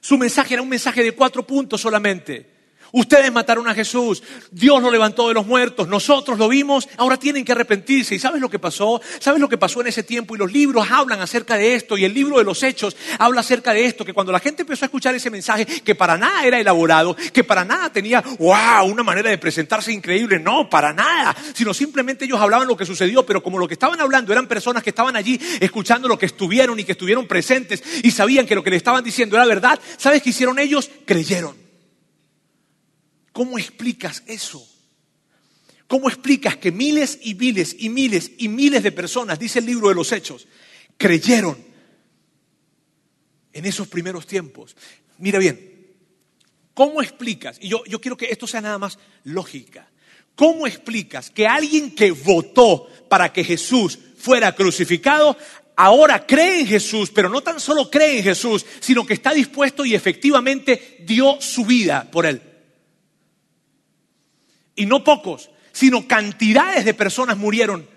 Su 0.00 0.16
mensaje 0.16 0.54
era 0.54 0.62
un 0.62 0.68
mensaje 0.68 1.02
de 1.02 1.12
cuatro 1.12 1.44
puntos 1.44 1.80
solamente. 1.80 2.57
Ustedes 2.92 3.30
mataron 3.32 3.68
a 3.68 3.74
Jesús, 3.74 4.22
Dios 4.50 4.82
lo 4.82 4.90
levantó 4.90 5.28
de 5.28 5.34
los 5.34 5.46
muertos, 5.46 5.88
nosotros 5.88 6.38
lo 6.38 6.48
vimos, 6.48 6.88
ahora 6.96 7.18
tienen 7.18 7.44
que 7.44 7.52
arrepentirse. 7.52 8.14
¿Y 8.14 8.18
sabes 8.18 8.40
lo 8.40 8.48
que 8.48 8.58
pasó? 8.58 9.00
¿Sabes 9.18 9.40
lo 9.40 9.48
que 9.48 9.58
pasó 9.58 9.80
en 9.80 9.88
ese 9.88 10.02
tiempo? 10.02 10.34
Y 10.34 10.38
los 10.38 10.52
libros 10.52 10.90
hablan 10.90 11.20
acerca 11.20 11.56
de 11.56 11.74
esto, 11.74 11.98
y 11.98 12.04
el 12.04 12.14
libro 12.14 12.38
de 12.38 12.44
los 12.44 12.62
Hechos 12.62 12.96
habla 13.18 13.40
acerca 13.40 13.72
de 13.72 13.84
esto, 13.84 14.04
que 14.04 14.14
cuando 14.14 14.32
la 14.32 14.40
gente 14.40 14.62
empezó 14.62 14.84
a 14.84 14.86
escuchar 14.86 15.14
ese 15.14 15.30
mensaje, 15.30 15.66
que 15.66 15.94
para 15.94 16.16
nada 16.16 16.44
era 16.44 16.58
elaborado, 16.58 17.16
que 17.32 17.44
para 17.44 17.64
nada 17.64 17.92
tenía, 17.92 18.22
wow, 18.38 18.86
una 18.86 19.02
manera 19.02 19.30
de 19.30 19.38
presentarse 19.38 19.92
increíble, 19.92 20.38
no, 20.38 20.70
para 20.70 20.92
nada, 20.92 21.36
sino 21.54 21.74
simplemente 21.74 22.24
ellos 22.24 22.40
hablaban 22.40 22.66
lo 22.66 22.76
que 22.76 22.86
sucedió, 22.86 23.26
pero 23.26 23.42
como 23.42 23.58
lo 23.58 23.68
que 23.68 23.74
estaban 23.74 24.00
hablando 24.00 24.32
eran 24.32 24.46
personas 24.46 24.82
que 24.82 24.90
estaban 24.90 25.16
allí 25.16 25.38
escuchando 25.60 26.08
lo 26.08 26.18
que 26.18 26.26
estuvieron 26.26 26.78
y 26.80 26.84
que 26.84 26.92
estuvieron 26.92 27.26
presentes 27.26 27.82
y 28.02 28.10
sabían 28.10 28.46
que 28.46 28.54
lo 28.54 28.62
que 28.62 28.70
le 28.70 28.76
estaban 28.76 29.04
diciendo 29.04 29.36
era 29.36 29.46
verdad, 29.46 29.78
¿sabes 29.96 30.22
qué 30.22 30.30
hicieron 30.30 30.58
ellos? 30.58 30.90
Creyeron. 31.04 31.67
¿Cómo 33.38 33.56
explicas 33.56 34.24
eso? 34.26 34.68
¿Cómo 35.86 36.08
explicas 36.08 36.56
que 36.56 36.72
miles 36.72 37.20
y 37.22 37.36
miles 37.36 37.76
y 37.78 37.88
miles 37.88 38.32
y 38.36 38.48
miles 38.48 38.82
de 38.82 38.90
personas, 38.90 39.38
dice 39.38 39.60
el 39.60 39.66
libro 39.66 39.90
de 39.90 39.94
los 39.94 40.10
Hechos, 40.10 40.48
creyeron 40.96 41.56
en 43.52 43.64
esos 43.64 43.86
primeros 43.86 44.26
tiempos? 44.26 44.74
Mira 45.18 45.38
bien, 45.38 45.86
¿cómo 46.74 47.00
explicas? 47.00 47.58
Y 47.60 47.68
yo, 47.68 47.84
yo 47.84 48.00
quiero 48.00 48.16
que 48.16 48.26
esto 48.28 48.48
sea 48.48 48.60
nada 48.60 48.76
más 48.76 48.98
lógica. 49.22 49.88
¿Cómo 50.34 50.66
explicas 50.66 51.30
que 51.30 51.46
alguien 51.46 51.94
que 51.94 52.10
votó 52.10 52.88
para 53.08 53.32
que 53.32 53.44
Jesús 53.44 54.00
fuera 54.16 54.52
crucificado 54.52 55.38
ahora 55.76 56.26
cree 56.26 56.62
en 56.62 56.66
Jesús, 56.66 57.12
pero 57.14 57.28
no 57.28 57.40
tan 57.40 57.60
solo 57.60 57.88
cree 57.88 58.18
en 58.18 58.24
Jesús, 58.24 58.66
sino 58.80 59.06
que 59.06 59.14
está 59.14 59.32
dispuesto 59.32 59.84
y 59.84 59.94
efectivamente 59.94 61.04
dio 61.06 61.40
su 61.40 61.64
vida 61.64 62.10
por 62.10 62.26
él? 62.26 62.42
Y 64.78 64.86
no 64.86 65.02
pocos, 65.02 65.50
sino 65.72 66.06
cantidades 66.06 66.84
de 66.84 66.94
personas 66.94 67.36
murieron 67.36 67.88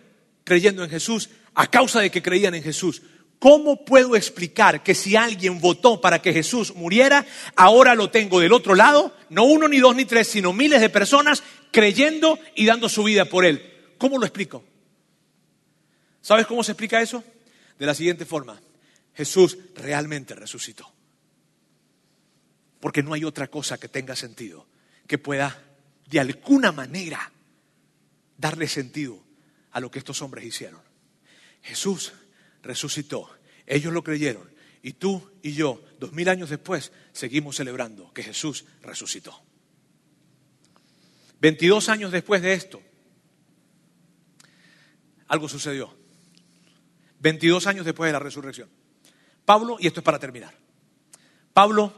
creyendo 0.43 0.83
en 0.83 0.89
Jesús 0.89 1.29
a 1.53 1.69
causa 1.69 2.01
de 2.01 2.09
que 2.09 2.23
creían 2.23 2.55
en 2.55 2.63
Jesús. 2.63 3.03
¿Cómo 3.37 3.85
puedo 3.85 4.15
explicar 4.15 4.81
que 4.81 4.95
si 4.95 5.15
alguien 5.15 5.61
votó 5.61 6.01
para 6.01 6.21
que 6.21 6.33
Jesús 6.33 6.75
muriera, 6.75 7.25
ahora 7.55 7.93
lo 7.93 8.09
tengo 8.09 8.39
del 8.39 8.51
otro 8.51 8.73
lado, 8.73 9.15
no 9.29 9.43
uno, 9.43 9.67
ni 9.67 9.79
dos, 9.79 9.95
ni 9.95 10.05
tres, 10.05 10.27
sino 10.27 10.53
miles 10.53 10.81
de 10.81 10.89
personas 10.89 11.43
creyendo 11.71 12.39
y 12.55 12.65
dando 12.65 12.89
su 12.89 13.03
vida 13.03 13.25
por 13.25 13.45
él? 13.45 13.93
¿Cómo 13.99 14.17
lo 14.17 14.25
explico? 14.25 14.63
¿Sabes 16.21 16.47
cómo 16.47 16.63
se 16.63 16.71
explica 16.71 16.99
eso? 16.99 17.23
De 17.77 17.85
la 17.85 17.93
siguiente 17.93 18.25
forma. 18.25 18.59
Jesús 19.13 19.57
realmente 19.75 20.33
resucitó. 20.33 20.91
Porque 22.79 23.03
no 23.03 23.13
hay 23.13 23.23
otra 23.23 23.47
cosa 23.49 23.79
que 23.79 23.87
tenga 23.87 24.15
sentido 24.15 24.65
que 25.07 25.19
pueda 25.19 25.61
de 26.11 26.19
alguna 26.19 26.73
manera 26.73 27.31
darle 28.37 28.67
sentido 28.67 29.23
a 29.71 29.79
lo 29.79 29.89
que 29.89 29.99
estos 29.99 30.21
hombres 30.21 30.45
hicieron. 30.45 30.81
Jesús 31.61 32.11
resucitó, 32.61 33.29
ellos 33.65 33.93
lo 33.93 34.03
creyeron 34.03 34.51
y 34.83 34.93
tú 34.93 35.31
y 35.41 35.53
yo, 35.53 35.81
dos 35.99 36.11
mil 36.11 36.27
años 36.27 36.49
después, 36.49 36.91
seguimos 37.13 37.55
celebrando 37.55 38.11
que 38.13 38.23
Jesús 38.23 38.65
resucitó. 38.81 39.41
Veintidós 41.39 41.87
años 41.87 42.11
después 42.11 42.41
de 42.41 42.53
esto, 42.53 42.81
algo 45.27 45.47
sucedió. 45.47 45.95
Veintidós 47.19 47.67
años 47.67 47.85
después 47.85 48.09
de 48.09 48.13
la 48.13 48.19
resurrección. 48.19 48.69
Pablo, 49.45 49.77
y 49.79 49.87
esto 49.87 50.01
es 50.01 50.03
para 50.03 50.19
terminar, 50.19 50.53
Pablo 51.53 51.93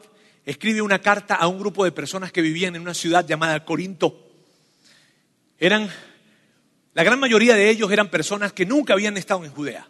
escribe 0.45 0.82
una 0.82 0.99
carta 0.99 1.36
a 1.36 1.47
un 1.47 1.60
grupo 1.60 1.86
de 1.86 1.91
personas 1.91 2.32
que 2.32 2.41
vivían 2.41 2.75
en 2.75 2.82
una 2.82 2.93
ciudad 2.93 3.25
llamada 3.25 3.63
Corinto. 3.65 4.29
Eran, 5.60 5.89
la 6.93 7.03
gran 7.03 7.19
mayoría 7.19 7.56
de 7.56 7.69
ellos 7.69 7.91
eran 7.91 8.10
personas 8.10 8.53
que 8.53 8.65
nunca 8.65 8.93
habían 8.93 9.17
estado 9.17 9.45
en 9.45 9.51
Judea. 9.51 9.88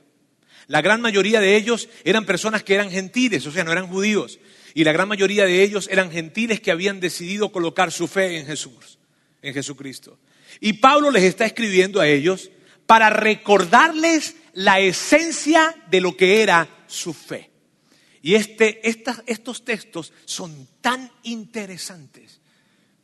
La 0.67 0.81
gran 0.81 1.01
mayoría 1.01 1.39
de 1.39 1.55
ellos 1.55 1.89
eran 2.03 2.25
personas 2.25 2.63
que 2.63 2.75
eran 2.75 2.89
gentiles, 2.89 3.45
o 3.45 3.51
sea, 3.51 3.63
no 3.63 3.71
eran 3.71 3.87
judíos. 3.87 4.39
Y 4.73 4.83
la 4.83 4.91
gran 4.91 5.07
mayoría 5.07 5.45
de 5.45 5.61
ellos 5.61 5.87
eran 5.91 6.11
gentiles 6.11 6.61
que 6.61 6.71
habían 6.71 6.99
decidido 6.99 7.51
colocar 7.51 7.91
su 7.91 8.07
fe 8.07 8.39
en 8.39 8.45
Jesús, 8.45 8.97
en 9.41 9.53
Jesucristo. 9.53 10.17
Y 10.59 10.73
Pablo 10.73 11.11
les 11.11 11.23
está 11.23 11.45
escribiendo 11.45 11.99
a 11.99 12.07
ellos 12.07 12.49
para 12.85 13.09
recordarles 13.09 14.35
la 14.53 14.79
esencia 14.79 15.75
de 15.89 16.01
lo 16.01 16.15
que 16.15 16.41
era 16.41 16.67
su 16.87 17.13
fe. 17.13 17.52
Y 18.23 18.35
este, 18.35 18.81
estos 18.87 19.65
textos 19.65 20.13
son 20.23 20.67
tan 20.79 21.11
interesantes. 21.23 22.39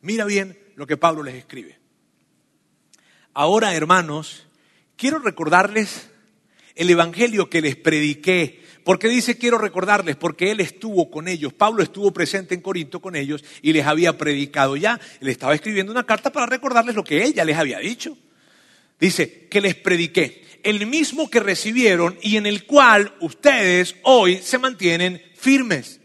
Mira 0.01 0.23
bien 0.23 0.57
lo 0.75 0.87
que 0.87 0.95
Pablo 0.95 1.23
les 1.23 1.35
escribe. 1.35 1.77
Ahora, 3.33 3.75
hermanos, 3.75 4.47
quiero 4.95 5.19
recordarles 5.19 6.09
el 6.73 6.89
Evangelio 6.89 7.49
que 7.49 7.59
les 7.59 7.75
prediqué. 7.75 8.63
¿Por 8.85 8.97
qué 8.97 9.09
dice 9.09 9.37
quiero 9.37 9.57
recordarles? 9.57 10.15
Porque 10.15 10.51
él 10.51 10.61
estuvo 10.61 11.11
con 11.11 11.27
ellos. 11.27 11.51
Pablo 11.51 11.83
estuvo 11.83 12.13
presente 12.13 12.55
en 12.55 12.61
Corinto 12.61 13.01
con 13.01 13.17
ellos 13.17 13.43
y 13.61 13.73
les 13.73 13.85
había 13.85 14.17
predicado 14.17 14.77
ya. 14.77 15.01
Le 15.19 15.31
estaba 15.31 15.53
escribiendo 15.53 15.91
una 15.91 16.05
carta 16.05 16.31
para 16.31 16.45
recordarles 16.45 16.95
lo 16.95 17.03
que 17.03 17.23
él 17.23 17.33
ya 17.33 17.43
les 17.43 17.57
había 17.57 17.79
dicho. 17.79 18.17
Dice 18.97 19.47
que 19.49 19.59
les 19.59 19.75
prediqué 19.75 20.45
el 20.63 20.85
mismo 20.85 21.29
que 21.29 21.39
recibieron 21.39 22.17
y 22.21 22.37
en 22.37 22.45
el 22.45 22.65
cual 22.65 23.13
ustedes 23.19 23.95
hoy 24.03 24.39
se 24.43 24.57
mantienen 24.57 25.21
firmes. 25.35 25.99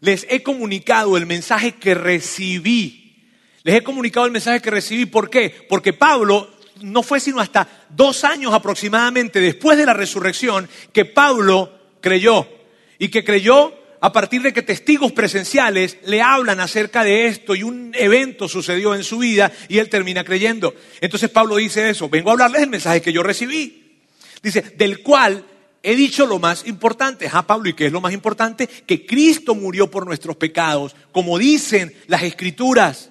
Les 0.00 0.26
he 0.30 0.42
comunicado 0.42 1.16
el 1.16 1.26
mensaje 1.26 1.72
que 1.72 1.94
recibí. 1.94 3.24
Les 3.62 3.76
he 3.76 3.82
comunicado 3.82 4.26
el 4.26 4.32
mensaje 4.32 4.60
que 4.60 4.70
recibí. 4.70 5.06
¿Por 5.06 5.28
qué? 5.30 5.66
Porque 5.68 5.92
Pablo 5.92 6.50
no 6.80 7.02
fue 7.02 7.20
sino 7.20 7.40
hasta 7.40 7.86
dos 7.88 8.24
años 8.24 8.54
aproximadamente 8.54 9.40
después 9.40 9.76
de 9.78 9.86
la 9.86 9.94
resurrección 9.94 10.68
que 10.92 11.04
Pablo 11.04 11.72
creyó. 12.00 12.46
y 13.00 13.08
que 13.10 13.22
creyó 13.22 13.77
a 14.00 14.12
partir 14.12 14.42
de 14.42 14.52
que 14.52 14.62
testigos 14.62 15.12
presenciales 15.12 15.98
le 16.04 16.22
hablan 16.22 16.60
acerca 16.60 17.04
de 17.04 17.26
esto 17.26 17.54
y 17.54 17.62
un 17.62 17.92
evento 17.94 18.48
sucedió 18.48 18.94
en 18.94 19.04
su 19.04 19.18
vida 19.18 19.52
y 19.68 19.78
él 19.78 19.88
termina 19.88 20.24
creyendo. 20.24 20.74
Entonces 21.00 21.30
Pablo 21.30 21.56
dice 21.56 21.88
eso, 21.90 22.08
vengo 22.08 22.30
a 22.30 22.32
hablarles 22.32 22.60
del 22.60 22.70
mensaje 22.70 23.02
que 23.02 23.12
yo 23.12 23.22
recibí. 23.22 23.96
Dice, 24.42 24.62
del 24.76 25.02
cual 25.02 25.44
he 25.82 25.96
dicho 25.96 26.26
lo 26.26 26.38
más 26.38 26.66
importante. 26.66 27.28
Ah, 27.32 27.46
Pablo, 27.46 27.68
¿y 27.68 27.74
qué 27.74 27.86
es 27.86 27.92
lo 27.92 28.00
más 28.00 28.12
importante? 28.12 28.66
Que 28.66 29.04
Cristo 29.04 29.54
murió 29.54 29.90
por 29.90 30.06
nuestros 30.06 30.36
pecados, 30.36 30.94
como 31.12 31.38
dicen 31.38 31.94
las 32.06 32.22
escrituras 32.22 33.10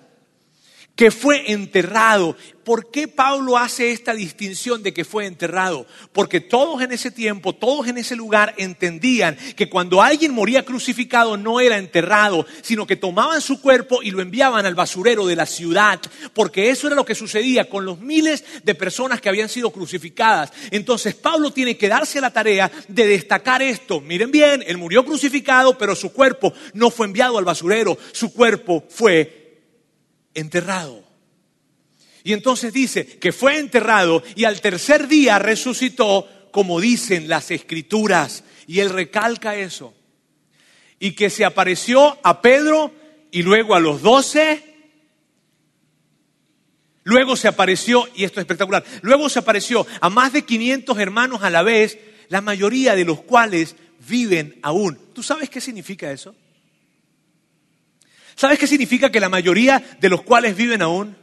que 0.97 1.11
fue 1.11 1.53
enterrado. 1.53 2.35
¿Por 2.65 2.91
qué 2.91 3.07
Pablo 3.07 3.57
hace 3.57 3.91
esta 3.91 4.13
distinción 4.13 4.83
de 4.83 4.93
que 4.93 5.05
fue 5.05 5.25
enterrado? 5.25 5.85
Porque 6.11 6.41
todos 6.41 6.81
en 6.81 6.91
ese 6.91 7.11
tiempo, 7.11 7.55
todos 7.55 7.87
en 7.87 7.97
ese 7.97 8.17
lugar 8.17 8.55
entendían 8.57 9.37
que 9.55 9.69
cuando 9.69 10.01
alguien 10.01 10.33
moría 10.33 10.65
crucificado 10.65 11.37
no 11.37 11.61
era 11.61 11.77
enterrado, 11.77 12.45
sino 12.61 12.85
que 12.85 12.97
tomaban 12.97 13.39
su 13.39 13.61
cuerpo 13.61 14.03
y 14.03 14.11
lo 14.11 14.21
enviaban 14.21 14.65
al 14.65 14.75
basurero 14.75 15.25
de 15.25 15.37
la 15.37 15.45
ciudad, 15.45 16.01
porque 16.33 16.69
eso 16.69 16.87
era 16.87 16.95
lo 16.97 17.05
que 17.05 17.15
sucedía 17.15 17.69
con 17.69 17.85
los 17.85 18.01
miles 18.01 18.43
de 18.63 18.75
personas 18.75 19.21
que 19.21 19.29
habían 19.29 19.47
sido 19.47 19.69
crucificadas. 19.69 20.51
Entonces 20.71 21.15
Pablo 21.15 21.51
tiene 21.51 21.77
que 21.77 21.87
darse 21.87 22.19
la 22.19 22.33
tarea 22.33 22.69
de 22.89 23.07
destacar 23.07 23.61
esto. 23.61 24.01
Miren 24.01 24.31
bien, 24.31 24.61
él 24.67 24.77
murió 24.77 25.05
crucificado, 25.05 25.77
pero 25.77 25.95
su 25.95 26.11
cuerpo 26.11 26.51
no 26.73 26.89
fue 26.89 27.05
enviado 27.05 27.37
al 27.37 27.45
basurero, 27.45 27.97
su 28.11 28.33
cuerpo 28.33 28.83
fue 28.89 29.36
enterrado. 30.37 31.03
Y 32.23 32.33
entonces 32.33 32.73
dice 32.73 33.05
que 33.05 33.31
fue 33.31 33.57
enterrado 33.57 34.23
y 34.35 34.43
al 34.43 34.61
tercer 34.61 35.07
día 35.07 35.39
resucitó, 35.39 36.27
como 36.51 36.79
dicen 36.79 37.27
las 37.27 37.51
escrituras. 37.51 38.43
Y 38.67 38.79
él 38.79 38.89
recalca 38.89 39.55
eso. 39.55 39.93
Y 40.99 41.11
que 41.11 41.29
se 41.29 41.45
apareció 41.45 42.17
a 42.23 42.41
Pedro 42.41 42.91
y 43.31 43.43
luego 43.43 43.75
a 43.75 43.79
los 43.79 44.01
doce. 44.01 44.63
Luego 47.03 47.37
se 47.37 47.47
apareció, 47.47 48.05
y 48.15 48.25
esto 48.25 48.41
es 48.41 48.43
espectacular, 48.43 48.83
luego 49.01 49.29
se 49.29 49.39
apareció 49.39 49.87
a 50.01 50.09
más 50.09 50.33
de 50.33 50.43
500 50.43 50.99
hermanos 50.99 51.41
a 51.41 51.49
la 51.49 51.63
vez, 51.63 51.97
la 52.27 52.41
mayoría 52.41 52.95
de 52.95 53.05
los 53.05 53.21
cuales 53.21 53.77
viven 54.05 54.59
aún. 54.61 54.99
¿Tú 55.13 55.23
sabes 55.23 55.49
qué 55.49 55.61
significa 55.61 56.11
eso? 56.11 56.35
¿Sabes 58.37 58.59
qué 58.59 58.67
significa 58.67 59.11
que 59.11 59.19
la 59.19 59.29
mayoría 59.29 59.83
de 59.99 60.09
los 60.09 60.21
cuales 60.21 60.55
viven 60.55 60.83
aún? 60.83 61.15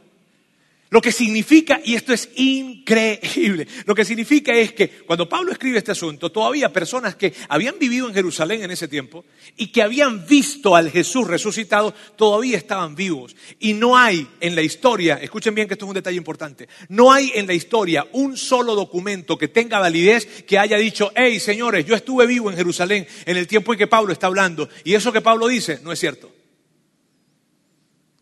Lo 0.89 1.01
que 1.01 1.13
significa, 1.13 1.79
y 1.83 1.95
esto 1.95 2.13
es 2.13 2.29
increíble, 2.35 3.67
lo 3.85 3.95
que 3.95 4.03
significa 4.03 4.53
es 4.53 4.73
que 4.73 4.89
cuando 4.89 5.27
Pablo 5.27 5.53
escribe 5.53 5.77
este 5.77 5.93
asunto, 5.93 6.29
todavía 6.29 6.73
personas 6.73 7.15
que 7.15 7.33
habían 7.47 7.79
vivido 7.79 8.09
en 8.09 8.13
Jerusalén 8.13 8.63
en 8.63 8.71
ese 8.71 8.89
tiempo 8.89 9.23
y 9.55 9.67
que 9.67 9.81
habían 9.81 10.27
visto 10.27 10.75
al 10.75 10.91
Jesús 10.91 11.25
resucitado, 11.25 11.93
todavía 12.17 12.57
estaban 12.57 12.95
vivos. 12.95 13.33
Y 13.59 13.73
no 13.73 13.97
hay 13.97 14.27
en 14.41 14.53
la 14.53 14.61
historia, 14.61 15.15
escuchen 15.15 15.55
bien 15.55 15.69
que 15.69 15.75
esto 15.75 15.85
es 15.85 15.89
un 15.89 15.95
detalle 15.95 16.17
importante, 16.17 16.67
no 16.89 17.13
hay 17.13 17.31
en 17.33 17.47
la 17.47 17.53
historia 17.53 18.05
un 18.11 18.35
solo 18.35 18.75
documento 18.75 19.37
que 19.37 19.47
tenga 19.47 19.79
validez 19.79 20.43
que 20.43 20.59
haya 20.59 20.77
dicho, 20.77 21.13
hey 21.15 21.39
señores, 21.39 21.85
yo 21.85 21.95
estuve 21.95 22.27
vivo 22.27 22.51
en 22.51 22.57
Jerusalén 22.57 23.07
en 23.25 23.37
el 23.37 23.47
tiempo 23.47 23.71
en 23.71 23.79
que 23.79 23.87
Pablo 23.87 24.11
está 24.11 24.27
hablando. 24.27 24.67
Y 24.83 24.93
eso 24.93 25.13
que 25.13 25.21
Pablo 25.21 25.47
dice 25.47 25.79
no 25.81 25.93
es 25.93 25.99
cierto. 25.99 26.44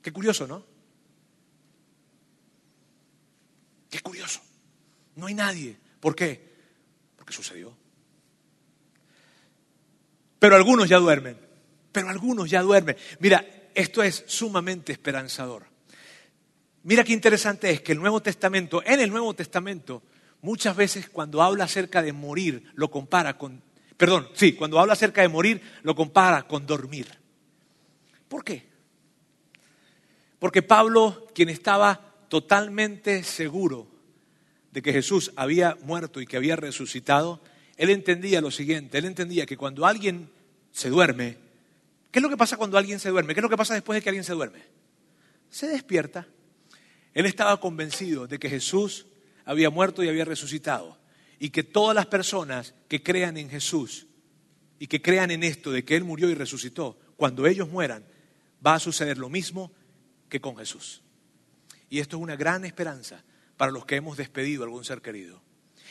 Qué 0.03 0.11
curioso, 0.11 0.45
¿no? 0.45 0.63
Qué 3.89 4.01
curioso. 4.01 4.41
No 5.15 5.27
hay 5.27 5.33
nadie. 5.33 5.77
¿Por 5.99 6.13
qué? 6.13 6.53
Porque 7.15 7.31
sucedió. 7.31 7.75
Pero 10.39 10.57
algunos 10.57 10.89
ya 10.89 10.97
duermen. 10.97 11.37
Pero 11.93 12.09
algunos 12.09 12.49
ya 12.49 12.61
duermen. 12.61 12.97
Mira, 13.19 13.45
esto 13.73 14.03
es 14.03 14.25
sumamente 14.27 14.91
esperanzador. 14.91 15.63
Mira 16.83 17.05
qué 17.05 17.13
interesante 17.13 17.71
es 17.71 17.81
que 17.81 17.93
el 17.93 17.99
Nuevo 17.99 18.21
Testamento, 18.21 18.83
en 18.85 18.99
el 18.99 19.09
Nuevo 19.09 19.33
Testamento, 19.33 20.03
muchas 20.41 20.75
veces 20.75 21.09
cuando 21.09 21.41
habla 21.41 21.63
acerca 21.63 22.01
de 22.01 22.11
morir, 22.11 22.71
lo 22.73 22.91
compara 22.91 23.37
con, 23.37 23.63
perdón, 23.95 24.27
sí, 24.33 24.51
cuando 24.51 24.81
habla 24.81 24.93
acerca 24.93 25.21
de 25.21 25.29
morir, 25.29 25.61
lo 25.83 25.95
compara 25.95 26.43
con 26.43 26.65
dormir. 26.65 27.07
¿Por 28.27 28.43
qué? 28.43 28.72
Porque 30.43 30.61
Pablo, 30.61 31.25
quien 31.33 31.47
estaba 31.47 32.25
totalmente 32.27 33.23
seguro 33.23 33.87
de 34.73 34.81
que 34.81 34.91
Jesús 34.91 35.31
había 35.37 35.77
muerto 35.83 36.19
y 36.19 36.27
que 36.27 36.35
había 36.35 36.57
resucitado, 36.57 37.41
él 37.77 37.89
entendía 37.89 38.41
lo 38.41 38.51
siguiente, 38.51 38.97
él 38.97 39.05
entendía 39.05 39.45
que 39.45 39.55
cuando 39.55 39.85
alguien 39.85 40.29
se 40.73 40.89
duerme, 40.89 41.37
¿qué 42.11 42.19
es 42.19 42.23
lo 42.23 42.27
que 42.27 42.35
pasa 42.35 42.57
cuando 42.57 42.77
alguien 42.77 42.99
se 42.99 43.09
duerme? 43.09 43.33
¿Qué 43.33 43.39
es 43.39 43.41
lo 43.41 43.49
que 43.49 43.55
pasa 43.55 43.73
después 43.73 43.95
de 43.95 44.01
que 44.01 44.09
alguien 44.09 44.25
se 44.25 44.33
duerme? 44.33 44.59
Se 45.49 45.65
despierta. 45.65 46.27
Él 47.13 47.25
estaba 47.25 47.57
convencido 47.61 48.27
de 48.27 48.37
que 48.37 48.49
Jesús 48.49 49.05
había 49.45 49.69
muerto 49.69 50.03
y 50.03 50.09
había 50.09 50.25
resucitado 50.25 50.97
y 51.39 51.51
que 51.51 51.63
todas 51.63 51.95
las 51.95 52.07
personas 52.07 52.75
que 52.89 53.01
crean 53.01 53.37
en 53.37 53.49
Jesús 53.49 54.07
y 54.77 54.87
que 54.87 55.01
crean 55.01 55.31
en 55.31 55.43
esto 55.43 55.71
de 55.71 55.85
que 55.85 55.95
Él 55.95 56.03
murió 56.03 56.29
y 56.29 56.35
resucitó, 56.35 56.99
cuando 57.15 57.47
ellos 57.47 57.69
mueran, 57.69 58.03
va 58.65 58.73
a 58.73 58.79
suceder 58.79 59.17
lo 59.17 59.29
mismo 59.29 59.71
que 60.33 60.41
con 60.41 60.57
Jesús. 60.57 61.03
Y 61.91 61.99
esto 61.99 62.17
es 62.17 62.23
una 62.23 62.35
gran 62.35 62.65
esperanza 62.65 63.23
para 63.55 63.71
los 63.71 63.85
que 63.85 63.97
hemos 63.97 64.17
despedido 64.17 64.63
a 64.63 64.65
algún 64.65 64.83
ser 64.83 64.99
querido. 64.99 65.43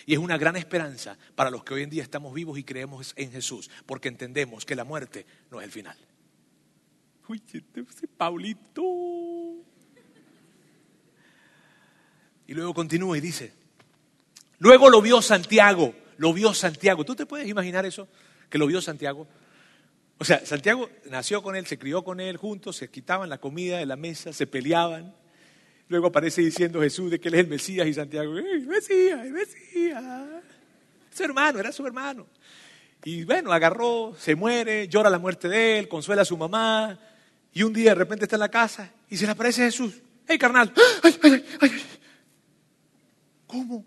Y 0.05 0.15
es 0.15 0.19
una 0.19 0.37
gran 0.37 0.57
esperanza 0.57 1.17
para 1.37 1.49
los 1.49 1.63
que 1.63 1.75
hoy 1.75 1.85
en 1.85 1.91
día 1.91 2.03
estamos 2.03 2.35
vivos 2.35 2.59
y 2.59 2.65
creemos 2.65 3.13
en 3.15 3.31
Jesús, 3.31 3.71
porque 3.87 4.09
entendemos 4.09 4.67
que 4.67 4.75
la 4.75 4.83
muerte 4.83 5.27
no 5.49 5.61
es 5.61 5.67
el 5.67 5.71
final. 5.71 5.97
Uy, 7.29 7.41
este 7.53 8.09
Paulito. 8.09 8.83
Y 12.49 12.55
luego 12.55 12.75
continúa 12.75 13.17
y 13.17 13.21
dice, 13.21 13.55
luego 14.59 14.91
lo 14.91 15.01
vio 15.01 15.23
Santiago, 15.23 15.95
lo 16.17 16.33
vio 16.33 16.53
Santiago. 16.53 17.05
¿Tú 17.05 17.15
te 17.15 17.27
puedes 17.27 17.47
imaginar 17.47 17.87
eso? 17.87 18.09
Que 18.51 18.59
lo 18.59 18.67
vio 18.67 18.83
Santiago. 18.83 19.29
O 20.23 20.25
sea, 20.25 20.47
Santiago 20.47 20.89
nació 21.11 21.43
con 21.43 21.57
él, 21.57 21.67
se 21.67 21.81
crió 21.81 22.05
con 22.05 22.21
él 22.21 22.37
juntos, 22.37 22.77
se 22.77 22.89
quitaban 22.89 23.29
la 23.29 23.39
comida 23.39 23.79
de 23.79 23.87
la 23.87 23.97
mesa, 23.97 24.33
se 24.33 24.47
peleaban. 24.47 25.13
Luego 25.89 26.07
aparece 26.07 26.43
diciendo 26.43 26.81
Jesús 26.81 27.11
de 27.11 27.19
que 27.19 27.27
él 27.27 27.35
es 27.35 27.41
el 27.41 27.49
Mesías 27.49 27.89
y 27.89 27.93
Santiago, 27.93 28.39
¡el 28.39 28.69
Mesías, 28.69 29.27
el 29.27 29.33
Mesías! 29.33 30.05
Su 31.13 31.25
hermano, 31.25 31.59
era 31.59 31.73
su 31.73 31.85
hermano. 31.85 32.29
Y 33.03 33.25
bueno, 33.25 33.51
agarró, 33.53 34.15
se 34.17 34.37
muere, 34.37 34.87
llora 34.87 35.11
la 35.11 35.19
muerte 35.19 35.49
de 35.49 35.81
él, 35.81 35.89
consuela 35.89 36.23
a 36.23 36.25
su 36.25 36.37
mamá. 36.37 36.97
Y 37.53 37.65
un 37.65 37.73
día 37.73 37.91
de 37.91 37.97
repente 37.97 38.27
está 38.27 38.37
en 38.37 38.41
la 38.41 38.49
casa 38.49 38.93
y 39.11 39.17
se 39.17 39.27
le 39.27 39.33
aparece 39.33 39.65
Jesús. 39.65 40.01
¡Hey, 40.29 40.39
carnal! 40.39 40.73
¡Ay, 41.03 41.19
ay, 41.21 41.45
ay! 41.63 41.83
¿Cómo? 43.49 43.85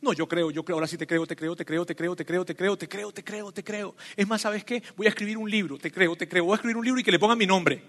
No, 0.00 0.14
yo 0.14 0.26
creo, 0.26 0.50
yo 0.50 0.64
creo, 0.64 0.76
ahora 0.76 0.86
sí 0.86 0.96
te 0.96 1.06
creo, 1.06 1.26
te 1.26 1.36
creo, 1.36 1.54
te 1.54 1.64
creo, 1.64 1.84
te 1.84 1.94
creo, 1.94 2.16
te 2.16 2.24
creo, 2.24 2.44
te 2.44 2.54
creo, 2.54 2.76
te 2.76 2.88
creo, 2.88 3.12
te 3.12 3.22
creo, 3.22 3.52
te 3.52 3.62
creo. 3.62 3.94
Es 4.16 4.26
más, 4.26 4.40
¿sabes 4.40 4.64
qué? 4.64 4.82
Voy 4.96 5.06
a 5.06 5.10
escribir 5.10 5.36
un 5.36 5.50
libro, 5.50 5.78
te 5.78 5.92
creo, 5.92 6.16
te 6.16 6.26
creo, 6.26 6.44
voy 6.44 6.52
a 6.52 6.56
escribir 6.56 6.78
un 6.78 6.84
libro 6.84 7.00
y 7.00 7.04
que 7.04 7.12
le 7.12 7.18
pongan 7.18 7.36
mi 7.36 7.46
nombre. 7.46 7.82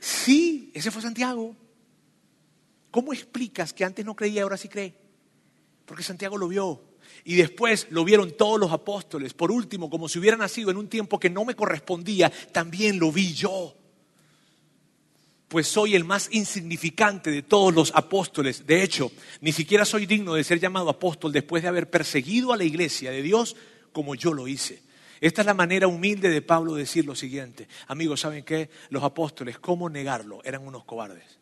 Sí, 0.00 0.72
ese 0.74 0.90
fue 0.90 1.00
Santiago. 1.00 1.54
¿Cómo 2.90 3.12
explicas 3.12 3.72
que 3.72 3.84
antes 3.84 4.04
no 4.04 4.16
creía 4.16 4.40
y 4.40 4.42
ahora 4.42 4.56
sí 4.56 4.68
cree? 4.68 4.94
Porque 5.86 6.02
Santiago 6.02 6.36
lo 6.36 6.48
vio. 6.48 6.82
Y 7.24 7.36
después 7.36 7.86
lo 7.90 8.04
vieron 8.04 8.36
todos 8.36 8.58
los 8.58 8.72
apóstoles. 8.72 9.32
Por 9.32 9.52
último, 9.52 9.88
como 9.88 10.08
si 10.08 10.18
hubiera 10.18 10.36
nacido 10.36 10.72
en 10.72 10.76
un 10.76 10.88
tiempo 10.88 11.20
que 11.20 11.30
no 11.30 11.44
me 11.44 11.54
correspondía, 11.54 12.32
también 12.52 12.98
lo 12.98 13.12
vi 13.12 13.32
yo 13.32 13.79
pues 15.50 15.66
soy 15.66 15.96
el 15.96 16.04
más 16.04 16.28
insignificante 16.30 17.32
de 17.32 17.42
todos 17.42 17.74
los 17.74 17.92
apóstoles. 17.96 18.68
De 18.68 18.84
hecho, 18.84 19.10
ni 19.40 19.50
siquiera 19.50 19.84
soy 19.84 20.06
digno 20.06 20.34
de 20.34 20.44
ser 20.44 20.60
llamado 20.60 20.88
apóstol 20.88 21.32
después 21.32 21.64
de 21.64 21.68
haber 21.68 21.90
perseguido 21.90 22.52
a 22.52 22.56
la 22.56 22.62
iglesia 22.62 23.10
de 23.10 23.20
Dios 23.20 23.56
como 23.90 24.14
yo 24.14 24.32
lo 24.32 24.46
hice. 24.46 24.80
Esta 25.20 25.42
es 25.42 25.46
la 25.46 25.54
manera 25.54 25.88
humilde 25.88 26.28
de 26.28 26.40
Pablo 26.40 26.74
de 26.74 26.82
decir 26.82 27.04
lo 27.04 27.16
siguiente. 27.16 27.66
Amigos, 27.88 28.20
¿saben 28.20 28.44
qué? 28.44 28.70
Los 28.90 29.02
apóstoles, 29.02 29.58
¿cómo 29.58 29.90
negarlo? 29.90 30.40
Eran 30.44 30.64
unos 30.64 30.84
cobardes. 30.84 31.40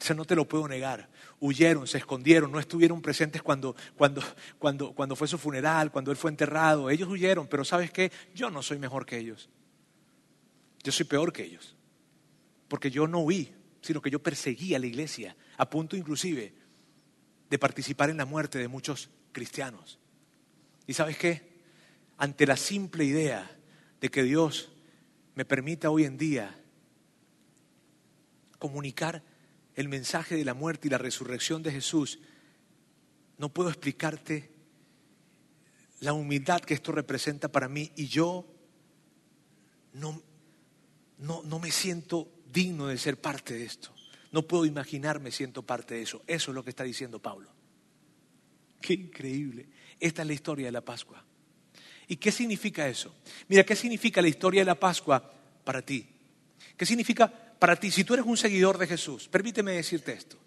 O 0.00 0.02
sea, 0.02 0.16
no 0.16 0.24
te 0.24 0.34
lo 0.34 0.48
puedo 0.48 0.66
negar. 0.66 1.10
Huyeron, 1.40 1.86
se 1.86 1.98
escondieron, 1.98 2.50
no 2.50 2.58
estuvieron 2.58 3.02
presentes 3.02 3.42
cuando, 3.42 3.76
cuando, 3.98 4.22
cuando, 4.58 4.92
cuando 4.92 5.14
fue 5.14 5.28
su 5.28 5.36
funeral, 5.36 5.92
cuando 5.92 6.10
él 6.10 6.16
fue 6.16 6.30
enterrado. 6.30 6.88
Ellos 6.88 7.06
huyeron, 7.06 7.48
pero 7.48 7.66
¿sabes 7.66 7.90
qué? 7.90 8.10
Yo 8.34 8.48
no 8.48 8.62
soy 8.62 8.78
mejor 8.78 9.04
que 9.04 9.18
ellos. 9.18 9.50
Yo 10.82 10.90
soy 10.90 11.04
peor 11.04 11.34
que 11.34 11.44
ellos 11.44 11.76
porque 12.70 12.92
yo 12.92 13.08
no 13.08 13.18
huí, 13.18 13.52
sino 13.82 14.00
que 14.00 14.10
yo 14.10 14.22
perseguí 14.22 14.76
a 14.76 14.78
la 14.78 14.86
iglesia, 14.86 15.36
a 15.56 15.68
punto 15.68 15.96
inclusive 15.96 16.54
de 17.50 17.58
participar 17.58 18.10
en 18.10 18.18
la 18.18 18.24
muerte 18.24 18.60
de 18.60 18.68
muchos 18.68 19.10
cristianos. 19.32 19.98
¿Y 20.86 20.94
sabes 20.94 21.18
qué? 21.18 21.50
Ante 22.16 22.46
la 22.46 22.56
simple 22.56 23.04
idea 23.04 23.58
de 24.00 24.08
que 24.08 24.22
Dios 24.22 24.70
me 25.34 25.44
permita 25.44 25.90
hoy 25.90 26.04
en 26.04 26.16
día 26.16 26.62
comunicar 28.60 29.24
el 29.74 29.88
mensaje 29.88 30.36
de 30.36 30.44
la 30.44 30.54
muerte 30.54 30.86
y 30.86 30.92
la 30.92 30.98
resurrección 30.98 31.64
de 31.64 31.72
Jesús, 31.72 32.20
no 33.36 33.48
puedo 33.48 33.68
explicarte 33.68 34.48
la 35.98 36.12
humildad 36.12 36.60
que 36.60 36.74
esto 36.74 36.92
representa 36.92 37.50
para 37.50 37.68
mí 37.68 37.90
y 37.96 38.06
yo 38.06 38.46
no, 39.92 40.22
no, 41.18 41.42
no 41.42 41.58
me 41.58 41.72
siento 41.72 42.30
digno 42.52 42.86
de 42.86 42.98
ser 42.98 43.20
parte 43.20 43.54
de 43.54 43.64
esto. 43.64 43.94
No 44.32 44.46
puedo 44.46 44.64
imaginarme 44.64 45.30
siento 45.30 45.62
parte 45.62 45.94
de 45.94 46.02
eso. 46.02 46.22
Eso 46.26 46.50
es 46.50 46.54
lo 46.54 46.64
que 46.64 46.70
está 46.70 46.84
diciendo 46.84 47.20
Pablo. 47.20 47.50
Qué 48.80 48.94
increíble. 48.94 49.68
Esta 49.98 50.22
es 50.22 50.28
la 50.28 50.34
historia 50.34 50.66
de 50.66 50.72
la 50.72 50.80
Pascua. 50.80 51.24
¿Y 52.08 52.16
qué 52.16 52.32
significa 52.32 52.88
eso? 52.88 53.14
Mira, 53.48 53.64
¿qué 53.64 53.76
significa 53.76 54.22
la 54.22 54.28
historia 54.28 54.62
de 54.62 54.66
la 54.66 54.78
Pascua 54.78 55.32
para 55.64 55.82
ti? 55.82 56.06
¿Qué 56.76 56.86
significa 56.86 57.28
para 57.28 57.76
ti? 57.76 57.90
Si 57.90 58.04
tú 58.04 58.14
eres 58.14 58.26
un 58.26 58.36
seguidor 58.36 58.78
de 58.78 58.86
Jesús, 58.86 59.28
permíteme 59.28 59.72
decirte 59.72 60.12
esto. 60.12 60.38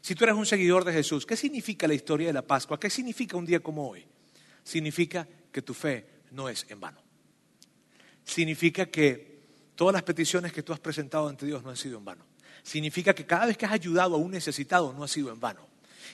Si 0.00 0.14
tú 0.14 0.24
eres 0.24 0.36
un 0.36 0.46
seguidor 0.46 0.84
de 0.84 0.92
Jesús, 0.92 1.26
¿qué 1.26 1.36
significa 1.36 1.88
la 1.88 1.94
historia 1.94 2.28
de 2.28 2.32
la 2.32 2.46
Pascua? 2.46 2.78
¿Qué 2.78 2.88
significa 2.88 3.36
un 3.36 3.46
día 3.46 3.60
como 3.60 3.88
hoy? 3.88 4.04
Significa 4.62 5.26
que 5.50 5.62
tu 5.62 5.74
fe 5.74 6.06
no 6.30 6.48
es 6.48 6.66
en 6.68 6.80
vano. 6.80 7.02
Significa 8.24 8.86
que 8.86 9.27
todas 9.78 9.92
las 9.92 10.02
peticiones 10.02 10.52
que 10.52 10.64
tú 10.64 10.72
has 10.72 10.80
presentado 10.80 11.28
ante 11.28 11.46
Dios 11.46 11.62
no 11.62 11.70
han 11.70 11.76
sido 11.76 11.98
en 11.98 12.04
vano. 12.04 12.24
Significa 12.64 13.14
que 13.14 13.24
cada 13.24 13.46
vez 13.46 13.56
que 13.56 13.64
has 13.64 13.70
ayudado 13.70 14.16
a 14.16 14.18
un 14.18 14.32
necesitado 14.32 14.92
no 14.92 15.04
ha 15.04 15.08
sido 15.08 15.30
en 15.30 15.38
vano. 15.38 15.60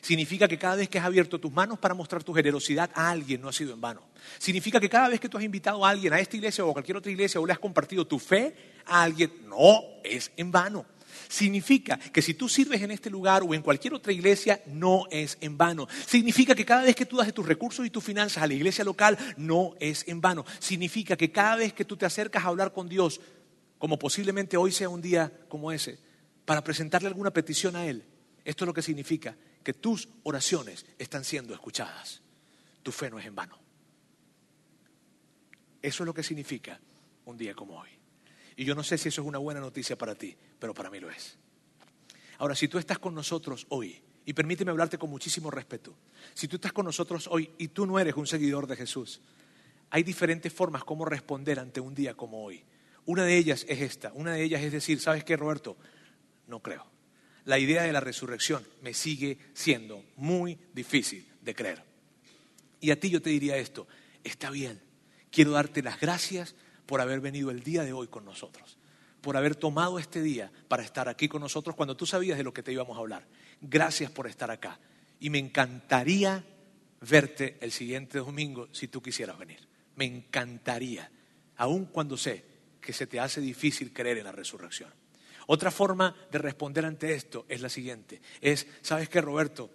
Significa 0.02 0.46
que 0.46 0.58
cada 0.58 0.76
vez 0.76 0.90
que 0.90 0.98
has 0.98 1.06
abierto 1.06 1.40
tus 1.40 1.50
manos 1.50 1.78
para 1.78 1.94
mostrar 1.94 2.22
tu 2.22 2.34
generosidad 2.34 2.90
a 2.92 3.08
alguien 3.08 3.40
no 3.40 3.48
ha 3.48 3.54
sido 3.54 3.72
en 3.72 3.80
vano. 3.80 4.02
Significa 4.38 4.78
que 4.78 4.90
cada 4.90 5.08
vez 5.08 5.18
que 5.18 5.30
tú 5.30 5.38
has 5.38 5.44
invitado 5.44 5.82
a 5.82 5.88
alguien 5.88 6.12
a 6.12 6.20
esta 6.20 6.36
iglesia 6.36 6.62
o 6.62 6.70
a 6.70 6.72
cualquier 6.74 6.98
otra 6.98 7.10
iglesia 7.10 7.40
o 7.40 7.46
le 7.46 7.54
has 7.54 7.58
compartido 7.58 8.06
tu 8.06 8.18
fe 8.18 8.54
a 8.84 9.02
alguien, 9.02 9.32
no 9.48 9.80
es 10.04 10.30
en 10.36 10.52
vano. 10.52 10.84
Significa 11.28 11.98
que 11.98 12.22
si 12.22 12.34
tú 12.34 12.48
sirves 12.48 12.82
en 12.82 12.90
este 12.90 13.08
lugar 13.08 13.42
o 13.42 13.54
en 13.54 13.62
cualquier 13.62 13.94
otra 13.94 14.12
iglesia, 14.12 14.60
no 14.66 15.04
es 15.10 15.38
en 15.40 15.56
vano. 15.56 15.88
Significa 16.06 16.54
que 16.54 16.64
cada 16.64 16.82
vez 16.82 16.94
que 16.94 17.06
tú 17.06 17.16
das 17.16 17.32
tus 17.32 17.46
recursos 17.46 17.86
y 17.86 17.90
tus 17.90 18.04
finanzas 18.04 18.42
a 18.42 18.46
la 18.46 18.54
iglesia 18.54 18.84
local, 18.84 19.16
no 19.36 19.74
es 19.80 20.06
en 20.06 20.20
vano. 20.20 20.44
Significa 20.58 21.16
que 21.16 21.32
cada 21.32 21.56
vez 21.56 21.72
que 21.72 21.84
tú 21.84 21.96
te 21.96 22.06
acercas 22.06 22.44
a 22.44 22.48
hablar 22.48 22.72
con 22.72 22.88
Dios, 22.88 23.20
como 23.84 23.98
posiblemente 23.98 24.56
hoy 24.56 24.72
sea 24.72 24.88
un 24.88 25.02
día 25.02 25.30
como 25.46 25.70
ese, 25.70 25.98
para 26.46 26.64
presentarle 26.64 27.06
alguna 27.06 27.30
petición 27.30 27.76
a 27.76 27.86
Él, 27.86 28.02
esto 28.42 28.64
es 28.64 28.66
lo 28.66 28.72
que 28.72 28.80
significa 28.80 29.36
que 29.62 29.74
tus 29.74 30.08
oraciones 30.22 30.86
están 30.98 31.22
siendo 31.22 31.52
escuchadas. 31.52 32.22
Tu 32.82 32.90
fe 32.90 33.10
no 33.10 33.18
es 33.18 33.26
en 33.26 33.34
vano. 33.34 33.58
Eso 35.82 36.02
es 36.02 36.06
lo 36.06 36.14
que 36.14 36.22
significa 36.22 36.80
un 37.26 37.36
día 37.36 37.54
como 37.54 37.78
hoy. 37.78 37.90
Y 38.56 38.64
yo 38.64 38.74
no 38.74 38.82
sé 38.82 38.96
si 38.96 39.10
eso 39.10 39.20
es 39.20 39.28
una 39.28 39.36
buena 39.36 39.60
noticia 39.60 39.98
para 39.98 40.14
ti, 40.14 40.34
pero 40.58 40.72
para 40.72 40.88
mí 40.88 40.98
lo 40.98 41.10
es. 41.10 41.36
Ahora, 42.38 42.54
si 42.54 42.68
tú 42.68 42.78
estás 42.78 42.98
con 42.98 43.14
nosotros 43.14 43.66
hoy, 43.68 44.02
y 44.24 44.32
permíteme 44.32 44.70
hablarte 44.70 44.96
con 44.96 45.10
muchísimo 45.10 45.50
respeto, 45.50 45.94
si 46.32 46.48
tú 46.48 46.56
estás 46.56 46.72
con 46.72 46.86
nosotros 46.86 47.28
hoy 47.30 47.50
y 47.58 47.68
tú 47.68 47.84
no 47.84 47.98
eres 47.98 48.14
un 48.14 48.26
seguidor 48.26 48.66
de 48.66 48.76
Jesús, 48.76 49.20
hay 49.90 50.02
diferentes 50.02 50.50
formas 50.54 50.84
como 50.84 51.04
responder 51.04 51.58
ante 51.60 51.80
un 51.80 51.94
día 51.94 52.14
como 52.14 52.42
hoy. 52.42 52.64
Una 53.06 53.24
de 53.24 53.36
ellas 53.36 53.66
es 53.68 53.80
esta, 53.80 54.12
una 54.14 54.32
de 54.32 54.42
ellas 54.42 54.62
es 54.62 54.72
decir, 54.72 55.00
¿sabes 55.00 55.24
qué, 55.24 55.36
Roberto? 55.36 55.76
No 56.46 56.60
creo 56.60 56.94
la 57.44 57.58
idea 57.58 57.82
de 57.82 57.92
la 57.92 58.00
resurrección 58.00 58.66
me 58.82 58.94
sigue 58.94 59.38
siendo 59.52 60.04
muy 60.16 60.58
difícil 60.72 61.26
de 61.42 61.54
creer. 61.54 61.82
Y 62.80 62.90
a 62.90 62.98
ti 62.98 63.10
yo 63.10 63.20
te 63.22 63.30
diría 63.30 63.56
esto, 63.56 63.86
está 64.22 64.50
bien, 64.50 64.80
quiero 65.30 65.52
darte 65.52 65.82
las 65.82 66.00
gracias 66.00 66.54
por 66.86 67.00
haber 67.00 67.20
venido 67.20 67.50
el 67.50 67.62
día 67.62 67.82
de 67.82 67.92
hoy 67.92 68.08
con 68.08 68.24
nosotros, 68.24 68.78
por 69.20 69.36
haber 69.36 69.56
tomado 69.56 69.98
este 69.98 70.22
día 70.22 70.50
para 70.68 70.82
estar 70.82 71.08
aquí 71.08 71.28
con 71.28 71.40
nosotros 71.40 71.76
cuando 71.76 71.96
tú 71.96 72.06
sabías 72.06 72.38
de 72.38 72.44
lo 72.44 72.52
que 72.52 72.62
te 72.62 72.72
íbamos 72.72 72.96
a 72.96 73.00
hablar. 73.00 73.26
Gracias 73.60 74.10
por 74.10 74.26
estar 74.26 74.50
acá. 74.50 74.78
Y 75.20 75.30
me 75.30 75.38
encantaría 75.38 76.44
verte 77.00 77.56
el 77.60 77.72
siguiente 77.72 78.18
domingo 78.18 78.68
si 78.72 78.88
tú 78.88 79.00
quisieras 79.00 79.38
venir. 79.38 79.66
Me 79.96 80.04
encantaría, 80.04 81.10
aun 81.56 81.86
cuando 81.86 82.16
sé 82.16 82.44
que 82.84 82.92
se 82.92 83.06
te 83.06 83.18
hace 83.18 83.40
difícil 83.40 83.92
creer 83.92 84.18
en 84.18 84.24
la 84.24 84.32
resurrección. 84.32 84.92
Otra 85.46 85.70
forma 85.70 86.14
de 86.30 86.38
responder 86.38 86.84
ante 86.84 87.14
esto 87.14 87.46
es 87.48 87.60
la 87.60 87.68
siguiente. 87.68 88.20
Es, 88.40 88.66
¿sabes 88.82 89.08
qué, 89.08 89.20
Roberto? 89.20 89.70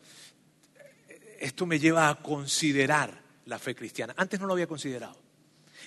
Esto 1.39 1.65
me 1.65 1.79
lleva 1.79 2.09
a 2.09 2.21
considerar 2.21 3.21
la 3.45 3.59
fe 3.59 3.75
cristiana. 3.75 4.13
Antes 4.15 4.39
no 4.39 4.45
lo 4.45 4.53
había 4.53 4.67
considerado. 4.67 5.19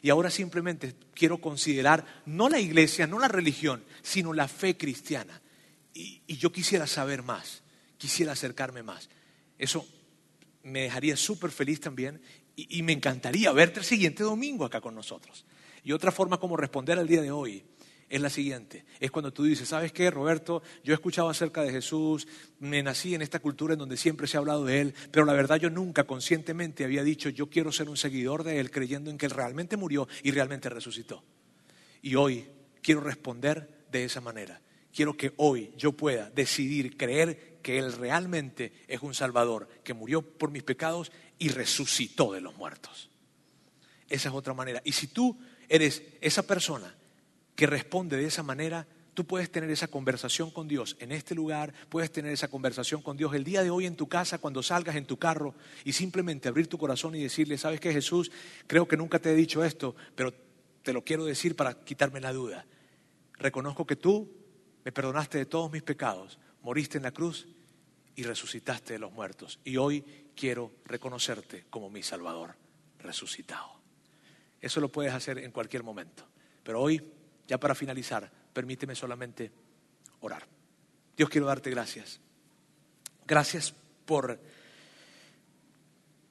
Y 0.03 0.11
ahora 0.11 0.31
simplemente 0.31 0.95
quiero 1.14 1.41
considerar 1.41 2.23
no 2.27 2.49
la 2.49 2.59
iglesia, 2.59 3.07
no 3.07 3.18
la 3.18 3.29
religión, 3.29 3.85
sino 4.03 4.33
la 4.33 4.49
fe 4.49 4.77
cristiana. 4.77 5.41
Y, 5.95 6.23
yo 6.27 6.51
quisiera 6.51 6.87
saber 6.87 7.23
más, 7.23 7.62
quisiera 7.99 8.33
acercarme 8.33 8.83
más. 8.83 9.11
Eso 9.59 9.87
me 10.64 10.83
dejaría 10.83 11.16
súper 11.16 11.51
feliz 11.51 11.81
también 11.81 12.20
y, 12.57 12.79
y 12.79 12.83
me 12.83 12.93
encantaría 12.93 13.53
verte 13.53 13.81
el 13.81 13.85
siguiente 13.85 14.25
domingo 14.25 14.64
acá 14.64 14.81
con 14.81 14.95
nosotros. 14.95 15.45
Y 15.83 15.93
otra 15.93 16.12
forma 16.12 16.39
como 16.39 16.57
responder 16.57 16.99
al 16.99 17.09
día 17.09 17.22
de 17.22 17.30
hoy 17.30 17.64
es 18.12 18.20
la 18.20 18.28
siguiente. 18.28 18.85
Es 19.01 19.11
cuando 19.11 19.33
tú 19.33 19.45
dices, 19.45 19.68
¿sabes 19.68 19.91
qué, 19.91 20.11
Roberto? 20.11 20.62
Yo 20.85 20.93
he 20.93 20.95
escuchado 20.95 21.30
acerca 21.30 21.62
de 21.62 21.72
Jesús, 21.72 22.28
me 22.59 22.83
nací 22.83 23.14
en 23.14 23.22
esta 23.22 23.39
cultura 23.39 23.72
en 23.72 23.78
donde 23.78 23.97
siempre 23.97 24.26
se 24.26 24.37
ha 24.37 24.41
hablado 24.41 24.66
de 24.66 24.83
Él, 24.83 24.95
pero 25.11 25.24
la 25.24 25.33
verdad 25.33 25.57
yo 25.57 25.70
nunca 25.70 26.05
conscientemente 26.05 26.85
había 26.85 27.03
dicho, 27.03 27.30
yo 27.30 27.49
quiero 27.49 27.72
ser 27.72 27.89
un 27.89 27.97
seguidor 27.97 28.45
de 28.45 28.61
Él, 28.61 28.70
creyendo 28.70 29.11
en 29.11 29.16
que 29.16 29.24
Él 29.24 29.33
realmente 29.33 29.78
murió 29.78 30.09
y 30.22 30.30
realmente 30.30 30.68
resucitó. 30.68 31.24
Y 32.03 32.14
hoy 32.16 32.47
quiero 32.83 33.01
responder 33.01 33.87
de 33.91 34.05
esa 34.05 34.20
manera. 34.20 34.61
Quiero 34.93 35.16
que 35.16 35.33
hoy 35.39 35.72
yo 35.78 35.93
pueda 35.93 36.28
decidir 36.28 36.99
creer 36.99 37.61
que 37.62 37.78
Él 37.78 37.95
realmente 37.95 38.74
es 38.89 39.01
un 39.01 39.14
Salvador, 39.14 39.68
que 39.83 39.95
murió 39.95 40.20
por 40.20 40.51
mis 40.51 40.64
pecados 40.64 41.11
y 41.39 41.49
resucitó 41.49 42.35
de 42.35 42.43
los 42.43 42.55
muertos. 42.57 43.09
Esa 44.11 44.28
es 44.28 44.35
otra 44.35 44.53
manera. 44.53 44.83
Y 44.85 44.93
si 44.93 45.07
tú 45.07 45.39
eres 45.68 46.02
esa 46.20 46.42
persona 46.42 46.94
que 47.54 47.66
responde 47.66 48.16
de 48.16 48.26
esa 48.26 48.42
manera, 48.42 48.86
tú 49.14 49.26
puedes 49.26 49.50
tener 49.50 49.70
esa 49.70 49.88
conversación 49.88 50.50
con 50.50 50.68
Dios 50.68 50.96
en 51.00 51.12
este 51.12 51.34
lugar, 51.34 51.72
puedes 51.88 52.10
tener 52.10 52.32
esa 52.32 52.48
conversación 52.48 53.02
con 53.02 53.16
Dios 53.16 53.34
el 53.34 53.44
día 53.44 53.62
de 53.62 53.70
hoy 53.70 53.86
en 53.86 53.96
tu 53.96 54.08
casa, 54.08 54.38
cuando 54.38 54.62
salgas 54.62 54.96
en 54.96 55.06
tu 55.06 55.18
carro 55.18 55.54
y 55.84 55.92
simplemente 55.92 56.48
abrir 56.48 56.66
tu 56.66 56.78
corazón 56.78 57.14
y 57.14 57.22
decirle, 57.22 57.58
¿sabes 57.58 57.80
qué 57.80 57.92
Jesús? 57.92 58.30
Creo 58.66 58.88
que 58.88 58.96
nunca 58.96 59.18
te 59.18 59.30
he 59.30 59.34
dicho 59.34 59.64
esto, 59.64 59.94
pero 60.14 60.32
te 60.82 60.92
lo 60.92 61.04
quiero 61.04 61.24
decir 61.24 61.56
para 61.56 61.84
quitarme 61.84 62.20
la 62.20 62.32
duda. 62.32 62.66
Reconozco 63.38 63.86
que 63.86 63.96
tú 63.96 64.30
me 64.84 64.92
perdonaste 64.92 65.38
de 65.38 65.46
todos 65.46 65.70
mis 65.70 65.82
pecados, 65.82 66.38
moriste 66.62 66.96
en 66.96 67.04
la 67.04 67.12
cruz 67.12 67.46
y 68.14 68.24
resucitaste 68.24 68.94
de 68.94 68.98
los 68.98 69.12
muertos. 69.12 69.60
Y 69.64 69.76
hoy 69.76 70.04
quiero 70.34 70.72
reconocerte 70.84 71.66
como 71.70 71.90
mi 71.90 72.02
Salvador 72.02 72.56
resucitado. 72.98 73.82
Eso 74.62 74.80
lo 74.80 74.88
puedes 74.88 75.12
hacer 75.12 75.38
en 75.38 75.50
cualquier 75.50 75.82
momento. 75.82 76.24
Pero 76.62 76.80
hoy 76.80 77.02
ya 77.48 77.58
para 77.58 77.74
finalizar, 77.74 78.30
permíteme 78.52 78.94
solamente 78.94 79.50
orar. 80.20 80.46
Dios 81.16 81.28
quiero 81.28 81.48
darte 81.48 81.68
gracias. 81.68 82.20
Gracias 83.26 83.74
por, 84.06 84.40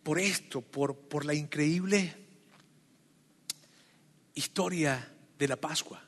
por 0.02 0.18
esto, 0.18 0.62
por, 0.62 0.96
por 0.96 1.26
la 1.26 1.34
increíble 1.34 2.16
historia 4.34 5.14
de 5.38 5.48
la 5.48 5.58
Pascua. 5.58 6.02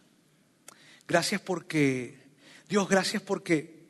Gracias 1.06 1.42
porque, 1.42 2.24
Dios, 2.70 2.88
gracias 2.88 3.22
porque, 3.22 3.90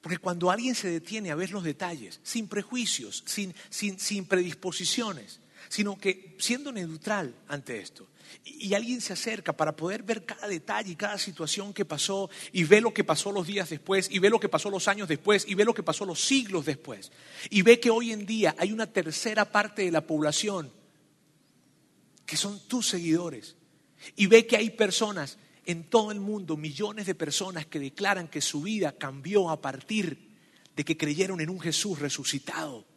porque 0.00 0.18
cuando 0.18 0.52
alguien 0.52 0.76
se 0.76 0.88
detiene 0.88 1.32
a 1.32 1.34
ver 1.34 1.50
los 1.50 1.64
detalles, 1.64 2.20
sin 2.22 2.46
prejuicios, 2.46 3.24
sin, 3.26 3.52
sin, 3.70 3.98
sin 3.98 4.26
predisposiciones, 4.26 5.41
sino 5.72 5.96
que 5.96 6.36
siendo 6.38 6.70
neutral 6.70 7.34
ante 7.48 7.80
esto, 7.80 8.06
y 8.44 8.74
alguien 8.74 9.00
se 9.00 9.14
acerca 9.14 9.54
para 9.54 9.74
poder 9.74 10.02
ver 10.02 10.26
cada 10.26 10.46
detalle 10.46 10.92
y 10.92 10.96
cada 10.96 11.16
situación 11.16 11.72
que 11.72 11.86
pasó 11.86 12.28
y 12.52 12.64
ve 12.64 12.82
lo 12.82 12.92
que 12.92 13.04
pasó 13.04 13.32
los 13.32 13.46
días 13.46 13.70
después 13.70 14.06
y 14.10 14.18
ve 14.18 14.28
lo 14.28 14.38
que 14.38 14.50
pasó 14.50 14.68
los 14.68 14.86
años 14.86 15.08
después 15.08 15.46
y 15.48 15.54
ve 15.54 15.64
lo 15.64 15.72
que 15.72 15.82
pasó 15.82 16.04
los 16.04 16.22
siglos 16.22 16.66
después. 16.66 17.10
Y 17.48 17.62
ve 17.62 17.80
que 17.80 17.88
hoy 17.88 18.12
en 18.12 18.26
día 18.26 18.54
hay 18.58 18.70
una 18.70 18.86
tercera 18.86 19.50
parte 19.50 19.80
de 19.80 19.90
la 19.90 20.06
población 20.06 20.70
que 22.26 22.36
son 22.36 22.60
tus 22.68 22.88
seguidores. 22.88 23.56
Y 24.14 24.26
ve 24.26 24.46
que 24.46 24.58
hay 24.58 24.68
personas 24.68 25.38
en 25.64 25.84
todo 25.84 26.12
el 26.12 26.20
mundo, 26.20 26.58
millones 26.58 27.06
de 27.06 27.14
personas 27.14 27.64
que 27.64 27.80
declaran 27.80 28.28
que 28.28 28.42
su 28.42 28.60
vida 28.60 28.92
cambió 28.92 29.48
a 29.48 29.62
partir 29.62 30.36
de 30.76 30.84
que 30.84 30.98
creyeron 30.98 31.40
en 31.40 31.48
un 31.48 31.60
Jesús 31.60 31.98
resucitado 31.98 32.91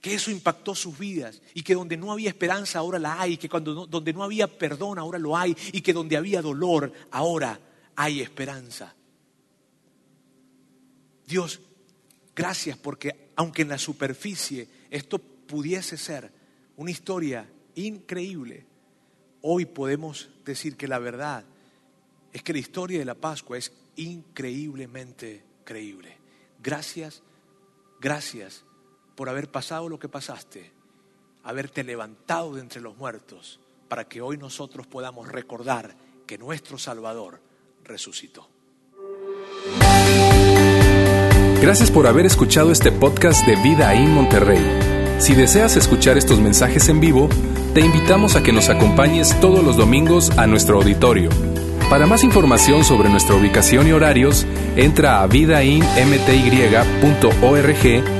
que 0.00 0.14
eso 0.14 0.30
impactó 0.30 0.74
sus 0.74 0.98
vidas 0.98 1.42
y 1.52 1.62
que 1.62 1.74
donde 1.74 1.96
no 1.96 2.10
había 2.10 2.30
esperanza 2.30 2.78
ahora 2.78 2.98
la 2.98 3.20
hay, 3.20 3.36
que 3.36 3.48
cuando 3.48 3.86
donde 3.86 4.12
no 4.12 4.22
había 4.22 4.46
perdón 4.46 4.98
ahora 4.98 5.18
lo 5.18 5.36
hay 5.36 5.54
y 5.72 5.82
que 5.82 5.92
donde 5.92 6.16
había 6.16 6.40
dolor 6.40 6.92
ahora 7.10 7.60
hay 7.96 8.20
esperanza. 8.20 8.94
Dios, 11.26 11.60
gracias 12.34 12.78
porque 12.78 13.30
aunque 13.36 13.62
en 13.62 13.68
la 13.68 13.78
superficie 13.78 14.68
esto 14.90 15.18
pudiese 15.18 15.96
ser 15.96 16.32
una 16.76 16.90
historia 16.90 17.46
increíble, 17.74 18.64
hoy 19.42 19.66
podemos 19.66 20.30
decir 20.44 20.76
que 20.76 20.88
la 20.88 20.98
verdad 20.98 21.44
es 22.32 22.42
que 22.42 22.54
la 22.54 22.58
historia 22.58 22.98
de 22.98 23.04
la 23.04 23.14
Pascua 23.14 23.58
es 23.58 23.72
increíblemente 23.96 25.44
creíble. 25.64 26.16
Gracias, 26.62 27.22
gracias 28.00 28.64
por 29.14 29.28
haber 29.28 29.50
pasado 29.50 29.88
lo 29.88 29.98
que 29.98 30.08
pasaste 30.08 30.72
haberte 31.44 31.84
levantado 31.84 32.54
de 32.54 32.60
entre 32.60 32.80
los 32.80 32.96
muertos 32.96 33.60
para 33.88 34.04
que 34.04 34.20
hoy 34.20 34.36
nosotros 34.36 34.86
podamos 34.86 35.28
recordar 35.28 35.94
que 36.26 36.38
nuestro 36.38 36.78
Salvador 36.78 37.40
resucitó. 37.84 38.48
Gracias 41.60 41.90
por 41.90 42.06
haber 42.06 42.24
escuchado 42.24 42.72
este 42.72 42.92
podcast 42.92 43.46
de 43.46 43.56
Vida 43.56 43.94
en 43.94 44.14
Monterrey. 44.14 44.64
Si 45.18 45.34
deseas 45.34 45.76
escuchar 45.76 46.16
estos 46.16 46.40
mensajes 46.40 46.88
en 46.88 47.00
vivo, 47.00 47.28
te 47.74 47.80
invitamos 47.80 48.36
a 48.36 48.42
que 48.42 48.52
nos 48.52 48.70
acompañes 48.70 49.38
todos 49.40 49.62
los 49.62 49.76
domingos 49.76 50.30
a 50.38 50.46
nuestro 50.46 50.78
auditorio. 50.78 51.28
Para 51.90 52.06
más 52.06 52.24
información 52.24 52.84
sobre 52.84 53.10
nuestra 53.10 53.34
ubicación 53.34 53.88
y 53.88 53.92
horarios, 53.92 54.46
entra 54.76 55.22
a 55.22 55.26
vidainmty.org 55.26 58.19